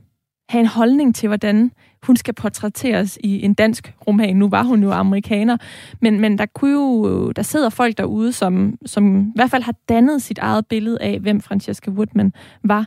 have 0.49 0.61
en 0.61 0.67
holdning 0.67 1.15
til, 1.15 1.27
hvordan 1.29 1.73
hun 2.03 2.17
skal 2.17 2.35
portrætteres 2.35 3.19
i 3.21 3.43
en 3.43 3.55
dansk 3.55 3.95
roman. 4.07 4.37
Nu 4.37 4.49
var 4.49 4.63
hun 4.63 4.83
jo 4.83 4.93
amerikaner, 4.93 5.57
men, 6.01 6.21
men 6.21 6.39
der, 6.39 6.47
kunne 6.47 6.73
jo, 6.73 7.33
der 7.33 7.43
sidder 7.43 7.69
folk 7.69 7.99
derude, 7.99 8.33
som, 8.33 8.79
som 8.87 9.21
i 9.21 9.33
hvert 9.35 9.51
fald 9.51 9.63
har 9.63 9.75
dannet 9.89 10.23
sit 10.23 10.39
eget 10.39 10.67
billede 10.67 10.99
af, 11.01 11.21
hvem 11.21 11.41
Francesca 11.41 11.91
Woodman 11.91 12.33
var. 12.65 12.87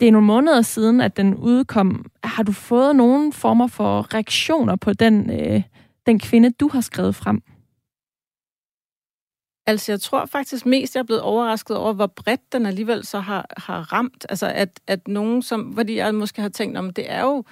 Det 0.00 0.08
er 0.08 0.12
nogle 0.12 0.26
måneder 0.26 0.62
siden, 0.62 1.00
at 1.00 1.16
den 1.16 1.34
udkom. 1.34 2.06
Har 2.24 2.42
du 2.42 2.52
fået 2.52 2.96
nogen 2.96 3.32
former 3.32 3.66
for 3.66 4.14
reaktioner 4.14 4.76
på 4.76 4.92
den, 4.92 5.30
øh, 5.30 5.62
den 6.06 6.18
kvinde, 6.18 6.50
du 6.50 6.68
har 6.68 6.80
skrevet 6.80 7.14
frem? 7.14 7.42
Altså, 9.66 9.92
jeg 9.92 10.00
tror 10.00 10.26
faktisk 10.26 10.66
mest, 10.66 10.94
jeg 10.94 11.00
er 11.00 11.04
blevet 11.04 11.22
overrasket 11.22 11.76
over, 11.76 11.92
hvor 11.92 12.06
bredt 12.06 12.52
den 12.52 12.66
alligevel 12.66 13.04
så 13.04 13.20
har, 13.20 13.46
har 13.56 13.92
ramt. 13.92 14.26
Altså, 14.28 14.46
at, 14.46 14.80
at 14.86 15.08
nogen 15.08 15.42
som, 15.42 15.74
fordi 15.74 15.96
jeg 15.96 16.14
måske 16.14 16.42
har 16.42 16.48
tænkt 16.48 16.78
om, 16.78 16.90
det 16.90 17.12
er 17.12 17.22
jo, 17.22 17.44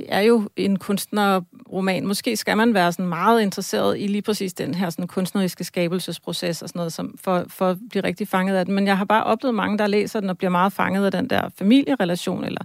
det 0.00 0.06
er 0.08 0.20
jo 0.20 0.48
en 0.56 0.78
kunstnerroman. 0.78 2.06
Måske 2.06 2.36
skal 2.36 2.56
man 2.56 2.74
være 2.74 2.92
sådan 2.92 3.06
meget 3.06 3.42
interesseret 3.42 4.00
i 4.00 4.06
lige 4.06 4.22
præcis 4.22 4.52
den 4.52 4.74
her 4.74 4.90
sådan 4.90 5.06
kunstneriske 5.06 5.64
skabelsesproces 5.64 6.62
og 6.62 6.68
sådan 6.68 6.78
noget, 6.78 6.92
som 6.92 7.14
for, 7.18 7.44
for 7.48 7.70
at 7.70 7.78
blive 7.90 8.04
rigtig 8.04 8.28
fanget 8.28 8.56
af 8.56 8.66
den. 8.66 8.74
Men 8.74 8.86
jeg 8.86 8.98
har 8.98 9.04
bare 9.04 9.24
oplevet 9.24 9.54
mange, 9.54 9.78
der 9.78 9.86
læser 9.86 10.20
den 10.20 10.30
og 10.30 10.38
bliver 10.38 10.50
meget 10.50 10.72
fanget 10.72 11.04
af 11.04 11.12
den 11.12 11.30
der 11.30 11.48
familierelation, 11.58 12.44
eller 12.44 12.60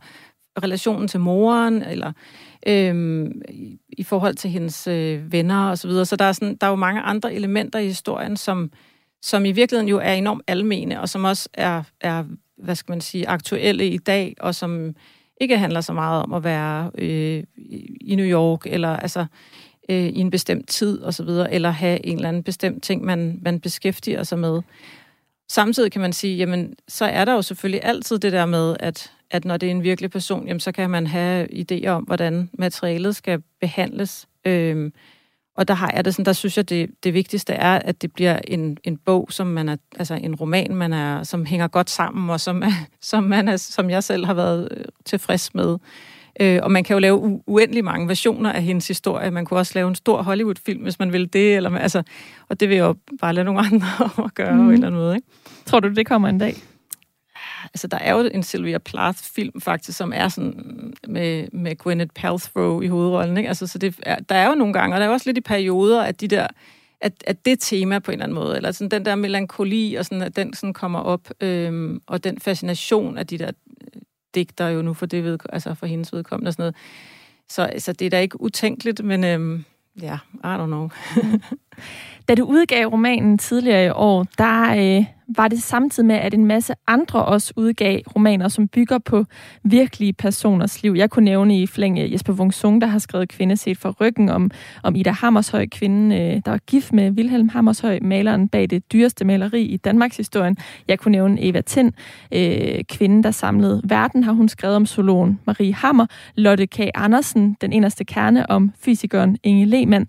relationen 0.64 1.08
til 1.08 1.20
moren, 1.20 1.82
eller 1.82 2.12
øhm, 2.68 3.42
i, 3.50 3.78
i 3.90 4.04
forhold 4.04 4.36
til 4.36 4.50
hendes 4.50 4.88
øh, 4.88 5.32
venner 5.32 5.70
og 5.70 5.78
så 5.78 5.88
videre. 5.88 6.06
Så 6.06 6.16
der 6.16 6.26
er, 6.26 6.32
sådan, 6.32 6.56
der 6.56 6.68
er 6.68 6.72
jo 6.72 6.76
mange 6.76 7.02
andre 7.02 7.34
elementer 7.34 7.80
i 7.80 7.88
historien, 7.88 8.38
som, 8.38 8.72
som 9.22 9.46
i 9.46 9.52
virkeligheden 9.52 9.90
jo 9.90 9.98
er 9.98 10.14
enormt 10.14 10.44
almene, 10.48 11.02
og 11.02 11.10
som 11.10 11.24
også 11.24 11.50
er, 11.54 11.84
er, 12.02 12.24
hvad 12.58 12.76
skal 12.76 12.92
man 12.92 13.02
sige, 13.02 13.28
aktuelle 13.28 13.88
i 13.88 13.98
dag, 13.98 14.36
og 14.40 14.56
som 14.56 14.96
ikke 15.42 15.58
handler 15.58 15.82
så 15.82 15.94
meget 15.94 16.24
om 16.24 16.34
at 16.34 16.44
være 16.44 16.92
øh, 16.98 17.44
i 18.02 18.16
New 18.16 18.26
York, 18.26 18.66
eller 18.66 18.90
altså 18.90 19.26
øh, 19.90 20.06
i 20.06 20.20
en 20.20 20.30
bestemt 20.30 20.70
tid 20.70 21.02
og 21.02 21.14
så 21.14 21.24
videre, 21.24 21.54
eller 21.54 21.70
have 21.70 22.06
en 22.06 22.16
eller 22.16 22.30
anden 22.30 22.44
bestemt 22.44 22.84
ting, 22.84 23.06
man, 23.06 23.40
man 23.42 23.60
beskæftiger 23.60 24.24
sig 24.24 24.40
med. 24.40 24.62
Samtidig 25.50 25.92
kan 25.92 26.02
man 26.02 26.14
sige, 26.14 26.38
jamen, 26.38 26.76
så 26.88 27.06
er 27.06 27.26
der 27.26 27.34
jo 27.34 27.42
selvfølgelig 27.42 27.84
altid 27.84 28.20
det 28.20 28.32
der 28.32 28.46
med, 28.46 28.76
at, 28.80 29.12
at 29.32 29.46
når 29.46 29.58
det 29.58 29.68
er 29.68 29.72
en 29.72 29.84
virkelig 29.84 30.12
person, 30.12 30.48
jamen, 30.48 30.60
så 30.60 30.72
kan 30.72 30.90
man 30.90 31.08
have 31.08 31.48
idéer 31.54 31.88
om, 31.88 32.04
hvordan 32.04 32.50
materialet 32.54 33.16
skal 33.16 33.44
behandles. 33.62 34.28
Øh, 34.46 34.92
og 35.56 35.68
der 35.68 35.74
har 35.74 35.92
jeg 35.96 36.06
det 36.06 36.14
sådan, 36.14 36.26
der 36.26 36.34
synes 36.34 36.58
jeg, 36.58 36.70
det, 36.70 36.90
det 37.04 37.14
vigtigste 37.14 37.54
er, 37.54 37.80
at 37.80 38.02
det 38.02 38.14
bliver 38.14 38.40
en, 38.48 38.78
en 38.84 38.98
bog, 38.98 39.28
som 39.32 39.48
man 39.48 39.70
er, 39.70 39.76
altså 40.00 40.14
en 40.14 40.36
roman, 40.36 40.76
man 40.76 40.94
er, 40.94 41.24
som 41.24 41.46
hænger 41.46 41.68
godt 41.68 41.90
sammen, 41.90 42.30
og 42.30 42.40
som, 42.40 42.64
som, 43.02 43.24
man 43.24 43.48
er, 43.48 43.58
som 43.58 43.90
jeg 43.90 44.04
selv 44.04 44.26
har 44.26 44.34
været 44.34 44.68
øh, 44.72 44.86
tilfreds 45.06 45.54
med. 45.54 45.78
Øh, 46.40 46.60
og 46.64 46.72
man 46.72 46.84
kan 46.84 46.94
jo 46.94 47.00
lave 47.00 47.42
uendelig 47.48 47.84
mange 47.84 48.08
versioner 48.08 48.52
af 48.52 48.64
hendes 48.64 48.88
historie. 48.88 49.32
Man 49.32 49.46
kunne 49.46 49.60
også 49.60 49.72
lave 49.76 49.88
en 49.88 49.96
stor 49.96 50.22
Hollywood-film, 50.22 50.82
hvis 50.82 51.00
man 51.00 51.14
ville 51.14 51.28
det. 51.28 51.56
Eller, 51.56 51.78
altså, 51.78 52.04
og 52.50 52.60
det 52.60 52.70
vil 52.70 52.76
jeg 52.76 52.84
jo 52.84 52.96
bare 53.22 53.34
lade 53.34 53.46
nogle 53.46 53.60
andre 53.60 53.88
om 54.00 54.24
at 54.26 54.34
gøre 54.34 54.56
mm. 54.56 54.70
eller 54.70 54.90
måde. 54.90 55.16
Ikke? 55.16 55.28
Tror 55.66 55.80
du, 55.80 55.90
det 55.90 56.06
kommer 56.06 56.28
en 56.28 56.38
dag? 56.38 56.56
Altså, 57.74 57.88
der 57.88 57.98
er 57.98 58.14
jo 58.14 58.30
en 58.34 58.44
Sylvia 58.44 58.78
Plath-film 58.78 59.62
faktisk, 59.62 59.98
som 59.98 60.14
er 60.16 60.28
sådan 60.28 60.94
med, 61.08 61.48
med 61.52 61.76
Gwyneth 61.76 62.14
Paltrow 62.16 62.82
i 62.82 62.88
hovedrollen. 62.88 63.38
Ikke? 63.38 63.48
Altså, 63.48 63.68
så 63.68 63.78
det 63.78 63.96
er, 64.04 64.20
der 64.20 64.36
er 64.36 64.50
jo 64.50 64.56
nogle 64.56 64.74
gange, 64.74 64.96
og 64.96 65.00
der 65.00 65.06
er 65.06 65.10
også 65.10 65.30
lidt 65.30 65.38
i 65.38 65.42
perioder, 65.42 66.02
at 66.02 66.22
de 66.22 66.28
der 66.28 66.48
at, 67.02 67.24
at 67.28 67.46
det 67.46 67.60
tema 67.60 68.00
på 68.00 68.12
en 68.12 68.14
eller 68.14 68.24
anden 68.24 68.36
måde, 68.36 68.56
eller 68.56 68.72
sådan 68.72 68.92
den 68.92 69.06
der 69.06 69.16
melankoli, 69.16 69.96
og 69.96 70.06
sådan, 70.06 70.22
at 70.22 70.36
den 70.36 70.54
sådan 70.54 70.74
kommer 70.74 71.00
op, 71.00 71.30
øhm, 71.42 72.02
og 72.08 72.24
den 72.24 72.40
fascination 72.40 73.18
af 73.18 73.28
de 73.28 73.38
der 73.38 73.52
digter 74.36 74.68
jo 74.68 74.82
nu 74.82 74.94
for 74.94 75.06
det 75.06 75.24
ved, 75.24 75.38
altså 75.50 75.74
for 75.74 75.86
hendes 75.86 76.14
vedkommende 76.14 76.50
og 76.50 76.54
sådan 76.54 76.64
noget. 76.64 76.76
Så 77.50 77.64
altså, 77.64 77.94
det 77.94 78.06
er 78.06 78.10
da 78.10 78.20
ikke 78.20 78.42
utænkeligt, 78.42 79.04
men 79.04 79.24
øhm, 79.24 79.66
ja, 80.02 80.18
I 80.34 80.58
don't 80.58 80.66
know. 80.66 80.90
Da 82.28 82.36
du 82.36 82.44
udgav 82.44 82.88
romanen 82.88 83.38
tidligere 83.38 83.86
i 83.86 83.90
år, 83.90 84.26
der 84.38 84.76
øh, 84.98 85.06
var 85.28 85.48
det 85.48 85.64
samtidig 85.64 86.08
med, 86.08 86.16
at 86.16 86.34
en 86.34 86.46
masse 86.46 86.74
andre 86.88 87.26
også 87.26 87.54
udgav 87.56 88.00
romaner, 88.16 88.48
som 88.48 88.68
bygger 88.68 88.98
på 88.98 89.26
virkelige 89.64 90.14
personers 90.14 90.84
liv. 90.84 90.94
Jeg 90.98 91.10
kunne 91.10 91.26
nævne 91.26 91.62
i 91.62 91.68
flæng 91.68 92.00
øh, 92.00 92.14
Jesper 92.14 92.34
Wung 92.34 92.82
der 92.82 92.88
har 92.88 93.00
skrevet 93.00 93.30
Kvinde 93.30 93.58
set 93.58 93.78
fra 93.78 93.94
ryggen, 94.02 94.30
om, 94.30 94.52
om 94.84 94.96
Ida 94.96 95.12
Hammershøj, 95.12 95.66
kvinden, 95.72 96.12
øh, 96.12 96.42
der 96.46 96.52
var 96.52 96.58
gift 96.58 96.94
med 96.94 97.12
Wilhelm 97.12 97.50
Hammershøj, 97.50 98.00
maleren 98.02 98.48
bag 98.48 98.70
det 98.70 98.92
dyreste 98.94 99.26
maleri 99.26 99.62
i 99.62 99.78
Danmarks 99.78 100.18
historie. 100.18 100.56
Jeg 100.88 101.00
kunne 101.00 101.12
nævne 101.12 101.44
Eva 101.44 101.62
Tind, 101.62 101.94
øh, 102.32 102.84
kvinden, 102.90 103.24
der 103.24 103.32
samlede 103.32 103.82
verden, 103.84 104.24
har 104.24 104.34
hun 104.34 104.50
skrevet 104.50 104.76
om 104.76 104.86
zoologen 104.86 105.40
Marie 105.46 105.74
Hammer, 105.74 106.06
Lotte 106.36 106.66
K. 106.68 106.80
Andersen, 106.96 107.58
den 107.62 107.74
eneste 107.74 108.04
kerne 108.04 108.50
om 108.50 108.72
fysikeren 108.80 109.38
Inge 109.44 109.66
Lehmann. 109.66 110.08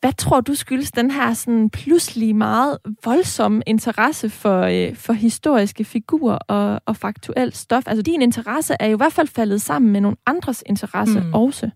Hvad 0.00 0.12
tror 0.12 0.40
du 0.40 0.54
skyldes 0.54 0.92
den 0.92 1.10
her 1.10 1.34
sådan 1.34 1.70
pludselig 1.70 2.36
meget 2.36 2.78
voldsomme 3.04 3.62
interesse 3.66 4.30
for, 4.30 4.60
øh, 4.60 4.96
for 4.96 5.12
historiske 5.12 5.84
figurer 5.84 6.38
og, 6.38 6.80
og 6.86 6.96
faktuelt 6.96 7.56
stof? 7.56 7.82
Altså 7.86 8.02
din 8.02 8.22
interesse 8.22 8.74
er 8.80 8.86
jo 8.86 8.96
i 8.96 8.96
hvert 8.96 9.12
fald 9.12 9.28
faldet 9.28 9.62
sammen 9.62 9.92
med 9.92 10.00
nogle 10.00 10.16
andres 10.26 10.62
interesse 10.66 11.20
mm. 11.20 11.34
også. 11.34 11.70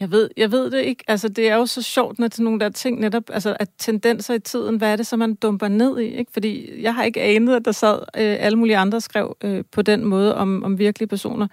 Jeg 0.00 0.10
ved, 0.10 0.30
jeg 0.36 0.52
ved 0.52 0.70
det 0.70 0.82
ikke. 0.82 1.04
Altså, 1.08 1.28
det 1.28 1.48
er 1.48 1.56
jo 1.56 1.66
så 1.66 1.82
sjovt, 1.82 2.18
når 2.18 2.28
det 2.28 2.38
er 2.38 2.42
nogle 2.42 2.60
der 2.60 2.68
ting 2.68 3.00
netop, 3.00 3.22
altså, 3.32 3.56
at 3.60 3.68
tendenser 3.78 4.34
i 4.34 4.38
tiden, 4.38 4.76
hvad 4.76 4.92
er 4.92 4.96
det, 4.96 5.06
som 5.06 5.18
man 5.18 5.34
dumper 5.34 5.68
ned 5.68 6.00
i? 6.00 6.04
Ikke? 6.04 6.32
Fordi 6.32 6.82
jeg 6.82 6.94
har 6.94 7.04
ikke 7.04 7.22
anet, 7.22 7.56
at 7.56 7.64
der 7.64 7.72
sad 7.72 7.98
øh, 7.98 8.36
alle 8.40 8.58
mulige 8.58 8.76
andre 8.76 9.00
skrev 9.00 9.36
øh, 9.44 9.64
på 9.72 9.82
den 9.82 10.04
måde 10.04 10.36
om, 10.36 10.64
om 10.64 10.78
virkelige 10.78 11.08
personer 11.08 11.46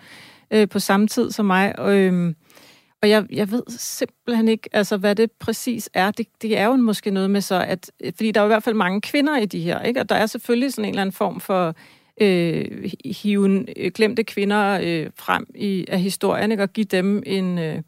øh, 0.51 0.69
på 0.69 0.79
samme 0.79 1.07
tid 1.07 1.31
som 1.31 1.45
mig. 1.45 1.79
Og, 1.79 1.97
øh, 1.97 2.33
og 3.01 3.09
jeg, 3.09 3.25
jeg 3.31 3.51
ved 3.51 3.63
simpelthen 3.67 4.47
ikke, 4.47 4.69
altså, 4.71 4.97
hvad 4.97 5.15
det 5.15 5.31
præcis 5.31 5.89
er. 5.93 6.11
Det, 6.11 6.27
det 6.41 6.57
er 6.57 6.65
jo 6.65 6.75
måske 6.75 7.11
noget 7.11 7.31
med 7.31 7.41
så, 7.41 7.61
at... 7.67 7.91
Øh, 8.03 8.13
fordi 8.15 8.31
der 8.31 8.41
er 8.41 8.45
i 8.45 8.47
hvert 8.47 8.63
fald 8.63 8.75
mange 8.75 9.01
kvinder 9.01 9.37
i 9.37 9.45
de 9.45 9.59
her, 9.59 9.81
ikke? 9.81 9.99
Og 9.99 10.09
der 10.09 10.15
er 10.15 10.25
selvfølgelig 10.25 10.73
sådan 10.73 10.85
en 10.85 10.89
eller 10.89 11.01
anden 11.01 11.13
form 11.13 11.39
for 11.39 11.75
øh, 12.21 12.91
hiven 13.05 13.67
øh, 13.75 13.91
glemte 13.91 14.23
kvinder 14.23 14.79
øh, 14.83 15.09
frem 15.15 15.45
i, 15.55 15.85
af 15.87 15.99
historien, 15.99 16.51
ikke? 16.51 16.63
Og 16.63 16.73
give 16.73 16.85
dem 16.85 17.23
en... 17.25 17.59
Øh, 17.59 17.81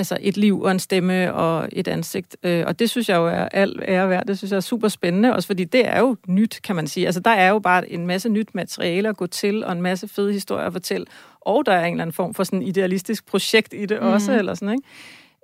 altså 0.00 0.18
et 0.20 0.36
liv 0.36 0.60
og 0.60 0.70
en 0.70 0.78
stemme 0.78 1.34
og 1.34 1.68
et 1.72 1.88
ansigt. 1.88 2.36
Øh, 2.42 2.64
og 2.66 2.78
det 2.78 2.90
synes 2.90 3.08
jeg 3.08 3.16
jo 3.16 3.26
er 3.26 3.48
alt 3.52 3.80
ære 3.88 4.08
værd. 4.08 4.26
Det 4.26 4.38
synes 4.38 4.50
jeg 4.50 4.56
er 4.56 4.60
super 4.60 4.88
spændende, 4.88 5.34
også 5.34 5.46
fordi 5.46 5.64
det 5.64 5.86
er 5.86 6.00
jo 6.00 6.16
nyt, 6.28 6.60
kan 6.64 6.76
man 6.76 6.86
sige. 6.86 7.06
Altså 7.06 7.20
der 7.20 7.30
er 7.30 7.48
jo 7.48 7.58
bare 7.58 7.90
en 7.92 8.06
masse 8.06 8.28
nyt 8.28 8.54
materiale 8.54 9.08
at 9.08 9.16
gå 9.16 9.26
til, 9.26 9.64
og 9.64 9.72
en 9.72 9.82
masse 9.82 10.08
fede 10.08 10.32
historier 10.32 10.66
at 10.66 10.72
fortælle. 10.72 11.06
Og 11.40 11.66
der 11.66 11.72
er 11.72 11.84
en 11.84 11.94
eller 11.94 12.02
anden 12.02 12.14
form 12.14 12.34
for 12.34 12.44
sådan 12.44 12.62
idealistisk 12.62 13.26
projekt 13.26 13.74
i 13.74 13.86
det 13.86 13.98
mm. 14.00 14.08
også, 14.08 14.38
eller 14.38 14.54
sådan, 14.54 14.74
ikke? 14.74 14.88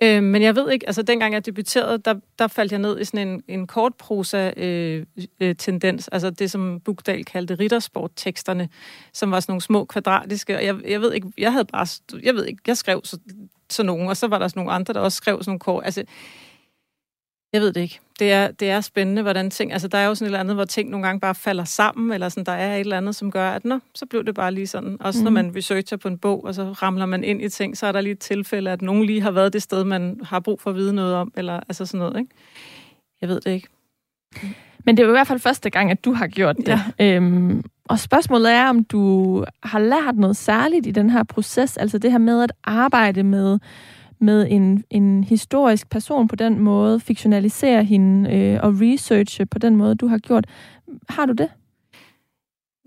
Øh, 0.03 0.23
men 0.23 0.41
jeg 0.41 0.55
ved 0.55 0.71
ikke, 0.71 0.87
altså 0.87 1.01
dengang 1.01 1.33
jeg 1.33 1.45
debuterede, 1.45 1.97
der, 1.97 2.13
der 2.39 2.47
faldt 2.47 2.71
jeg 2.71 2.79
ned 2.79 2.99
i 2.99 3.05
sådan 3.05 3.27
en, 3.27 3.43
en 3.47 3.67
kort 3.67 3.95
prosa 3.95 4.51
øh, 4.57 5.05
øh, 5.39 5.55
tendens, 5.55 6.07
altså 6.07 6.29
det 6.29 6.51
som 6.51 6.79
Bugdal 6.85 7.25
kaldte 7.25 7.55
riddersport-teksterne, 7.55 8.69
som 9.13 9.31
var 9.31 9.39
sådan 9.39 9.51
nogle 9.51 9.61
små 9.61 9.85
kvadratiske, 9.85 10.55
og 10.55 10.65
jeg, 10.65 10.75
jeg 10.87 11.01
ved 11.01 11.13
ikke, 11.13 11.27
jeg 11.37 11.51
havde 11.51 11.65
bare, 11.65 11.87
jeg 12.23 12.35
ved 12.35 12.45
ikke, 12.45 12.61
jeg 12.67 12.77
skrev 12.77 13.01
så 13.03 13.17
sådan 13.69 13.87
nogen, 13.87 14.09
og 14.09 14.17
så 14.17 14.27
var 14.27 14.39
der 14.39 14.47
sådan 14.47 14.59
nogle 14.59 14.71
andre, 14.71 14.93
der 14.93 14.99
også 14.99 15.15
skrev 15.15 15.37
sådan 15.41 15.49
nogle 15.49 15.59
kort. 15.59 15.85
Altså, 15.85 16.03
jeg 17.53 17.61
ved 17.61 17.73
det 17.73 17.81
ikke. 17.81 17.99
Det 18.19 18.31
er, 18.31 18.51
det 18.51 18.69
er 18.69 18.81
spændende, 18.81 19.21
hvordan 19.21 19.49
ting... 19.49 19.73
Altså, 19.73 19.87
der 19.87 19.97
er 19.97 20.05
jo 20.05 20.15
sådan 20.15 20.25
et 20.25 20.27
eller 20.27 20.39
andet, 20.39 20.55
hvor 20.55 20.65
ting 20.65 20.89
nogle 20.89 21.05
gange 21.07 21.19
bare 21.19 21.35
falder 21.35 21.63
sammen, 21.63 22.11
eller 22.11 22.29
sådan, 22.29 22.43
der 22.43 22.51
er 22.51 22.75
et 22.75 22.79
eller 22.79 22.97
andet, 22.97 23.15
som 23.15 23.31
gør, 23.31 23.49
at 23.49 23.65
nå, 23.65 23.79
så 23.95 24.05
blev 24.05 24.25
det 24.25 24.35
bare 24.35 24.51
lige 24.51 24.67
sådan. 24.67 24.97
Også 24.99 25.19
mm. 25.19 25.23
når 25.23 25.31
mhm. 25.31 25.45
man 25.45 25.55
researcher 25.55 25.97
på 25.97 26.07
en 26.07 26.17
bog, 26.17 26.45
og 26.45 26.55
så 26.55 26.63
ramler 26.63 27.05
man 27.05 27.23
ind 27.23 27.41
i 27.41 27.49
ting, 27.49 27.77
så 27.77 27.87
er 27.87 27.91
der 27.91 28.01
lige 28.01 28.13
et 28.13 28.19
tilfælde, 28.19 28.71
at 28.71 28.81
nogen 28.81 29.05
lige 29.05 29.21
har 29.21 29.31
været 29.31 29.53
det 29.53 29.61
sted, 29.61 29.83
man 29.83 30.19
har 30.23 30.39
brug 30.39 30.61
for 30.61 30.69
at 30.69 30.75
vide 30.75 30.93
noget 30.93 31.15
om, 31.15 31.31
eller 31.37 31.59
altså 31.69 31.85
sådan 31.85 31.99
noget, 31.99 32.19
ikke? 32.19 32.31
Jeg 33.21 33.29
ved 33.29 33.41
det 33.41 33.51
ikke. 33.51 33.67
Men 34.85 34.97
det 34.97 35.03
er 35.03 35.07
jo 35.07 35.11
i 35.11 35.17
hvert 35.17 35.27
fald 35.27 35.39
første 35.39 35.69
gang, 35.69 35.91
at 35.91 36.05
du 36.05 36.13
har 36.13 36.27
gjort 36.27 36.57
det. 36.57 36.79
Ja. 36.99 37.15
Øhm, 37.15 37.63
og 37.89 37.99
spørgsmålet 37.99 38.51
er, 38.51 38.69
om 38.69 38.83
du 38.83 39.45
har 39.63 39.79
lært 39.79 40.15
noget 40.15 40.37
særligt 40.37 40.87
i 40.87 40.91
den 40.91 41.09
her 41.09 41.23
proces, 41.23 41.77
altså 41.77 41.97
det 41.97 42.11
her 42.11 42.17
med 42.17 42.43
at 42.43 42.51
arbejde 42.63 43.23
med, 43.23 43.59
med 44.19 44.47
en, 44.49 44.83
en 44.89 45.23
historisk 45.23 45.89
person 45.89 46.27
på 46.27 46.35
den 46.35 46.59
måde, 46.59 46.99
fiktionalisere 46.99 47.83
hende 47.83 48.33
øh, 48.33 48.59
og 48.63 48.73
researche 48.81 49.45
på 49.45 49.59
den 49.59 49.75
måde, 49.75 49.95
du 49.95 50.07
har 50.07 50.17
gjort. 50.17 50.45
Har 51.09 51.25
du 51.25 51.33
det? 51.33 51.49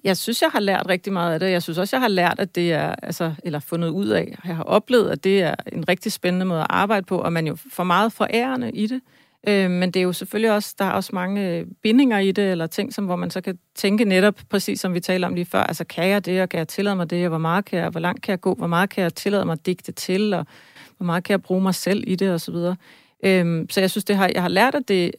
Jeg 0.05 0.17
synes, 0.17 0.43
jeg 0.43 0.51
har 0.51 0.61
lært 0.61 0.89
rigtig 0.89 1.13
meget 1.13 1.33
af 1.33 1.41
det. 1.41 1.51
Jeg 1.51 1.63
synes 1.63 1.79
også, 1.79 1.97
jeg 1.97 2.03
har 2.03 2.09
lært, 2.09 2.39
at 2.39 2.55
det 2.55 2.73
er, 2.73 2.95
altså, 3.03 3.35
eller 3.45 3.59
fundet 3.59 3.89
ud 3.89 4.09
af, 4.09 4.39
jeg 4.45 4.57
har 4.57 4.65
oplevet, 4.65 5.11
at 5.11 5.25
det 5.25 5.43
er 5.43 5.55
en 5.73 5.89
rigtig 5.89 6.13
spændende 6.13 6.47
måde 6.47 6.61
at 6.61 6.67
arbejde 6.71 7.07
på, 7.07 7.19
og 7.19 7.33
man 7.33 7.47
jo 7.47 7.57
får 7.73 7.85
meget 7.85 8.13
forærende 8.13 8.71
i 8.71 8.87
det. 8.87 9.01
Øh, 9.49 9.71
men 9.71 9.91
det 9.91 10.01
er 10.01 10.05
jo 10.05 10.13
selvfølgelig 10.13 10.53
også, 10.53 10.75
der 10.79 10.85
er 10.85 10.91
også 10.91 11.11
mange 11.13 11.49
øh, 11.49 11.67
bindinger 11.83 12.19
i 12.19 12.33
det, 12.33 12.51
eller 12.51 12.67
ting, 12.67 12.93
som, 12.93 13.05
hvor 13.05 13.17
man 13.17 13.31
så 13.31 13.41
kan 13.41 13.59
tænke 13.75 14.05
netop, 14.05 14.35
præcis 14.51 14.81
som 14.81 14.95
vi 14.95 15.01
talte 15.01 15.27
om 15.27 15.35
lige 15.35 15.45
før, 15.45 15.63
altså 15.63 15.85
kan 15.85 16.09
jeg 16.09 16.25
det, 16.25 16.43
og 16.43 16.49
kan 16.49 16.59
jeg 16.59 16.69
tillade 16.69 16.97
mig 16.97 17.11
det, 17.11 17.25
og 17.25 17.29
hvor 17.29 17.39
meget 17.39 17.65
kan 17.65 17.79
jeg, 17.79 17.89
hvor 17.89 18.01
langt 18.01 18.23
kan 18.23 18.31
jeg 18.31 18.41
gå, 18.41 18.55
hvor 18.55 18.67
meget 18.67 18.91
kan 18.91 19.03
jeg 19.03 19.15
tillade 19.15 19.45
mig 19.45 19.53
at 19.53 19.67
digte 19.67 19.93
til, 19.93 20.35
og 20.35 20.47
hvor 20.97 21.05
meget 21.05 21.25
kan 21.25 21.33
jeg 21.33 21.43
bruge 21.43 21.63
mig 21.63 21.75
selv 21.75 22.05
i 22.07 22.15
det, 22.15 22.33
og 22.33 22.41
så 22.41 22.53
videre. 22.53 22.77
Øh, 23.25 23.67
så 23.71 23.81
jeg 23.81 23.91
synes, 23.91 24.05
det 24.05 24.17
har, 24.17 24.31
jeg 24.35 24.43
har 24.43 24.49
lært, 24.49 24.75
at 24.75 24.89
det, 24.89 25.13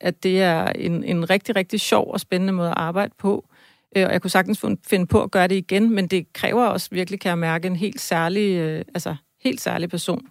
at 0.00 0.22
det 0.22 0.42
er 0.42 0.64
en, 0.64 1.04
en 1.04 1.30
rigtig, 1.30 1.56
rigtig 1.56 1.80
sjov 1.80 2.12
og 2.12 2.20
spændende 2.20 2.52
måde 2.52 2.68
at 2.68 2.74
arbejde 2.76 3.14
på. 3.18 3.48
Øh, 3.96 4.06
og 4.06 4.12
jeg 4.12 4.22
kunne 4.22 4.30
sagtens 4.30 4.64
finde 4.86 5.06
på 5.06 5.22
at 5.22 5.30
gøre 5.30 5.48
det 5.48 5.54
igen, 5.54 5.90
men 5.94 6.06
det 6.06 6.32
kræver 6.32 6.66
også 6.66 6.88
virkelig, 6.92 7.20
kan 7.20 7.28
jeg 7.28 7.38
mærke, 7.38 7.66
en 7.66 7.76
helt 7.76 8.00
særlig, 8.00 8.54
øh, 8.54 8.84
altså 8.94 9.16
helt 9.44 9.60
særlig 9.60 9.90
person. 9.90 10.26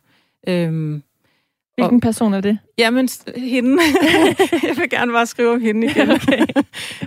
Øh, 0.47 1.01
Hvilken 1.77 1.99
person 2.01 2.33
er 2.33 2.41
det? 2.41 2.57
Jamen, 2.77 3.09
hende. 3.35 3.77
jeg 4.67 4.77
vil 4.77 4.89
gerne 4.89 5.11
bare 5.11 5.25
skrive 5.25 5.51
om 5.51 5.61
hende 5.61 5.87
igen. 5.87 6.11
Okay. 6.17 6.45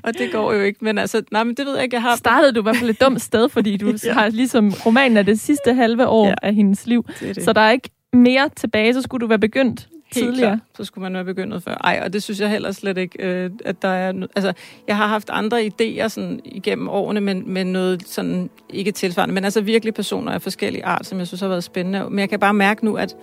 og 0.02 0.18
det 0.18 0.32
går 0.32 0.52
jo 0.52 0.60
ikke. 0.60 0.84
Men 0.84 0.98
altså, 0.98 1.22
nej, 1.30 1.44
men 1.44 1.54
det 1.54 1.66
ved 1.66 1.74
jeg 1.74 1.84
ikke, 1.84 1.94
jeg 1.94 2.02
har... 2.02 2.16
Startede 2.16 2.52
du 2.52 2.60
i 2.60 2.62
hvert 2.62 2.76
fald 2.76 2.90
et 2.90 3.00
dumt 3.00 3.22
sted, 3.22 3.48
fordi 3.48 3.76
du 3.76 3.92
ja. 4.04 4.12
har 4.12 4.28
ligesom 4.28 4.72
romanen 4.86 5.16
af 5.16 5.26
det 5.26 5.40
sidste 5.40 5.74
halve 5.74 6.06
år 6.06 6.26
ja. 6.26 6.34
af 6.42 6.54
hendes 6.54 6.86
liv. 6.86 7.06
Det 7.20 7.36
det. 7.36 7.44
Så 7.44 7.52
der 7.52 7.60
er 7.60 7.70
ikke 7.70 7.90
mere 8.12 8.50
tilbage, 8.56 8.94
så 8.94 9.02
skulle 9.02 9.20
du 9.20 9.26
være 9.26 9.38
begyndt 9.38 9.88
Helt 10.14 10.26
tidligere. 10.26 10.50
Klar. 10.50 10.60
Så 10.76 10.84
skulle 10.84 11.02
man 11.02 11.14
være 11.14 11.24
begyndt 11.24 11.64
før. 11.64 11.74
Ej, 11.74 12.00
og 12.04 12.12
det 12.12 12.22
synes 12.22 12.40
jeg 12.40 12.50
heller 12.50 12.72
slet 12.72 12.98
ikke, 12.98 13.22
øh, 13.22 13.50
at 13.64 13.82
der 13.82 13.88
er... 13.88 14.26
Altså, 14.36 14.52
jeg 14.88 14.96
har 14.96 15.06
haft 15.06 15.30
andre 15.32 15.60
idéer 15.60 16.08
sådan, 16.08 16.40
igennem 16.44 16.88
årene, 16.88 17.20
men, 17.20 17.42
men 17.46 17.66
noget 17.66 18.02
sådan, 18.06 18.50
ikke 18.70 18.92
tilsvarende, 18.92 19.34
men 19.34 19.44
altså 19.44 19.60
virkelig 19.60 19.94
personer 19.94 20.32
af 20.32 20.42
forskellige 20.42 20.84
art, 20.84 21.06
som 21.06 21.18
jeg 21.18 21.26
synes 21.26 21.40
har 21.40 21.48
været 21.48 21.64
spændende. 21.64 22.10
Men 22.10 22.18
jeg 22.18 22.28
kan 22.28 22.40
bare 22.40 22.54
mærke 22.54 22.84
nu, 22.84 22.94
at 22.94 23.16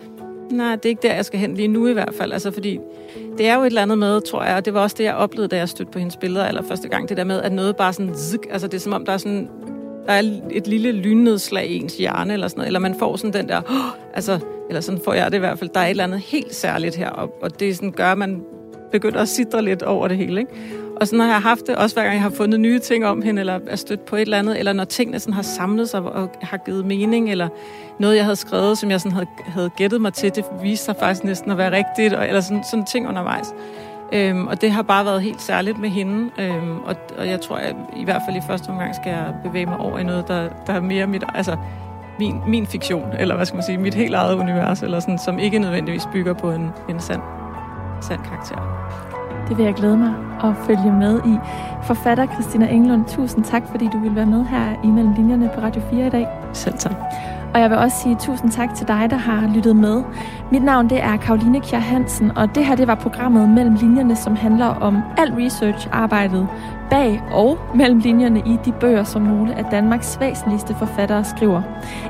Nej, 0.51 0.75
det 0.75 0.85
er 0.85 0.89
ikke 0.89 1.07
der, 1.07 1.13
jeg 1.13 1.25
skal 1.25 1.39
hen 1.39 1.53
lige 1.53 1.67
nu 1.67 1.87
i 1.87 1.93
hvert 1.93 2.13
fald. 2.17 2.33
Altså, 2.33 2.51
fordi 2.51 2.79
det 3.37 3.47
er 3.47 3.55
jo 3.55 3.61
et 3.61 3.65
eller 3.65 3.81
andet 3.81 3.97
med, 3.97 4.21
tror 4.21 4.43
jeg, 4.43 4.55
og 4.55 4.65
det 4.65 4.73
var 4.73 4.81
også 4.81 4.95
det, 4.99 5.03
jeg 5.03 5.15
oplevede, 5.15 5.47
da 5.47 5.57
jeg 5.57 5.69
stødte 5.69 5.91
på 5.91 5.99
hendes 5.99 6.17
billeder 6.17 6.45
allerførste 6.45 6.87
gang, 6.87 7.09
det 7.09 7.17
der 7.17 7.23
med, 7.23 7.41
at 7.41 7.51
noget 7.51 7.75
bare 7.75 7.93
sådan, 7.93 8.15
zik, 8.15 8.39
altså 8.49 8.67
det 8.67 8.77
er 8.77 8.81
som 8.81 8.93
om, 8.93 9.05
der 9.05 9.13
er 9.13 9.17
sådan 9.17 9.49
der 10.07 10.13
er 10.13 10.23
et 10.51 10.67
lille 10.67 10.91
lynnedslag 10.91 11.67
i 11.69 11.77
ens 11.77 11.97
hjerne, 11.97 12.33
eller 12.33 12.47
sådan 12.47 12.59
noget, 12.59 12.67
eller 12.67 12.79
man 12.79 12.95
får 12.99 13.15
sådan 13.15 13.33
den 13.33 13.49
der, 13.49 13.61
oh, 13.69 14.13
altså, 14.13 14.39
eller 14.69 14.81
sådan 14.81 15.01
får 15.05 15.13
jeg 15.13 15.31
det 15.31 15.37
i 15.37 15.39
hvert 15.39 15.59
fald, 15.59 15.69
der 15.73 15.79
er 15.79 15.85
et 15.85 15.89
eller 15.89 16.03
andet 16.03 16.19
helt 16.19 16.55
særligt 16.55 16.95
her, 16.95 17.09
og, 17.09 17.33
og 17.41 17.59
det 17.59 17.75
sådan 17.75 17.91
gør, 17.91 18.11
at 18.11 18.17
man 18.17 18.43
begynder 18.91 19.19
at 19.21 19.27
sidre 19.27 19.61
lidt 19.61 19.83
over 19.83 20.07
det 20.07 20.17
hele, 20.17 20.39
ikke? 20.39 20.51
Og 21.01 21.07
sådan 21.07 21.19
har 21.19 21.27
jeg 21.27 21.41
haft 21.41 21.67
det, 21.67 21.75
også 21.75 21.95
hver 21.95 22.03
gang 22.03 22.13
jeg 22.13 22.21
har 22.21 22.29
fundet 22.29 22.59
nye 22.59 22.79
ting 22.79 23.05
om 23.05 23.21
hende, 23.21 23.39
eller 23.39 23.59
er 23.67 23.75
stødt 23.75 24.05
på 24.05 24.15
et 24.15 24.21
eller 24.21 24.39
andet, 24.39 24.59
eller 24.59 24.73
når 24.73 24.83
tingene 24.83 25.19
sådan 25.19 25.33
har 25.33 25.41
samlet 25.41 25.89
sig 25.89 26.01
og 26.01 26.29
har 26.41 26.57
givet 26.57 26.85
mening, 26.85 27.31
eller 27.31 27.49
noget, 27.99 28.15
jeg 28.15 28.23
havde 28.23 28.35
skrevet, 28.35 28.77
som 28.77 28.91
jeg 28.91 29.01
sådan 29.01 29.11
havde, 29.11 29.27
havde 29.45 29.69
gættet 29.77 30.01
mig 30.01 30.13
til, 30.13 30.35
det 30.35 30.45
viste 30.61 30.85
sig 30.85 30.95
faktisk 30.99 31.23
næsten 31.23 31.51
at 31.51 31.57
være 31.57 31.71
rigtigt, 31.71 32.13
og, 32.13 32.27
eller 32.27 32.41
sådan, 32.41 32.63
sådan 32.71 32.85
ting 32.85 33.07
undervejs. 33.07 33.53
Øhm, 34.11 34.47
og 34.47 34.61
det 34.61 34.71
har 34.71 34.81
bare 34.81 35.05
været 35.05 35.21
helt 35.21 35.41
særligt 35.41 35.79
med 35.79 35.89
hende, 35.89 36.29
øhm, 36.39 36.77
og, 36.77 36.95
og 37.17 37.27
jeg 37.27 37.41
tror, 37.41 37.55
at 37.55 37.75
i 37.97 38.03
hvert 38.03 38.21
fald 38.27 38.37
i 38.37 38.41
første 38.47 38.69
omgang 38.69 38.95
skal 38.95 39.09
jeg 39.09 39.33
bevæge 39.43 39.65
mig 39.65 39.77
over 39.77 39.99
i 39.99 40.03
noget, 40.03 40.27
der, 40.27 40.49
der 40.67 40.73
er 40.73 40.81
mere 40.81 41.07
mit, 41.07 41.23
altså 41.35 41.57
min, 42.19 42.35
min 42.47 42.67
fiktion, 42.67 43.05
eller 43.19 43.35
hvad 43.35 43.45
skal 43.45 43.55
man 43.55 43.63
sige, 43.63 43.77
mit 43.77 43.93
helt 43.93 44.15
eget 44.15 44.35
univers, 44.35 44.81
eller 44.81 44.99
sådan, 44.99 45.19
som 45.19 45.39
ikke 45.39 45.59
nødvendigvis 45.59 46.07
bygger 46.13 46.33
på 46.33 46.51
en, 46.51 46.69
en 46.89 46.99
sand, 46.99 47.21
sand 48.01 48.19
karakter. 48.19 48.87
Det 49.49 49.57
vil 49.57 49.65
jeg 49.65 49.73
glæde 49.73 49.97
mig 49.97 50.13
at 50.43 50.53
følge 50.65 50.91
med 50.91 51.19
i. 51.25 51.37
Forfatter 51.83 52.25
Christina 52.33 52.67
Englund, 52.67 53.05
tusind 53.05 53.43
tak, 53.43 53.63
fordi 53.71 53.89
du 53.93 53.99
vil 53.99 54.15
være 54.15 54.25
med 54.25 54.45
her 54.45 54.75
i 54.83 54.87
Mellem 54.87 55.13
Linjerne 55.13 55.51
på 55.55 55.61
Radio 55.61 55.81
4 55.89 56.07
i 56.07 56.09
dag. 56.09 56.27
Selv 56.53 56.77
tak. 56.77 56.95
Og 57.53 57.59
jeg 57.61 57.69
vil 57.69 57.77
også 57.77 57.97
sige 57.97 58.15
tusind 58.19 58.51
tak 58.51 58.75
til 58.75 58.87
dig, 58.87 59.07
der 59.09 59.17
har 59.17 59.51
lyttet 59.55 59.75
med. 59.75 60.03
Mit 60.51 60.63
navn 60.63 60.89
det 60.89 61.03
er 61.03 61.17
Karoline 61.17 61.61
Kjær 61.61 61.79
Hansen, 61.79 62.37
og 62.37 62.55
det 62.55 62.65
her 62.65 62.75
det 62.75 62.87
var 62.87 62.95
programmet 62.95 63.49
Mellem 63.49 63.75
Linjerne, 63.75 64.15
som 64.15 64.35
handler 64.35 64.65
om 64.65 64.97
alt 65.17 65.33
research-arbejdet 65.37 66.47
bag 66.89 67.21
og 67.31 67.57
mellem 67.75 67.99
linjerne 67.99 68.39
i 68.39 68.57
de 68.65 68.71
bøger, 68.71 69.03
som 69.03 69.21
nogle 69.21 69.55
af 69.55 69.65
Danmarks 69.65 70.17
væsentligste 70.19 70.75
forfattere 70.79 71.23
skriver. 71.23 71.61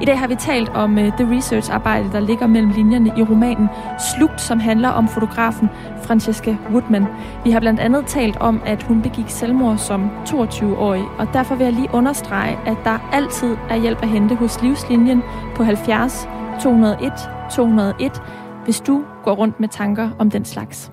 I 0.01 0.05
dag 0.05 0.19
har 0.19 0.27
vi 0.27 0.35
talt 0.35 0.69
om 0.69 0.97
uh, 0.97 1.03
det 1.03 1.27
research-arbejde, 1.31 2.11
der 2.11 2.19
ligger 2.19 2.47
mellem 2.47 2.71
linjerne 2.71 3.13
i 3.17 3.23
romanen 3.23 3.69
Slugt, 4.15 4.41
som 4.41 4.59
handler 4.59 4.89
om 4.89 5.07
fotografen 5.07 5.69
Francesca 6.03 6.57
Woodman. 6.71 7.05
Vi 7.43 7.51
har 7.51 7.59
blandt 7.59 7.79
andet 7.79 8.05
talt 8.05 8.37
om, 8.37 8.61
at 8.65 8.83
hun 8.83 9.01
begik 9.01 9.29
selvmord 9.29 9.77
som 9.77 10.09
22-årig, 10.25 11.03
og 11.19 11.27
derfor 11.33 11.55
vil 11.55 11.63
jeg 11.63 11.73
lige 11.73 11.89
understrege, 11.93 12.57
at 12.65 12.77
der 12.83 13.09
altid 13.13 13.57
er 13.69 13.75
hjælp 13.75 14.03
at 14.03 14.09
hente 14.09 14.35
hos 14.35 14.61
Livslinjen 14.61 15.23
på 15.55 15.63
70 15.63 16.29
201 16.61 17.13
201, 17.55 18.21
hvis 18.63 18.79
du 18.79 19.03
går 19.23 19.31
rundt 19.31 19.59
med 19.59 19.67
tanker 19.67 20.09
om 20.19 20.29
den 20.29 20.45
slags. 20.45 20.91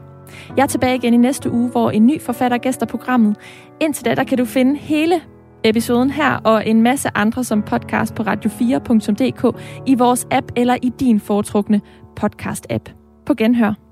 Jeg 0.56 0.62
er 0.62 0.66
tilbage 0.66 0.96
igen 0.96 1.14
i 1.14 1.16
næste 1.16 1.50
uge, 1.50 1.70
hvor 1.70 1.90
en 1.90 2.06
ny 2.06 2.20
forfatter 2.22 2.58
gæster 2.58 2.86
programmet. 2.86 3.36
Indtil 3.80 4.04
da, 4.04 4.14
der 4.14 4.24
kan 4.24 4.38
du 4.38 4.44
finde 4.44 4.76
hele 4.76 5.20
episoden 5.64 6.10
her 6.10 6.36
og 6.36 6.68
en 6.68 6.82
masse 6.82 7.08
andre 7.14 7.44
som 7.44 7.62
podcast 7.62 8.14
på 8.14 8.22
radio4.dk 8.22 9.60
i 9.86 9.94
vores 9.94 10.26
app 10.30 10.52
eller 10.56 10.76
i 10.82 10.88
din 11.00 11.20
foretrukne 11.20 11.80
podcast-app. 12.20 12.90
På 13.26 13.34
genhør. 13.34 13.83